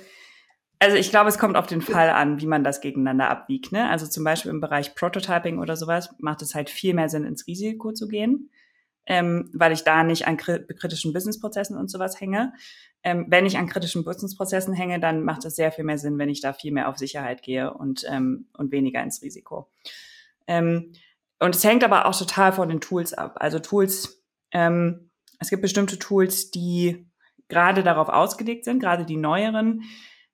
also 0.80 0.96
ich 0.96 1.10
glaube, 1.10 1.30
es 1.30 1.38
kommt 1.38 1.58
auf 1.58 1.68
den 1.68 1.82
Fall 1.82 2.10
an, 2.10 2.40
wie 2.40 2.48
man 2.48 2.64
das 2.64 2.80
gegeneinander 2.80 3.30
abwiegt. 3.30 3.74
Ne? 3.74 3.90
Also 3.90 4.08
zum 4.08 4.24
Beispiel 4.24 4.52
im 4.52 4.62
Bereich 4.62 4.96
Prototyping 4.96 5.60
oder 5.60 5.76
sowas 5.76 6.16
macht 6.20 6.42
es 6.42 6.56
halt 6.56 6.70
viel 6.70 6.94
mehr 6.94 7.10
Sinn, 7.10 7.26
ins 7.26 7.48
Risiko 7.48 7.92
zu 7.92 8.08
gehen, 8.08 8.50
ähm, 9.06 9.50
weil 9.54 9.74
ich 9.74 9.84
da 9.84 10.04
nicht 10.04 10.26
an 10.26 10.38
kritischen 10.38 11.12
Businessprozessen 11.12 11.78
und 11.78 11.92
sowas 11.92 12.22
hänge. 12.22 12.54
Ähm, 13.04 13.26
wenn 13.30 13.46
ich 13.46 13.58
an 13.58 13.68
kritischen 13.68 14.06
Businessprozessen 14.06 14.74
hänge, 14.74 15.02
dann 15.02 15.24
macht 15.24 15.44
es 15.44 15.58
sehr 15.58 15.74
viel 15.74 15.84
mehr 15.84 15.98
Sinn, 15.98 16.18
wenn 16.18 16.30
ich 16.30 16.42
da 16.42 16.54
viel 16.54 16.72
mehr 16.72 16.88
auf 16.88 16.98
Sicherheit 16.98 17.42
gehe 17.44 17.74
und, 17.74 18.06
ähm, 18.10 18.48
und 18.54 18.72
weniger 18.72 19.04
ins 19.04 19.22
Risiko. 19.22 19.70
Ähm, 20.48 20.94
und 21.40 21.56
es 21.56 21.64
hängt 21.64 21.84
aber 21.84 22.06
auch 22.06 22.18
total 22.18 22.54
von 22.54 22.70
den 22.70 22.82
Tools 22.82 23.14
ab. 23.14 23.36
Also 23.40 23.60
Tools, 23.60 24.24
ähm, 24.52 25.10
es 25.40 25.50
gibt 25.50 25.62
bestimmte 25.62 26.00
Tools, 26.00 26.52
die 26.52 27.06
gerade 27.50 27.84
darauf 27.84 28.10
ausgelegt 28.10 28.64
sind, 28.66 28.80
gerade 28.80 29.06
die 29.06 29.18
neueren, 29.18 29.84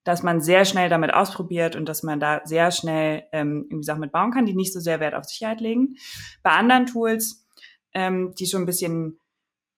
dass 0.05 0.23
man 0.23 0.39
sehr 0.39 0.63
schnell 0.63 0.87
damit 0.87 1.13
ausprobiert 1.13 1.75
und 1.75 1.89
dass 1.89 2.03
man 2.03 2.21
da 2.21 2.41
sehr 2.45 2.71
schnell 2.71 3.23
ähm, 3.33 3.65
irgendwie 3.69 3.83
Sachen 3.83 3.99
mitbauen 3.99 4.31
kann, 4.31 4.45
die 4.45 4.55
nicht 4.55 4.71
so 4.71 4.79
sehr 4.79 5.01
Wert 5.01 5.15
auf 5.15 5.25
Sicherheit 5.25 5.59
legen. 5.59 5.97
Bei 6.43 6.51
anderen 6.51 6.85
Tools, 6.85 7.45
ähm, 7.93 8.33
die 8.39 8.45
schon 8.45 8.61
ein 8.61 8.67
bisschen 8.67 9.19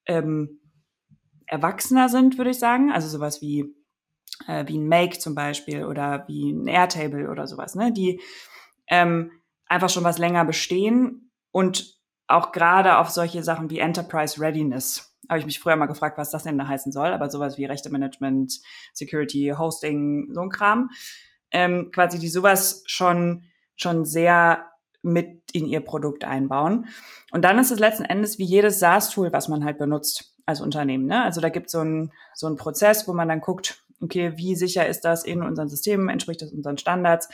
ähm, 0.06 0.60
erwachsener 1.48 2.10
sind, 2.10 2.38
würde 2.38 2.52
ich 2.52 2.60
sagen, 2.60 2.92
also 2.92 3.08
sowas 3.08 3.42
wie 3.42 3.74
äh, 4.48 4.68
wie 4.68 4.78
ein 4.78 4.88
Make 4.88 5.18
zum 5.18 5.34
Beispiel 5.34 5.86
oder 5.86 6.26
wie 6.28 6.52
ein 6.52 6.68
Airtable 6.68 7.32
oder 7.32 7.48
sowas, 7.48 7.74
ne, 7.76 7.92
die 7.92 8.22
ähm, 8.88 9.32
einfach 9.66 9.90
schon 9.90 10.04
was 10.04 10.18
länger 10.18 10.46
bestehen 10.46 11.32
und 11.52 11.98
auch 12.28 12.52
gerade 12.52 12.98
auf 12.98 13.10
solche 13.10 13.44
Sachen 13.44 13.70
wie 13.70 13.80
Enterprise 13.80 14.40
Readiness 14.40 15.17
habe 15.30 15.40
ich 15.40 15.46
mich 15.46 15.60
früher 15.60 15.76
mal 15.76 15.86
gefragt, 15.86 16.18
was 16.18 16.32
das 16.32 16.44
denn 16.44 16.58
da 16.58 16.68
heißen 16.68 16.92
soll, 16.92 17.08
aber 17.08 17.30
sowas 17.30 17.58
wie 17.58 17.66
Rechte 17.66 17.90
Management, 17.90 18.60
Security, 18.94 19.54
Hosting, 19.58 20.30
so 20.34 20.42
ein 20.42 20.50
Kram, 20.50 20.90
ähm, 21.52 21.92
quasi 21.94 22.20
die 22.20 22.28
sowas 22.30 22.84
schon 22.86 23.44
schon 23.76 24.06
sehr 24.06 24.66
mit 25.04 25.52
in 25.54 25.66
ihr 25.66 25.82
Produkt 25.82 26.26
einbauen. 26.26 26.88
Und 27.32 27.44
dann 27.46 27.60
ist 27.60 27.72
es 27.72 27.80
letzten 27.80 28.06
Endes 28.06 28.40
wie 28.40 28.44
jedes 28.46 28.80
SaaS-Tool, 28.80 29.32
was 29.32 29.48
man 29.48 29.64
halt 29.64 29.78
benutzt 29.78 30.36
als 30.46 30.62
Unternehmen. 30.62 31.06
Ne? 31.06 31.24
Also 31.24 31.40
da 31.40 31.50
gibt 31.50 31.68
es 31.68 31.74
so 31.74 31.80
einen 31.80 32.12
so 32.34 32.48
einen 32.48 32.58
Prozess, 32.58 33.08
wo 33.08 33.14
man 33.14 33.30
dann 33.30 33.42
guckt, 33.42 33.84
okay, 34.02 34.34
wie 34.36 34.56
sicher 34.56 34.88
ist 34.88 35.02
das 35.06 35.24
in 35.24 35.44
unseren 35.44 35.70
Systemen, 35.70 36.10
entspricht 36.10 36.42
das 36.42 36.52
unseren 36.52 36.78
Standards 36.78 37.30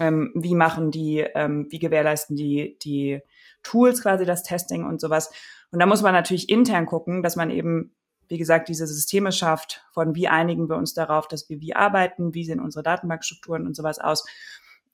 ähm, 0.00 0.32
wie 0.34 0.54
machen 0.54 0.90
die, 0.90 1.18
ähm, 1.18 1.66
wie 1.70 1.78
gewährleisten 1.78 2.34
die, 2.34 2.76
die 2.82 3.20
Tools 3.62 4.02
quasi 4.02 4.24
das 4.24 4.42
Testing 4.42 4.84
und 4.84 5.00
sowas. 5.00 5.30
Und 5.72 5.78
da 5.78 5.86
muss 5.86 6.02
man 6.02 6.12
natürlich 6.12 6.48
intern 6.48 6.86
gucken, 6.86 7.22
dass 7.22 7.36
man 7.36 7.50
eben, 7.50 7.94
wie 8.28 8.38
gesagt, 8.38 8.68
diese 8.68 8.86
Systeme 8.86 9.32
schafft, 9.32 9.84
von 9.92 10.14
wie 10.14 10.28
einigen 10.28 10.68
wir 10.68 10.76
uns 10.76 10.94
darauf, 10.94 11.28
dass 11.28 11.48
wir 11.48 11.60
wie 11.60 11.74
arbeiten, 11.74 12.34
wie 12.34 12.44
sehen 12.44 12.60
unsere 12.60 12.82
Datenbankstrukturen 12.82 13.66
und 13.66 13.76
sowas 13.76 13.98
aus, 13.98 14.24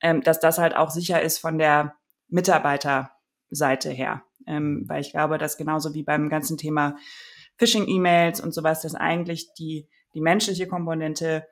ähm, 0.01 0.23
dass 0.23 0.41
das 0.41 0.59
halt 0.59 0.77
auch 0.77 0.91
sicher 0.91 1.23
ist 1.23 1.39
von 1.39 1.59
der 1.59 1.95
Mitarbeiterseite 2.29 3.91
her. 3.91 4.23
Ähm, 4.47 4.85
weil 4.87 5.01
ich 5.01 5.11
glaube, 5.11 5.39
dass 5.39 5.57
genauso 5.57 5.95
wie 5.95 6.03
beim 6.03 6.29
ganzen 6.29 6.57
Thema 6.57 6.97
Phishing-E-Mails 7.59 8.41
und 8.41 8.53
sowas, 8.53 8.83
dass 8.83 8.95
eigentlich 8.95 9.53
die, 9.55 9.89
die 10.15 10.21
menschliche 10.21 10.67
Komponente 10.67 11.47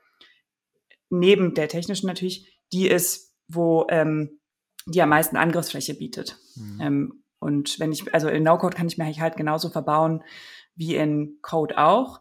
neben 1.10 1.54
der 1.54 1.68
technischen 1.68 2.06
natürlich, 2.06 2.60
die 2.72 2.88
ist, 2.88 3.34
wo 3.48 3.86
ähm, 3.88 4.40
die 4.86 5.00
am 5.00 5.08
meisten 5.08 5.36
Angriffsfläche 5.36 5.94
bietet. 5.94 6.36
Mhm. 6.56 6.80
Ähm, 6.80 7.23
und 7.44 7.78
wenn 7.78 7.92
ich, 7.92 8.14
also 8.14 8.28
in 8.28 8.42
No-Code 8.42 8.76
kann 8.76 8.86
ich 8.86 8.96
mir 8.96 9.04
halt 9.04 9.36
genauso 9.36 9.68
verbauen 9.68 10.24
wie 10.74 10.96
in 10.96 11.38
Code 11.42 11.78
auch. 11.78 12.20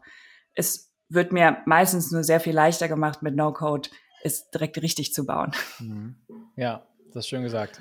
Es 0.54 0.92
wird 1.08 1.32
mir 1.32 1.62
meistens 1.64 2.12
nur 2.12 2.22
sehr 2.22 2.40
viel 2.40 2.54
leichter 2.54 2.88
gemacht, 2.88 3.22
mit 3.22 3.34
No-Code 3.34 3.88
es 4.22 4.50
direkt 4.50 4.80
richtig 4.82 5.14
zu 5.14 5.24
bauen. 5.24 5.52
Mhm. 5.78 6.16
Ja, 6.56 6.86
das 7.08 7.24
ist 7.24 7.28
schön 7.28 7.42
gesagt. 7.42 7.80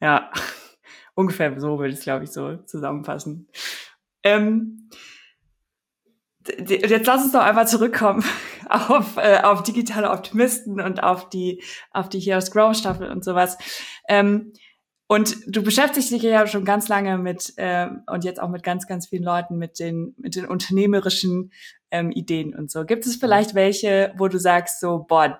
Ja, 0.00 0.32
ungefähr 1.14 1.58
so 1.60 1.78
würde 1.78 1.92
ich 1.92 1.98
es, 1.98 2.04
glaube 2.04 2.24
ich, 2.24 2.30
so 2.30 2.56
zusammenfassen. 2.58 3.48
Ähm, 4.24 4.90
jetzt 6.58 7.06
lass 7.06 7.22
uns 7.22 7.32
doch 7.32 7.42
einmal 7.42 7.68
zurückkommen 7.68 8.24
auf, 8.68 9.16
äh, 9.18 9.40
auf 9.42 9.62
digitale 9.62 10.10
Optimisten 10.10 10.80
und 10.80 11.02
auf 11.02 11.28
die, 11.28 11.62
auf 11.92 12.08
die 12.08 12.20
Heroes 12.20 12.50
Grow 12.50 12.76
Staffel 12.76 13.08
und 13.10 13.24
sowas. 13.24 13.56
Ähm, 14.08 14.52
und 15.06 15.36
du 15.46 15.62
beschäftigst 15.62 16.10
dich 16.10 16.22
ja 16.22 16.46
schon 16.46 16.64
ganz 16.64 16.88
lange 16.88 17.18
mit 17.18 17.52
äh, 17.56 17.88
und 18.06 18.24
jetzt 18.24 18.40
auch 18.40 18.48
mit 18.48 18.62
ganz, 18.62 18.86
ganz 18.86 19.08
vielen 19.08 19.22
Leuten 19.22 19.56
mit 19.58 19.78
den, 19.78 20.14
mit 20.16 20.36
den 20.36 20.46
unternehmerischen 20.46 21.52
ähm, 21.90 22.10
Ideen 22.10 22.54
und 22.54 22.70
so. 22.70 22.84
Gibt 22.84 23.06
es 23.06 23.16
vielleicht 23.16 23.54
welche, 23.54 24.14
wo 24.16 24.28
du 24.28 24.38
sagst, 24.38 24.80
so, 24.80 25.04
boah, 25.06 25.38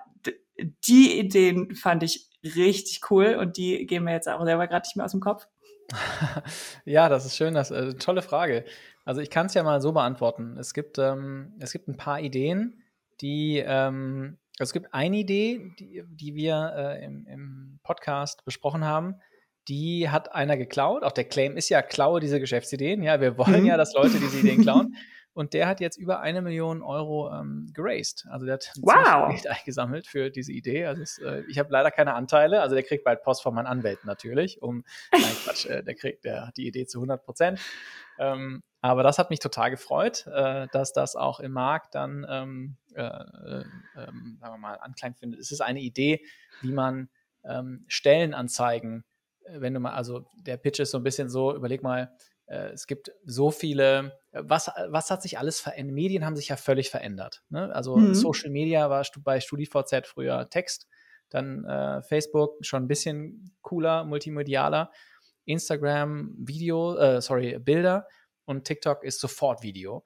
die 0.87 1.19
Ideen 1.19 1.75
fand 1.75 2.03
ich 2.03 2.29
richtig 2.43 3.09
cool 3.09 3.35
und 3.39 3.57
die 3.57 3.85
gehen 3.87 4.03
mir 4.03 4.13
jetzt 4.13 4.29
auch 4.29 4.43
selber 4.45 4.67
gerade 4.67 4.85
nicht 4.87 4.95
mehr 4.95 5.05
aus 5.05 5.11
dem 5.11 5.19
Kopf? 5.19 5.47
ja, 6.85 7.09
das 7.09 7.25
ist 7.25 7.35
schön, 7.35 7.53
das 7.53 7.71
ist 7.71 7.77
äh, 7.77 7.81
eine 7.81 7.97
tolle 7.97 8.21
Frage. 8.21 8.65
Also 9.03 9.21
ich 9.21 9.29
kann 9.29 9.47
es 9.47 9.53
ja 9.53 9.63
mal 9.63 9.81
so 9.81 9.91
beantworten. 9.91 10.57
Es 10.57 10.73
gibt, 10.73 10.97
ähm, 10.97 11.53
es 11.59 11.71
gibt 11.71 11.87
ein 11.87 11.97
paar 11.97 12.19
Ideen, 12.19 12.83
die, 13.21 13.63
ähm, 13.65 14.37
also 14.59 14.69
es 14.69 14.73
gibt 14.73 14.93
eine 14.93 15.17
Idee, 15.17 15.71
die, 15.79 16.03
die 16.07 16.35
wir 16.35 16.73
äh, 16.75 17.05
im, 17.05 17.27
im, 17.27 17.79
Podcast 17.83 18.43
besprochen 18.45 18.83
haben, 18.83 19.15
die 19.67 20.09
hat 20.09 20.33
einer 20.33 20.57
geklaut. 20.57 21.03
Auch 21.03 21.11
der 21.11 21.25
Claim 21.25 21.57
ist 21.57 21.69
ja, 21.69 21.81
klaue 21.81 22.19
diese 22.19 22.39
Geschäftsideen. 22.39 23.03
Ja, 23.03 23.21
wir 23.21 23.37
wollen 23.37 23.61
mhm. 23.61 23.67
ja, 23.67 23.77
dass 23.77 23.93
Leute 23.93 24.19
diese 24.19 24.39
Ideen 24.39 24.61
klauen. 24.61 24.95
Und 25.35 25.53
der 25.53 25.67
hat 25.67 25.81
jetzt 25.81 25.97
über 25.97 26.21
eine 26.21 26.41
Million 26.41 26.81
Euro 26.81 27.29
ähm, 27.29 27.69
geraced. 27.73 28.25
Also 28.29 28.45
der 28.45 28.53
hat 28.53 28.71
wow. 28.77 29.29
Geld 29.29 29.47
eingesammelt 29.47 30.07
für 30.07 30.29
diese 30.29 30.53
Idee. 30.53 30.85
Also 30.85 31.01
es, 31.01 31.17
äh, 31.17 31.43
ich 31.49 31.59
habe 31.59 31.69
leider 31.73 31.91
keine 31.91 32.13
Anteile. 32.13 32.61
Also 32.61 32.73
der 32.73 32.85
kriegt 32.85 33.03
bald 33.03 33.21
Post 33.21 33.43
von 33.43 33.53
meinen 33.53 33.67
Anwälten 33.67 34.07
natürlich. 34.07 34.61
Um, 34.61 34.85
nein, 35.11 35.21
Quatsch, 35.43 35.65
äh, 35.65 35.83
der 35.83 35.95
kriegt 35.95 36.23
der 36.23 36.47
hat 36.47 36.55
die 36.55 36.65
Idee 36.65 36.85
zu 36.85 36.99
100 36.99 37.21
Prozent. 37.25 37.59
Ähm, 38.17 38.63
aber 38.79 39.03
das 39.03 39.19
hat 39.19 39.29
mich 39.29 39.39
total 39.39 39.71
gefreut, 39.71 40.25
äh, 40.27 40.67
dass 40.71 40.93
das 40.93 41.17
auch 41.17 41.41
im 41.41 41.51
Markt 41.51 41.95
dann, 41.95 42.25
ähm, 42.29 42.77
äh, 42.93 43.01
äh, 43.01 43.63
ähm, 43.97 44.37
sagen 44.39 44.53
wir 44.53 44.57
mal, 44.57 44.79
Anklang 44.79 45.15
findet. 45.15 45.41
Es 45.41 45.51
ist 45.51 45.59
eine 45.59 45.81
Idee, 45.81 46.21
wie 46.61 46.71
man 46.71 47.09
ähm, 47.43 47.83
Stellenanzeigen, 47.87 49.03
wenn 49.49 49.73
du 49.73 49.79
mal, 49.79 49.93
also 49.93 50.25
der 50.35 50.57
Pitch 50.57 50.79
ist 50.79 50.91
so 50.91 50.97
ein 50.97 51.03
bisschen 51.03 51.29
so, 51.29 51.55
überleg 51.55 51.83
mal, 51.83 52.11
äh, 52.47 52.69
es 52.69 52.87
gibt 52.87 53.11
so 53.25 53.51
viele, 53.51 54.17
was, 54.31 54.69
was 54.87 55.09
hat 55.09 55.21
sich 55.21 55.37
alles 55.37 55.59
verändert? 55.59 55.95
Medien 55.95 56.25
haben 56.25 56.35
sich 56.35 56.49
ja 56.49 56.57
völlig 56.57 56.89
verändert. 56.89 57.43
Ne? 57.49 57.73
Also 57.73 57.97
mhm. 57.97 58.13
Social 58.13 58.49
Media 58.49 58.89
war 58.89 59.05
bei 59.23 59.39
StudiVZ 59.39 60.07
früher 60.07 60.49
Text, 60.49 60.87
dann 61.29 61.65
äh, 61.65 62.01
Facebook 62.03 62.57
schon 62.61 62.83
ein 62.83 62.87
bisschen 62.87 63.55
cooler, 63.61 64.03
multimedialer, 64.05 64.91
Instagram 65.45 66.35
Video, 66.37 66.97
äh, 66.97 67.21
sorry, 67.21 67.59
Bilder 67.59 68.07
und 68.45 68.65
TikTok 68.65 69.03
ist 69.03 69.19
sofort 69.19 69.63
Video. 69.63 70.03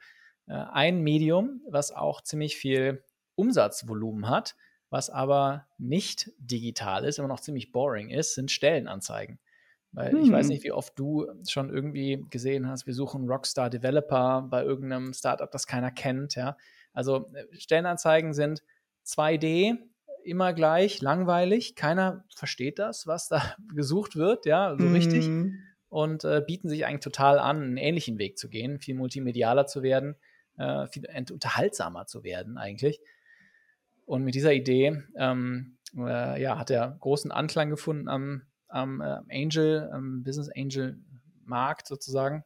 Äh, 0.47 0.53
ein 0.53 1.01
Medium, 1.01 1.61
was 1.69 1.91
auch 1.91 2.21
ziemlich 2.21 2.57
viel 2.57 3.03
Umsatzvolumen 3.35 4.29
hat, 4.29 4.55
was 4.89 5.09
aber 5.09 5.67
nicht 5.77 6.31
digital 6.39 7.05
ist, 7.05 7.19
immer 7.19 7.27
noch 7.27 7.39
ziemlich 7.39 7.71
boring 7.71 8.09
ist, 8.09 8.33
sind 8.33 8.51
Stellenanzeigen. 8.51 9.39
Weil 9.91 10.11
hm. 10.11 10.23
ich 10.23 10.31
weiß 10.31 10.47
hm. 10.47 10.53
nicht, 10.53 10.63
wie 10.63 10.71
oft 10.71 10.97
du 10.97 11.27
schon 11.47 11.69
irgendwie 11.69 12.25
gesehen 12.29 12.67
hast, 12.67 12.85
wir 12.85 12.93
suchen 12.93 13.27
Rockstar 13.27 13.69
Developer 13.69 14.47
bei 14.49 14.63
irgendeinem 14.63 15.13
Startup, 15.13 15.49
das 15.49 15.67
keiner 15.67 15.91
kennt, 15.91 16.35
ja. 16.35 16.57
Also 16.93 17.31
äh, 17.33 17.45
Stellenanzeigen 17.57 18.33
sind 18.33 18.63
2D, 19.05 19.77
immer 20.23 20.53
gleich, 20.53 21.01
langweilig, 21.01 21.75
keiner 21.75 22.25
versteht 22.35 22.77
das, 22.77 23.07
was 23.07 23.29
da 23.29 23.55
gesucht 23.73 24.15
wird, 24.15 24.45
ja, 24.45 24.75
so 24.77 24.85
hm. 24.85 24.93
richtig. 24.93 25.29
Und 25.89 26.23
äh, 26.23 26.43
bieten 26.45 26.69
sich 26.69 26.85
eigentlich 26.85 27.03
total 27.03 27.39
an, 27.39 27.63
einen 27.63 27.77
ähnlichen 27.77 28.19
Weg 28.19 28.37
zu 28.37 28.47
gehen, 28.47 28.79
viel 28.79 28.93
multimedialer 28.93 29.65
zu 29.65 29.81
werden, 29.81 30.15
äh, 30.57 30.85
viel 30.87 31.07
unterhaltsamer 31.31 32.05
zu 32.05 32.23
werden 32.23 32.59
eigentlich. 32.59 32.99
Und 34.09 34.23
mit 34.23 34.33
dieser 34.33 34.53
Idee 34.53 35.03
ähm, 35.15 35.77
äh, 35.95 36.41
ja, 36.41 36.57
hat 36.57 36.71
er 36.71 36.97
großen 36.99 37.31
Anklang 37.31 37.69
gefunden 37.69 38.07
am 38.07 38.41
am 38.69 39.01
äh, 39.01 39.19
Angel, 39.29 39.89
am 39.91 40.23
Business 40.23 40.49
Angel 40.55 40.97
Markt 41.43 41.87
sozusagen. 41.87 42.43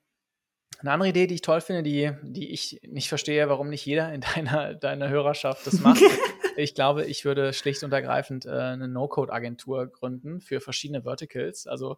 Eine 0.80 0.92
andere 0.92 1.10
Idee, 1.10 1.28
die 1.28 1.36
ich 1.36 1.42
toll 1.42 1.62
finde, 1.62 1.84
die, 1.84 2.12
die 2.24 2.52
ich 2.52 2.80
nicht 2.86 3.10
verstehe, 3.10 3.48
warum 3.50 3.70
nicht 3.70 3.86
jeder 3.86 4.12
in 4.14 4.22
deiner, 4.36 4.74
deiner 4.74 5.10
Hörerschaft 5.10 5.68
das 5.68 5.80
macht. 5.80 6.02
ich 6.58 6.74
glaube, 6.76 7.06
ich 7.06 7.26
würde 7.26 7.54
schlicht 7.54 7.84
und 7.84 7.94
ergreifend 7.94 8.46
äh, 8.46 8.50
eine 8.50 8.88
No-Code-Agentur 8.88 9.88
gründen 9.88 10.42
für 10.42 10.60
verschiedene 10.60 11.04
Verticals. 11.04 11.68
Also 11.68 11.98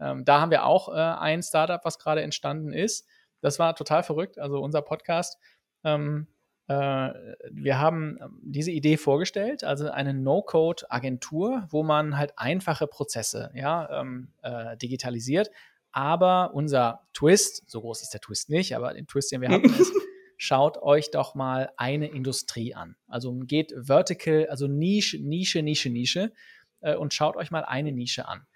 ähm, 0.00 0.24
da 0.24 0.40
haben 0.40 0.50
wir 0.50 0.64
auch 0.64 0.88
äh, 0.88 0.92
ein 0.92 1.42
Startup, 1.42 1.82
was 1.84 1.98
gerade 1.98 2.22
entstanden 2.22 2.72
ist. 2.72 3.06
Das 3.40 3.58
war 3.58 3.74
total 3.76 4.02
verrückt. 4.02 4.38
Also 4.38 4.60
unser 4.60 4.82
Podcast 4.82 5.38
ähm, 5.84 6.26
äh, 6.26 6.35
wir 6.68 7.78
haben 7.78 8.18
ähm, 8.20 8.40
diese 8.42 8.72
Idee 8.72 8.96
vorgestellt, 8.96 9.62
also 9.62 9.88
eine 9.90 10.14
No-Code-Agentur, 10.14 11.66
wo 11.70 11.82
man 11.82 12.18
halt 12.18 12.32
einfache 12.36 12.86
Prozesse 12.86 13.50
ja, 13.54 14.00
ähm, 14.00 14.32
äh, 14.42 14.76
digitalisiert. 14.76 15.50
Aber 15.92 16.52
unser 16.54 17.06
Twist, 17.14 17.70
so 17.70 17.80
groß 17.80 18.02
ist 18.02 18.12
der 18.12 18.20
Twist 18.20 18.50
nicht, 18.50 18.76
aber 18.76 18.92
den 18.92 19.06
Twist, 19.06 19.32
den 19.32 19.40
wir 19.40 19.48
hatten, 19.48 19.72
ist, 19.72 19.92
schaut 20.36 20.76
euch 20.78 21.10
doch 21.10 21.34
mal 21.34 21.70
eine 21.76 22.08
Industrie 22.08 22.74
an. 22.74 22.96
Also 23.06 23.32
geht 23.32 23.72
vertical, 23.76 24.46
also 24.50 24.66
Nische, 24.66 25.18
Nische, 25.18 25.62
Nische, 25.62 25.88
Nische 25.88 26.32
äh, 26.80 26.96
und 26.96 27.14
schaut 27.14 27.36
euch 27.36 27.50
mal 27.50 27.64
eine 27.64 27.92
Nische 27.92 28.28
an. 28.28 28.46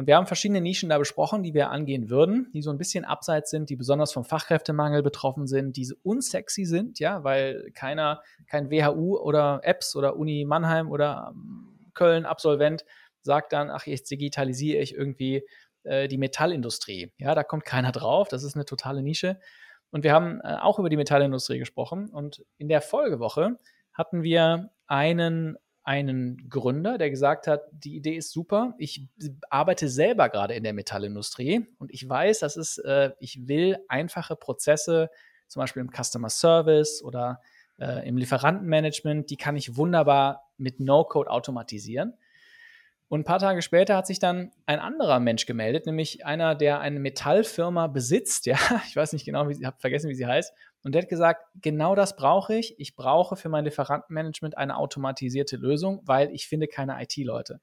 Und 0.00 0.06
wir 0.06 0.16
haben 0.16 0.26
verschiedene 0.26 0.62
Nischen 0.62 0.88
da 0.88 0.96
besprochen, 0.96 1.42
die 1.42 1.52
wir 1.52 1.68
angehen 1.68 2.08
würden, 2.08 2.50
die 2.54 2.62
so 2.62 2.70
ein 2.70 2.78
bisschen 2.78 3.04
abseits 3.04 3.50
sind, 3.50 3.68
die 3.68 3.76
besonders 3.76 4.14
vom 4.14 4.24
Fachkräftemangel 4.24 5.02
betroffen 5.02 5.46
sind, 5.46 5.76
die 5.76 5.92
unsexy 6.02 6.64
sind, 6.64 7.00
ja, 7.00 7.22
weil 7.22 7.70
keiner, 7.74 8.22
kein 8.46 8.70
WHU 8.70 9.18
oder 9.18 9.60
Apps 9.62 9.94
oder 9.94 10.16
Uni 10.16 10.46
Mannheim 10.46 10.90
oder 10.90 11.34
ähm, 11.34 11.90
Köln 11.92 12.24
Absolvent 12.24 12.86
sagt 13.20 13.52
dann, 13.52 13.68
ach, 13.68 13.86
jetzt 13.86 14.10
digitalisiere 14.10 14.80
ich 14.80 14.94
irgendwie 14.94 15.42
äh, 15.82 16.08
die 16.08 16.16
Metallindustrie. 16.16 17.12
Ja, 17.18 17.34
da 17.34 17.42
kommt 17.44 17.66
keiner 17.66 17.92
drauf, 17.92 18.28
das 18.28 18.42
ist 18.42 18.54
eine 18.54 18.64
totale 18.64 19.02
Nische. 19.02 19.38
Und 19.90 20.02
wir 20.02 20.14
haben 20.14 20.40
äh, 20.40 20.56
auch 20.62 20.78
über 20.78 20.88
die 20.88 20.96
Metallindustrie 20.96 21.58
gesprochen. 21.58 22.08
Und 22.08 22.42
in 22.56 22.68
der 22.68 22.80
Folgewoche 22.80 23.58
hatten 23.92 24.22
wir 24.22 24.70
einen 24.86 25.58
einen 25.82 26.48
Gründer, 26.48 26.98
der 26.98 27.10
gesagt 27.10 27.46
hat, 27.46 27.62
die 27.72 27.96
Idee 27.96 28.16
ist 28.16 28.30
super. 28.30 28.74
Ich 28.78 29.08
arbeite 29.48 29.88
selber 29.88 30.28
gerade 30.28 30.54
in 30.54 30.62
der 30.62 30.72
Metallindustrie 30.72 31.66
und 31.78 31.92
ich 31.92 32.08
weiß, 32.08 32.40
dass 32.40 32.56
es, 32.56 32.78
äh, 32.78 33.10
ich 33.18 33.48
will 33.48 33.78
einfache 33.88 34.36
Prozesse, 34.36 35.10
zum 35.48 35.60
Beispiel 35.60 35.82
im 35.82 35.90
Customer 35.90 36.30
Service 36.30 37.02
oder 37.02 37.40
äh, 37.78 38.06
im 38.06 38.16
Lieferantenmanagement, 38.16 39.30
die 39.30 39.36
kann 39.36 39.56
ich 39.56 39.76
wunderbar 39.76 40.50
mit 40.58 40.80
No-Code 40.80 41.30
automatisieren. 41.30 42.14
Und 43.08 43.22
ein 43.22 43.24
paar 43.24 43.40
Tage 43.40 43.60
später 43.60 43.96
hat 43.96 44.06
sich 44.06 44.20
dann 44.20 44.52
ein 44.66 44.78
anderer 44.78 45.18
Mensch 45.18 45.44
gemeldet, 45.44 45.84
nämlich 45.84 46.24
einer, 46.24 46.54
der 46.54 46.78
eine 46.78 47.00
Metallfirma 47.00 47.88
besitzt. 47.88 48.46
Ja, 48.50 48.58
ich 48.86 48.94
weiß 48.94 49.12
nicht 49.12 49.24
genau, 49.24 49.48
ich 49.48 49.64
habe 49.64 49.76
vergessen, 49.80 50.08
wie 50.08 50.14
sie 50.14 50.26
heißt. 50.26 50.54
Und 50.82 50.94
der 50.94 51.02
hat 51.02 51.08
gesagt, 51.08 51.44
genau 51.60 51.94
das 51.94 52.16
brauche 52.16 52.54
ich. 52.54 52.78
Ich 52.78 52.96
brauche 52.96 53.36
für 53.36 53.48
mein 53.48 53.64
Lieferantenmanagement 53.64 54.56
eine 54.56 54.76
automatisierte 54.76 55.56
Lösung, 55.56 56.00
weil 56.04 56.30
ich 56.30 56.48
finde 56.48 56.68
keine 56.68 57.02
IT-Leute. 57.02 57.60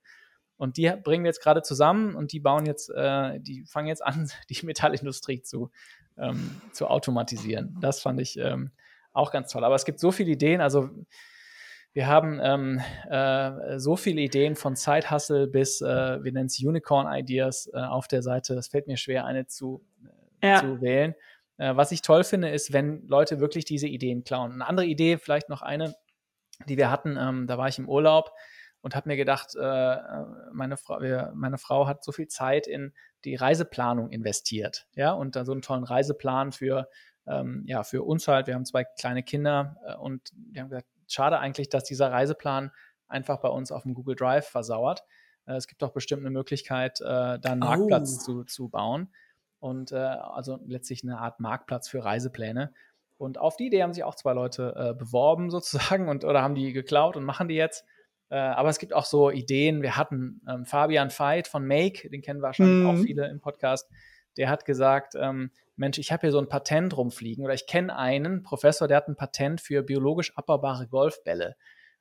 Und 0.56 0.78
die 0.78 0.92
bringen 1.04 1.24
wir 1.24 1.30
jetzt 1.30 1.42
gerade 1.42 1.62
zusammen 1.62 2.16
und 2.16 2.32
die 2.32 2.40
bauen 2.40 2.66
jetzt, 2.66 2.90
äh, 2.90 3.40
die 3.40 3.66
fangen 3.66 3.88
jetzt 3.88 4.04
an, 4.04 4.30
die 4.50 4.66
Metallindustrie 4.66 5.42
zu, 5.42 5.72
ähm, 6.18 6.62
zu 6.74 6.88
automatisieren. 6.88 7.78
Das 7.80 8.02
fand 8.02 8.20
ich 8.20 8.38
ähm, 8.38 8.72
auch 9.14 9.32
ganz 9.32 9.52
toll. 9.52 9.64
Aber 9.64 9.76
es 9.76 9.86
gibt 9.86 10.00
so 10.00 10.12
viele 10.12 10.32
Ideen. 10.32 10.62
Also 10.62 10.90
wir 11.94 12.08
haben 12.08 12.40
ähm, 12.44 12.82
äh, 13.10 13.80
so 13.80 13.96
viele 13.96 14.22
Ideen 14.22 14.56
von 14.56 14.76
Side 14.76 15.10
Hustle 15.10 15.48
bis, 15.48 15.82
äh, 15.82 16.24
wir 16.24 16.32
nennen 16.32 16.48
es 16.48 16.60
Unicorn 16.64 17.12
Ideas 17.12 17.70
äh, 17.74 17.80
auf 17.80 18.08
der 18.08 18.22
Seite. 18.22 18.54
Das 18.54 18.68
fällt 18.68 18.88
mir 18.88 18.98
schwer, 18.98 19.26
eine 19.26 19.48
zu, 19.48 19.84
äh, 20.42 20.50
ja. 20.50 20.60
zu 20.60 20.82
wählen. 20.82 21.16
Äh, 21.58 21.76
was 21.76 21.92
ich 21.92 22.02
toll 22.02 22.24
finde, 22.24 22.50
ist, 22.50 22.74
wenn 22.74 23.08
Leute 23.08 23.40
wirklich 23.40 23.66
diese 23.66 23.88
Ideen 23.88 24.24
klauen. 24.24 24.54
Eine 24.54 24.68
andere 24.68 24.86
Idee, 24.86 25.18
vielleicht 25.18 25.50
noch 25.50 25.62
eine, 25.62 25.96
die 26.68 26.78
wir 26.78 26.90
hatten, 26.90 27.18
ähm, 27.20 27.48
da 27.48 27.58
war 27.58 27.68
ich 27.68 27.78
im 27.78 27.90
Urlaub 27.90 28.32
und 28.82 28.96
habe 28.96 29.10
mir 29.10 29.18
gedacht, 29.18 29.56
äh, 29.56 29.98
meine, 30.54 30.78
Frau, 30.78 31.02
wir, 31.02 31.32
meine 31.36 31.58
Frau 31.58 31.88
hat 31.88 32.04
so 32.04 32.12
viel 32.12 32.28
Zeit 32.28 32.68
in 32.68 32.94
die 33.26 33.36
Reiseplanung 33.36 34.10
investiert, 34.10 34.88
ja, 34.96 35.12
und 35.12 35.36
da 35.36 35.46
so 35.46 35.52
einen 35.52 35.62
tollen 35.62 35.84
Reiseplan 35.84 36.52
für, 36.52 36.88
ähm, 37.28 37.64
ja, 37.66 37.84
für 37.84 38.04
uns 38.04 38.28
halt. 38.28 38.48
Wir 38.48 38.54
haben 38.54 38.66
zwei 38.66 38.84
kleine 38.84 39.24
Kinder 39.24 39.78
und 40.00 40.32
wir 40.52 40.62
haben 40.62 40.70
gesagt, 40.70 40.88
schade 41.08 41.40
eigentlich, 41.40 41.70
dass 41.70 41.84
dieser 41.84 42.12
Reiseplan 42.12 42.72
einfach 43.08 43.40
bei 43.40 43.50
uns 43.50 43.72
auf 43.72 43.84
dem 43.84 43.94
Google 43.94 44.16
Drive 44.16 44.48
versauert. 44.48 45.04
Äh, 45.46 45.56
es 45.56 45.68
gibt 45.68 45.82
doch 45.82 45.92
bestimmt 45.92 46.22
eine 46.22 46.30
Möglichkeit, 46.32 47.02
äh, 47.02 47.40
da 47.40 47.40
einen 47.44 47.64
oh. 47.64 47.68
Marktplatz 47.68 48.24
zu, 48.24 48.44
zu 48.44 48.70
bauen. 48.70 49.10
Und 49.60 49.92
äh, 49.92 49.96
also 49.96 50.60
letztlich 50.66 51.04
eine 51.04 51.20
Art 51.20 51.40
Marktplatz 51.40 51.90
für 51.90 52.04
Reisepläne. 52.04 52.74
Und 53.18 53.40
auf 53.40 53.58
die 53.58 53.68
Idee 53.68 53.82
haben 53.82 53.94
sich 53.94 54.04
auch 54.04 54.16
zwei 54.16 54.34
Leute 54.34 54.74
äh, 54.76 54.94
beworben 54.94 55.50
sozusagen 55.52 56.10
und 56.10 56.24
oder 56.24 56.42
haben 56.42 56.56
die 56.56 56.74
geklaut 56.74 57.16
und 57.16 57.24
machen 57.24 57.48
die 57.48 57.56
jetzt. 57.56 57.86
Äh, 58.30 58.38
aber 58.38 58.70
es 58.70 58.80
gibt 58.80 58.94
auch 58.94 59.06
so 59.06 59.32
Ideen. 59.32 59.82
Wir 59.82 59.98
hatten 59.98 60.42
ähm, 60.48 60.66
Fabian 60.66 61.10
Veit 61.10 61.48
von 61.48 61.66
Make, 61.66 62.10
den 62.10 62.22
kennen 62.22 62.42
wahrscheinlich 62.42 62.84
mm. 62.84 62.88
auch 62.88 62.94
mhm. 62.94 63.04
viele 63.04 63.28
im 63.30 63.40
Podcast. 63.40 63.90
Der 64.36 64.50
hat 64.50 64.66
gesagt, 64.66 65.14
ähm, 65.20 65.52
Mensch, 65.78 65.98
ich 65.98 66.12
habe 66.12 66.22
hier 66.22 66.32
so 66.32 66.40
ein 66.40 66.50
Patent 66.50 66.98
rumfliegen 66.98 67.44
oder 67.44 67.54
ich 67.54 67.68
kenne 67.68 67.96
einen 67.96 68.44
Professor, 68.44 68.88
der 68.88 68.98
hat 68.98 69.08
ein 69.08 69.16
Patent 69.16 69.62
für 69.62 69.82
biologisch 69.82 70.36
abbaubare 70.36 70.88
Golfbälle. 70.88 71.56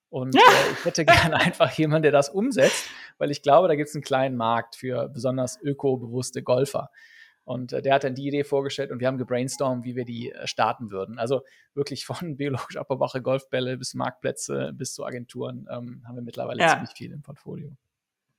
Und 0.09 0.35
ja. 0.35 0.41
äh, 0.41 0.73
ich 0.73 0.85
hätte 0.85 1.05
gerne 1.05 1.37
einfach 1.41 1.71
jemanden, 1.73 2.05
der 2.05 2.13
das 2.13 2.29
umsetzt, 2.29 2.89
weil 3.19 3.31
ich 3.31 3.43
glaube, 3.43 3.69
da 3.69 3.77
gibt 3.77 3.89
es 3.89 3.95
einen 3.95 4.05
kleinen 4.05 4.37
Markt 4.37 4.77
für 4.77 5.09
besonders 5.09 5.61
ökobewusste 5.61 6.43
Golfer. 6.43 6.91
Und 7.47 7.73
äh, 7.73 7.81
der 7.81 7.95
hat 7.95 8.05
dann 8.05 8.17
die 8.17 8.27
Idee 8.27 8.43
vorgestellt 8.43 8.91
und 8.91 8.99
wir 8.99 9.07
haben 9.07 9.19
gebrainstormt, 9.19 9.85
wie 9.85 9.95
wir 9.95 10.05
die 10.05 10.33
äh, 10.33 10.49
starten 10.49 10.91
würden. 10.91 11.19
Also 11.19 11.43
wirklich 11.75 12.05
von 12.05 12.17
biologisch 12.37 12.77
abbaubare 12.77 13.23
Golfbälle 13.23 13.79
bis 13.79 13.95
Marktplätze 13.95 14.73
bis 14.75 14.93
zu 14.95 15.07
Agenturen 15.07 15.69
ähm, 15.71 16.03
haben 16.07 16.17
wir 16.17 16.23
mittlerweile 16.23 16.61
ja. 16.61 16.71
ziemlich 16.71 16.91
viel 16.91 17.13
im 17.13 17.23
Portfolio. 17.23 17.71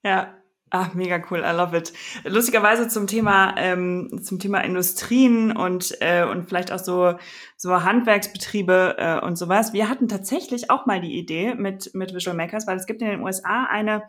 Ja, 0.03 0.36
Ach, 0.70 0.93
mega 0.93 1.22
cool, 1.32 1.39
I 1.39 1.55
love 1.55 1.78
it. 1.78 1.93
Lustigerweise 2.26 2.89
zum 2.89 3.08
Thema 3.08 3.55
ähm, 3.58 4.20
zum 4.22 4.38
Thema 4.38 4.60
Industrien 4.60 5.55
und 5.55 5.95
äh, 6.01 6.26
und 6.26 6.49
vielleicht 6.49 6.74
auch 6.74 6.80
so 6.80 7.16
so 7.55 7.84
Handwerksbetriebe 7.84 8.95
äh, 8.97 9.26
und 9.26 9.38
sowas. 9.38 9.72
Wir 9.72 9.88
hatten 9.88 10.10
tatsächlich 10.10 10.70
auch 10.70 10.86
mal 10.86 10.99
die 10.99 11.18
Idee 11.18 11.55
mit 11.55 11.95
mit 11.95 12.14
Visual 12.14 12.36
Makers, 12.36 12.68
weil 12.68 12.76
es 12.76 12.86
gibt 12.86 13.01
in 13.01 13.08
den 13.08 13.22
USA 13.22 13.64
eine 13.70 14.03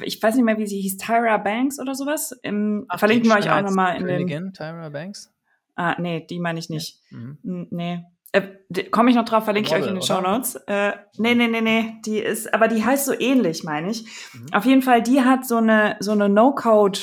ich 0.00 0.22
weiß 0.22 0.34
nicht 0.34 0.44
mehr, 0.44 0.58
wie 0.58 0.66
sie 0.66 0.80
hieß, 0.80 0.96
Tyra 0.96 1.36
Banks 1.38 1.78
oder 1.78 1.94
sowas. 1.94 2.32
Im, 2.42 2.86
Ach, 2.88 2.98
verlinken 2.98 3.30
wir 3.30 3.36
euch 3.36 3.50
auch 3.50 3.62
nochmal 3.62 3.96
in 3.96 4.26
den. 4.26 4.52
Tyra 4.52 4.88
Banks? 4.88 5.32
Ah, 5.74 5.94
nee, 6.00 6.26
die 6.28 6.40
meine 6.40 6.58
ich 6.58 6.70
nicht. 6.70 7.00
Ja. 7.10 7.18
Mhm. 7.18 7.66
Nee. 7.70 8.04
Äh, 8.32 8.84
Komme 8.90 9.10
ich 9.10 9.16
noch 9.16 9.24
drauf, 9.24 9.44
verlinke 9.44 9.70
Model, 9.70 9.80
ich 9.80 9.84
euch 9.84 9.90
in 9.90 10.00
den 10.00 10.06
Show 10.06 10.20
Notes. 10.20 10.56
Äh, 10.66 10.92
nee, 11.18 11.34
nee, 11.34 11.48
nee, 11.48 11.60
nee. 11.60 11.94
Die 12.04 12.18
ist, 12.18 12.52
aber 12.52 12.68
die 12.68 12.84
heißt 12.84 13.06
so 13.06 13.12
ähnlich, 13.18 13.62
meine 13.62 13.90
ich. 13.90 14.04
Mhm. 14.32 14.46
Auf 14.52 14.64
jeden 14.64 14.82
Fall, 14.82 15.02
die 15.02 15.20
hat 15.20 15.46
so 15.46 15.56
eine, 15.56 15.96
so 16.00 16.12
eine 16.12 16.28
No-Code, 16.28 16.98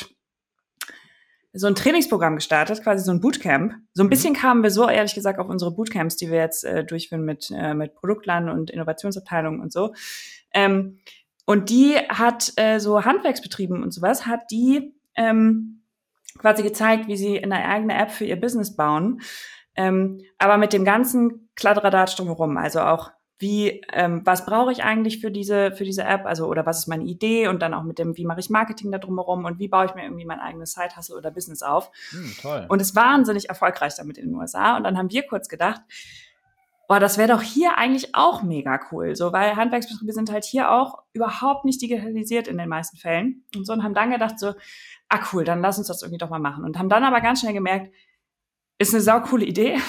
so 1.53 1.67
ein 1.67 1.75
Trainingsprogramm 1.75 2.35
gestartet, 2.35 2.83
quasi 2.83 3.03
so 3.03 3.11
ein 3.11 3.21
Bootcamp. 3.21 3.73
So 3.93 4.03
ein 4.03 4.07
mhm. 4.07 4.09
bisschen 4.09 4.33
kamen 4.33 4.63
wir 4.63 4.71
so, 4.71 4.89
ehrlich 4.89 5.13
gesagt, 5.13 5.39
auf 5.39 5.47
unsere 5.47 5.71
Bootcamps, 5.71 6.17
die 6.17 6.31
wir 6.31 6.39
jetzt 6.39 6.65
äh, 6.65 6.83
durchführen 6.83 7.23
mit, 7.23 7.51
äh, 7.55 7.75
mit 7.75 7.93
Produktland 7.93 8.49
und 8.49 8.71
Innovationsabteilungen 8.71 9.59
und 9.61 9.71
so. 9.71 9.93
Ähm, 10.53 10.99
und 11.45 11.69
die 11.69 11.95
hat 11.95 12.53
äh, 12.55 12.79
so 12.79 13.03
Handwerksbetrieben 13.03 13.83
und 13.83 13.91
sowas, 13.91 14.25
hat 14.25 14.51
die 14.51 14.93
ähm, 15.15 15.81
quasi 16.37 16.63
gezeigt, 16.63 17.07
wie 17.07 17.17
sie 17.17 17.43
eine 17.43 17.65
eigene 17.65 17.95
App 17.97 18.11
für 18.11 18.25
ihr 18.25 18.39
Business 18.39 18.75
bauen. 18.75 19.21
Ähm, 19.75 20.21
aber 20.37 20.57
mit 20.57 20.73
dem 20.73 20.85
ganzen 20.85 21.49
Kladderadatsch 21.55 22.17
drumherum, 22.17 22.57
also 22.57 22.81
auch 22.81 23.11
wie, 23.39 23.81
ähm, 23.91 24.21
was 24.23 24.45
brauche 24.45 24.71
ich 24.71 24.83
eigentlich 24.83 25.19
für 25.19 25.31
diese, 25.31 25.71
für 25.71 25.83
diese 25.83 26.03
App, 26.03 26.25
also 26.25 26.47
oder 26.47 26.65
was 26.65 26.79
ist 26.79 26.87
meine 26.87 27.03
Idee 27.03 27.47
und 27.47 27.61
dann 27.61 27.73
auch 27.73 27.83
mit 27.83 27.99
dem, 27.99 28.15
wie 28.15 28.25
mache 28.25 28.39
ich 28.39 28.49
Marketing 28.49 28.91
da 28.91 28.99
drumherum 28.99 29.43
und 29.43 29.59
wie 29.59 29.67
baue 29.67 29.85
ich 29.85 29.95
mir 29.95 30.03
irgendwie 30.03 30.25
mein 30.25 30.39
eigenes 30.39 30.73
Side-Hustle 30.73 31.17
oder 31.17 31.31
Business 31.31 31.61
auf. 31.61 31.91
Hm, 32.11 32.33
toll. 32.41 32.65
Und 32.69 32.81
ist 32.81 32.95
wahnsinnig 32.95 33.49
erfolgreich 33.49 33.95
damit 33.97 34.17
in 34.17 34.27
den 34.27 34.35
USA. 34.35 34.77
Und 34.77 34.83
dann 34.83 34.97
haben 34.97 35.11
wir 35.11 35.23
kurz 35.23 35.49
gedacht, 35.49 35.81
boah, 36.93 36.99
das 36.99 37.17
wäre 37.17 37.29
doch 37.29 37.41
hier 37.41 37.75
eigentlich 37.79 38.13
auch 38.13 38.43
mega 38.43 38.79
cool, 38.91 39.15
so, 39.15 39.33
weil 39.33 39.55
Handwerksbetriebe 39.55 40.13
sind 40.13 40.31
halt 40.31 40.45
hier 40.45 40.69
auch 40.69 40.99
überhaupt 41.13 41.65
nicht 41.65 41.81
digitalisiert 41.81 42.47
in 42.47 42.59
den 42.59 42.69
meisten 42.69 42.97
Fällen. 42.97 43.45
Und 43.55 43.65
so 43.65 43.73
und 43.73 43.81
haben 43.81 43.95
dann 43.95 44.11
gedacht 44.11 44.37
so, 44.37 44.53
ah 45.09 45.19
cool, 45.33 45.43
dann 45.43 45.59
lass 45.59 45.79
uns 45.79 45.87
das 45.87 46.03
irgendwie 46.03 46.19
doch 46.19 46.29
mal 46.29 46.37
machen. 46.37 46.63
Und 46.63 46.77
haben 46.77 46.89
dann 46.89 47.03
aber 47.03 47.19
ganz 47.19 47.39
schnell 47.39 47.53
gemerkt, 47.53 47.91
ist 48.77 48.93
eine 48.93 49.01
saukoole 49.01 49.43
Idee, 49.43 49.79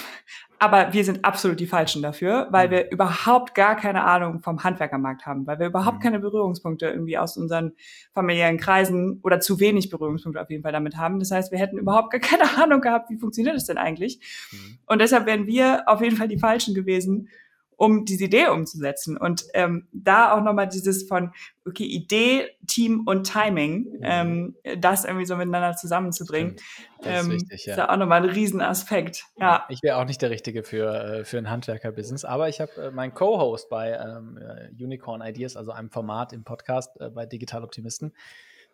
aber 0.65 0.95
wir 0.95 1.05
sind 1.05 1.27
absolut 1.27 1.61
die 1.61 1.67
Falschen 1.67 2.01
dafür, 2.01 2.49
weil 2.51 2.69
mhm. 2.69 2.73
wir 2.73 2.91
überhaupt 2.91 3.55
gar 3.55 3.77
keine 3.77 4.05
Ahnung 4.05 4.41
vom 4.41 4.65
Handwerkermarkt 4.65 5.27
haben, 5.27 5.47
weil 5.47 5.59
wir 5.59 5.67
überhaupt 5.67 5.99
mhm. 5.99 6.03
keine 6.03 6.21
Berührungspunkte 6.21 6.87
irgendwie 6.87 7.19
aus 7.19 7.37
unseren 7.37 7.73
familiären 8.15 8.57
Kreisen 8.57 9.21
oder 9.23 9.41
zu 9.41 9.61
wenig 9.61 9.91
Berührungspunkte 9.91 10.41
auf 10.41 10.49
jeden 10.49 10.63
Fall 10.63 10.73
damit 10.73 10.97
haben. 10.97 11.19
Das 11.19 11.31
heißt, 11.31 11.53
wir 11.53 11.59
hätten 11.59 11.77
überhaupt 11.77 12.11
gar 12.11 12.21
keine 12.21 12.45
Ahnung 12.63 12.81
gehabt, 12.81 13.11
wie 13.11 13.19
funktioniert 13.19 13.55
das 13.55 13.67
denn 13.67 13.77
eigentlich. 13.77 14.19
Mhm. 14.53 14.79
Und 14.87 15.01
deshalb 15.03 15.27
wären 15.27 15.47
wir 15.47 15.85
auf 15.87 16.01
jeden 16.01 16.17
Fall 16.17 16.29
die 16.29 16.39
Falschen 16.39 16.75
gewesen, 16.75 17.29
um 17.77 18.05
diese 18.05 18.25
Idee 18.25 18.49
umzusetzen. 18.49 19.17
Und 19.17 19.45
ähm, 19.55 19.89
da 19.93 20.33
auch 20.33 20.43
nochmal 20.43 20.69
dieses 20.69 21.07
von, 21.09 21.33
okay, 21.67 21.85
Idee, 21.85 22.49
Team 22.67 23.03
und 23.07 23.25
Timing, 23.31 23.85
mhm. 23.85 23.99
ähm, 24.03 24.57
das 24.79 25.05
irgendwie 25.05 25.27
so 25.27 25.37
miteinander 25.37 25.77
zusammenzubringen, 25.77 26.57
das 27.03 27.27
ähm, 27.27 27.33
ist, 27.33 27.43
wichtig, 27.43 27.67
ja. 27.67 27.73
ist 27.73 27.79
ja 27.79 27.91
auch 27.91 27.97
nochmal 27.97 28.23
ein 28.23 28.31
Riesenaspekt. 28.31 29.25
Ja. 29.39 29.65
Ich 29.69 29.83
wäre 29.83 29.97
auch 29.99 30.05
nicht 30.05 30.23
der 30.23 30.31
Richtige 30.31 30.63
für, 30.63 31.21
äh, 31.21 31.25
für 31.25 31.39
ein 31.39 31.51
Handwerker-Business, 31.51 32.25
aber 32.25 32.49
ich 32.49 32.61
habe 32.61 32.73
äh, 32.77 32.91
meinen 32.91 33.15
Co-Host 33.15 33.69
bei 33.69 33.93
ähm, 33.93 34.39
äh, 34.39 34.83
Unicorn 34.83 35.23
Ideas, 35.23 35.57
also 35.57 35.73
einem 35.73 35.91
Format 35.91 36.33
im 36.33 36.45
Podcast 36.45 37.01
äh, 37.01 37.11
bei 37.11 37.27
Digital 37.27 37.65
Optimisten, 37.65 38.13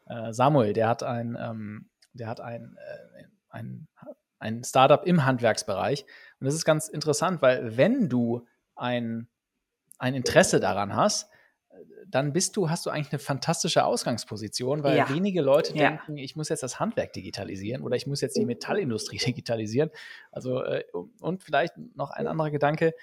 äh, 0.06 0.32
Samuel, 0.32 0.72
der 0.72 0.88
hat 0.88 1.02
ein, 1.02 1.36
ähm, 1.40 1.88
der 2.12 2.28
hat 2.28 2.40
ein, 2.40 2.76
äh, 2.78 3.24
ein, 3.50 3.88
ein 4.38 4.64
Startup 4.64 5.06
im 5.06 5.24
Handwerksbereich. 5.24 6.04
Und 6.40 6.46
das 6.46 6.54
ist 6.54 6.64
ganz 6.64 6.88
interessant, 6.88 7.42
weil 7.42 7.76
wenn 7.76 8.08
du 8.08 8.46
ein, 8.80 9.28
ein 9.98 10.14
Interesse 10.14 10.60
daran 10.60 10.94
hast, 10.94 11.30
dann 12.06 12.32
bist 12.32 12.56
du, 12.56 12.70
hast 12.70 12.86
du 12.86 12.90
eigentlich 12.90 13.12
eine 13.12 13.18
fantastische 13.18 13.84
Ausgangsposition, 13.84 14.82
weil 14.82 14.96
ja. 14.96 15.08
wenige 15.08 15.42
Leute 15.42 15.76
ja. 15.76 15.90
denken, 15.90 16.16
ich 16.16 16.34
muss 16.36 16.48
jetzt 16.48 16.62
das 16.62 16.80
Handwerk 16.80 17.12
digitalisieren 17.12 17.82
oder 17.82 17.96
ich 17.96 18.06
muss 18.06 18.20
jetzt 18.20 18.36
die 18.36 18.44
Metallindustrie 18.44 19.18
digitalisieren. 19.24 19.90
Also, 20.32 20.62
äh, 20.62 20.84
und 21.20 21.42
vielleicht 21.42 21.74
noch 21.94 22.10
ein 22.10 22.26
anderer 22.26 22.50
Gedanke, 22.50 22.94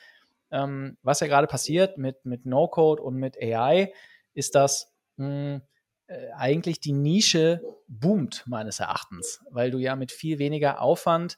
ähm, 0.52 0.98
was 1.04 1.20
ja 1.20 1.28
gerade 1.28 1.48
passiert 1.48 1.98
mit, 1.98 2.26
mit 2.26 2.46
No-Code 2.46 3.02
und 3.02 3.16
mit 3.16 3.38
AI, 3.42 3.94
ist, 4.34 4.56
dass 4.56 4.94
mh, 5.18 5.26
hm, 5.26 5.62
äh, 6.08 6.32
eigentlich 6.36 6.80
die 6.80 6.94
Nische 6.94 7.62
boomt, 7.88 8.44
meines 8.48 8.80
Erachtens, 8.80 9.44
weil 9.50 9.72
du 9.72 9.78
ja 9.78 9.96
mit 9.96 10.12
viel 10.12 10.40
weniger 10.40 10.82
Aufwand 10.82 11.38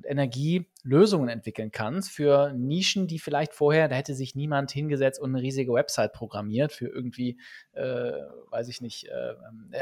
und 0.00 0.10
Energie 0.10 0.66
Lösungen 0.82 1.28
entwickeln 1.28 1.70
kannst 1.70 2.10
für 2.10 2.52
Nischen, 2.54 3.06
die 3.06 3.18
vielleicht 3.18 3.54
vorher, 3.54 3.88
da 3.88 3.96
hätte 3.96 4.14
sich 4.14 4.34
niemand 4.34 4.70
hingesetzt 4.70 5.20
und 5.20 5.34
eine 5.34 5.42
riesige 5.42 5.72
Website 5.72 6.12
programmiert 6.12 6.72
für 6.72 6.88
irgendwie, 6.88 7.38
äh, 7.72 8.12
weiß 8.50 8.68
ich 8.68 8.80
nicht, 8.80 9.08
äh, 9.08 9.34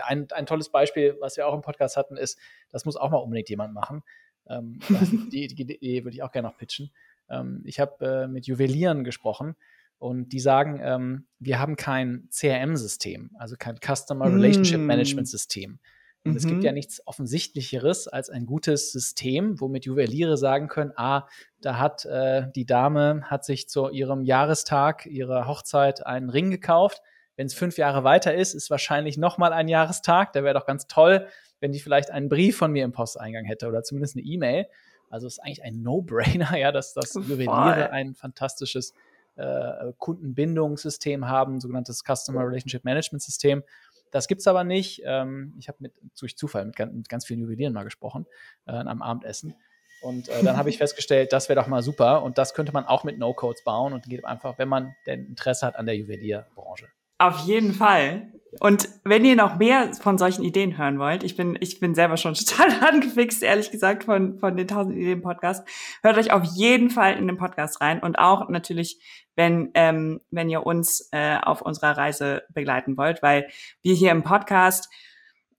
ein, 0.04 0.26
ein 0.32 0.46
tolles 0.46 0.70
Beispiel, 0.70 1.16
was 1.20 1.36
wir 1.36 1.46
auch 1.46 1.54
im 1.54 1.60
Podcast 1.60 1.96
hatten, 1.96 2.16
ist, 2.16 2.38
das 2.70 2.84
muss 2.84 2.96
auch 2.96 3.10
mal 3.10 3.18
unbedingt 3.18 3.48
jemand 3.48 3.74
machen. 3.74 4.02
Ähm, 4.48 4.80
die, 5.32 5.46
die, 5.46 5.64
die, 5.64 6.04
würde 6.04 6.14
ich 6.14 6.22
auch 6.22 6.32
gerne 6.32 6.48
noch 6.48 6.56
pitchen. 6.56 6.90
Ähm, 7.30 7.62
ich 7.64 7.78
habe 7.78 8.24
äh, 8.24 8.26
mit 8.26 8.46
Juwelieren 8.46 9.04
gesprochen 9.04 9.54
und 9.98 10.32
die 10.32 10.40
sagen, 10.40 10.80
ähm, 10.82 11.26
wir 11.38 11.60
haben 11.60 11.76
kein 11.76 12.28
CRM-System, 12.30 13.30
also 13.38 13.56
kein 13.56 13.76
Customer 13.76 14.26
Relationship 14.26 14.80
Management 14.80 15.28
System. 15.28 15.78
Und 16.24 16.32
mhm. 16.32 16.36
es 16.36 16.46
gibt 16.46 16.64
ja 16.64 16.70
mhm. 16.70 16.76
nichts 16.76 17.06
Offensichtlicheres 17.06 18.08
als 18.08 18.30
ein 18.30 18.46
gutes 18.46 18.92
System, 18.92 19.60
womit 19.60 19.84
Juweliere 19.84 20.36
sagen 20.36 20.68
können, 20.68 20.92
ah, 20.96 21.26
da 21.60 21.78
hat 21.78 22.04
äh, 22.04 22.50
die 22.54 22.66
Dame, 22.66 23.22
hat 23.24 23.44
sich 23.44 23.68
zu 23.68 23.88
ihrem 23.88 24.22
Jahrestag, 24.22 25.06
ihrer 25.06 25.46
Hochzeit 25.46 26.06
einen 26.06 26.30
Ring 26.30 26.50
gekauft. 26.50 27.02
Wenn 27.36 27.46
es 27.46 27.54
fünf 27.54 27.78
Jahre 27.78 28.02
weiter 28.02 28.34
ist, 28.34 28.54
ist 28.54 28.68
wahrscheinlich 28.70 29.16
nochmal 29.16 29.52
ein 29.52 29.68
Jahrestag. 29.68 30.32
Da 30.32 30.42
wäre 30.42 30.54
doch 30.54 30.66
ganz 30.66 30.86
toll, 30.88 31.28
wenn 31.60 31.72
die 31.72 31.80
vielleicht 31.80 32.10
einen 32.10 32.28
Brief 32.28 32.56
von 32.56 32.72
mir 32.72 32.84
im 32.84 32.92
Posteingang 32.92 33.44
hätte 33.44 33.68
oder 33.68 33.82
zumindest 33.82 34.16
eine 34.16 34.24
E-Mail. 34.24 34.66
Also 35.10 35.26
es 35.26 35.34
ist 35.34 35.38
eigentlich 35.38 35.62
ein 35.62 35.82
No-Brainer, 35.82 36.56
ja, 36.56 36.72
dass 36.72 36.94
das 36.94 37.14
Juweliere 37.14 37.90
ein 37.90 38.14
fantastisches 38.14 38.92
äh, 39.36 39.92
Kundenbindungssystem 39.98 41.28
haben, 41.28 41.60
sogenanntes 41.60 42.02
Customer 42.04 42.40
Relationship 42.40 42.84
Management 42.84 43.22
System. 43.22 43.62
Das 44.10 44.28
gibt 44.28 44.40
es 44.40 44.46
aber 44.46 44.64
nicht. 44.64 45.02
Ähm, 45.04 45.54
ich 45.58 45.68
habe 45.68 45.78
mit 45.80 45.94
durch 46.18 46.36
Zufall 46.36 46.64
mit 46.64 46.76
ganz, 46.76 46.92
mit 46.92 47.08
ganz, 47.08 47.26
vielen 47.26 47.40
Juwelieren 47.40 47.72
mal 47.72 47.84
gesprochen 47.84 48.26
äh, 48.66 48.72
am 48.72 49.02
Abendessen. 49.02 49.54
Und 50.00 50.28
äh, 50.28 50.42
dann 50.42 50.56
habe 50.56 50.70
ich 50.70 50.78
festgestellt, 50.78 51.32
das 51.32 51.48
wäre 51.48 51.60
doch 51.60 51.66
mal 51.66 51.82
super. 51.82 52.22
Und 52.22 52.38
das 52.38 52.54
könnte 52.54 52.72
man 52.72 52.84
auch 52.84 53.04
mit 53.04 53.18
No-Codes 53.18 53.64
bauen 53.64 53.92
und 53.92 54.08
geht 54.08 54.24
einfach, 54.24 54.58
wenn 54.58 54.68
man 54.68 54.94
denn 55.06 55.26
Interesse 55.26 55.66
hat 55.66 55.76
an 55.76 55.86
der 55.86 55.96
Juwelierbranche. 55.96 56.88
Auf 57.18 57.40
jeden 57.40 57.74
Fall. 57.74 58.32
Und 58.60 58.88
wenn 59.04 59.24
ihr 59.24 59.36
noch 59.36 59.58
mehr 59.58 59.92
von 59.94 60.18
solchen 60.18 60.42
Ideen 60.42 60.78
hören 60.78 60.98
wollt, 60.98 61.22
ich 61.22 61.36
bin, 61.36 61.56
ich 61.60 61.80
bin 61.80 61.94
selber 61.94 62.16
schon 62.16 62.34
total 62.34 62.70
angefixt, 62.82 63.42
ehrlich 63.42 63.70
gesagt, 63.70 64.04
von, 64.04 64.38
von 64.38 64.56
den 64.56 64.68
1000 64.68 64.96
Ideen 64.96 65.20
Podcast, 65.20 65.66
hört 66.02 66.16
euch 66.16 66.32
auf 66.32 66.44
jeden 66.44 66.90
Fall 66.90 67.16
in 67.16 67.26
den 67.26 67.36
Podcast 67.36 67.80
rein 67.80 68.00
und 68.00 68.18
auch 68.18 68.48
natürlich, 68.48 69.00
wenn, 69.36 69.70
ähm, 69.74 70.20
wenn 70.30 70.48
ihr 70.48 70.64
uns 70.64 71.08
äh, 71.12 71.38
auf 71.42 71.60
unserer 71.60 71.96
Reise 71.96 72.42
begleiten 72.52 72.96
wollt, 72.96 73.22
weil 73.22 73.48
wir 73.82 73.94
hier 73.94 74.10
im 74.12 74.22
Podcast, 74.22 74.88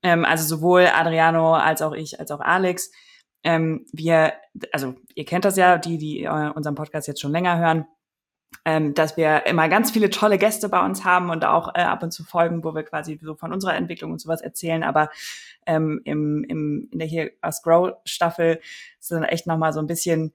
ähm, 0.02 0.24
also 0.24 0.44
sowohl 0.44 0.86
Adriano 0.86 1.54
als 1.54 1.82
auch 1.82 1.92
ich, 1.92 2.20
als 2.20 2.30
auch 2.30 2.40
Alex, 2.40 2.90
ähm, 3.44 3.86
wir, 3.92 4.34
also 4.72 4.94
ihr 5.14 5.24
kennt 5.24 5.44
das 5.44 5.56
ja, 5.56 5.78
die, 5.78 5.96
die 5.96 6.24
äh, 6.24 6.50
unseren 6.54 6.74
Podcast 6.74 7.06
jetzt 7.08 7.20
schon 7.20 7.32
länger 7.32 7.58
hören, 7.58 7.86
ähm, 8.64 8.94
dass 8.94 9.16
wir 9.16 9.46
immer 9.46 9.68
ganz 9.68 9.90
viele 9.90 10.10
tolle 10.10 10.38
Gäste 10.38 10.68
bei 10.68 10.84
uns 10.84 11.04
haben 11.04 11.30
und 11.30 11.44
auch 11.44 11.74
äh, 11.74 11.80
ab 11.80 12.02
und 12.02 12.12
zu 12.12 12.24
Folgen, 12.24 12.62
wo 12.64 12.74
wir 12.74 12.82
quasi 12.82 13.18
so 13.22 13.34
von 13.34 13.52
unserer 13.52 13.74
Entwicklung 13.74 14.12
und 14.12 14.20
sowas 14.20 14.42
erzählen. 14.42 14.82
Aber 14.82 15.10
ähm, 15.66 16.00
im, 16.04 16.44
im, 16.44 16.88
in 16.90 16.98
der 16.98 17.08
hier 17.08 17.30
Grow 17.62 17.94
Staffel 18.04 18.60
sind 18.98 19.24
echt 19.24 19.46
nochmal 19.46 19.72
so 19.72 19.80
ein 19.80 19.86
bisschen 19.86 20.32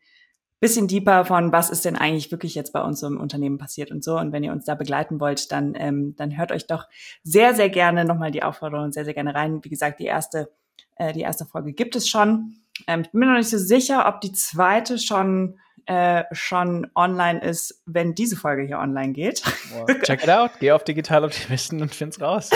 bisschen 0.59 0.87
deeper 0.87 1.25
von, 1.25 1.51
was 1.51 1.69
ist 1.69 1.85
denn 1.85 1.95
eigentlich 1.95 2.31
wirklich 2.31 2.55
jetzt 2.55 2.71
bei 2.73 2.81
uns 2.81 3.03
im 3.03 3.19
Unternehmen 3.19 3.57
passiert 3.57 3.91
und 3.91 4.03
so. 4.03 4.17
Und 4.17 4.31
wenn 4.31 4.43
ihr 4.43 4.51
uns 4.51 4.65
da 4.65 4.73
begleiten 4.73 5.19
wollt, 5.19 5.51
dann, 5.51 5.73
ähm, 5.75 6.15
dann 6.15 6.37
hört 6.37 6.51
euch 6.51 6.65
doch 6.65 6.87
sehr, 7.23 7.53
sehr 7.53 7.69
gerne 7.69 8.05
nochmal 8.05 8.31
die 8.31 8.41
Aufforderung 8.41 8.91
sehr, 8.91 9.05
sehr 9.05 9.13
gerne 9.13 9.35
rein. 9.35 9.63
Wie 9.63 9.69
gesagt, 9.69 9.99
die 9.99 10.05
erste, 10.05 10.51
äh, 10.95 11.13
die 11.13 11.21
erste 11.21 11.45
Folge 11.45 11.73
gibt 11.73 11.95
es 11.95 12.07
schon. 12.07 12.55
Ähm, 12.87 13.01
ich 13.01 13.11
bin 13.11 13.19
mir 13.19 13.27
noch 13.27 13.37
nicht 13.37 13.49
so 13.49 13.57
sicher, 13.57 14.07
ob 14.07 14.21
die 14.21 14.31
zweite 14.31 14.97
schon 14.97 15.59
äh, 15.85 16.23
schon 16.31 16.87
online 16.95 17.41
ist, 17.41 17.81
wenn 17.85 18.15
diese 18.15 18.35
Folge 18.35 18.63
hier 18.63 18.79
online 18.79 19.13
geht. 19.13 19.43
Wow. 19.71 19.85
Check 20.01 20.23
it 20.23 20.29
out, 20.29 20.51
geh 20.59 20.71
auf 20.71 20.83
Digitaloptimisten 20.83 21.81
und 21.81 21.93
find's 21.93 22.19
raus. 22.19 22.49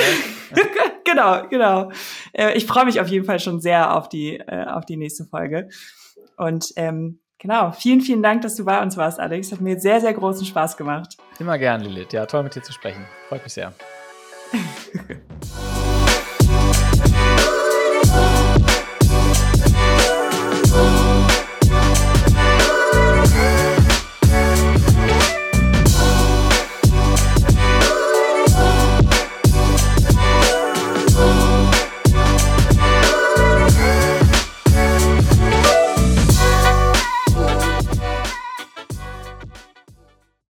Ja. 0.55 0.63
genau, 1.05 1.47
genau. 1.47 1.91
Äh, 2.34 2.53
ich 2.53 2.65
freue 2.65 2.86
mich 2.86 2.99
auf 2.99 3.07
jeden 3.07 3.25
Fall 3.25 3.39
schon 3.39 3.61
sehr 3.61 3.95
auf 3.95 4.09
die, 4.09 4.38
äh, 4.38 4.65
auf 4.65 4.86
die 4.86 4.97
nächste 4.97 5.25
Folge. 5.25 5.69
Und 6.38 6.73
ähm, 6.75 7.19
genau, 7.38 7.71
vielen, 7.71 8.01
vielen 8.01 8.23
Dank, 8.23 8.41
dass 8.41 8.55
du 8.55 8.65
bei 8.65 8.82
uns 8.82 8.97
warst, 8.97 9.19
Alex. 9.19 9.51
Hat 9.51 9.61
mir 9.61 9.80
sehr, 9.80 10.01
sehr 10.01 10.13
großen 10.13 10.45
Spaß 10.45 10.77
gemacht. 10.77 11.17
Immer 11.39 11.57
gern, 11.57 11.82
Lilith. 11.82 12.13
Ja, 12.13 12.25
toll 12.25 12.43
mit 12.43 12.55
dir 12.55 12.63
zu 12.63 12.73
sprechen. 12.73 13.05
Freut 13.27 13.43
mich 13.43 13.53
sehr. 13.53 13.73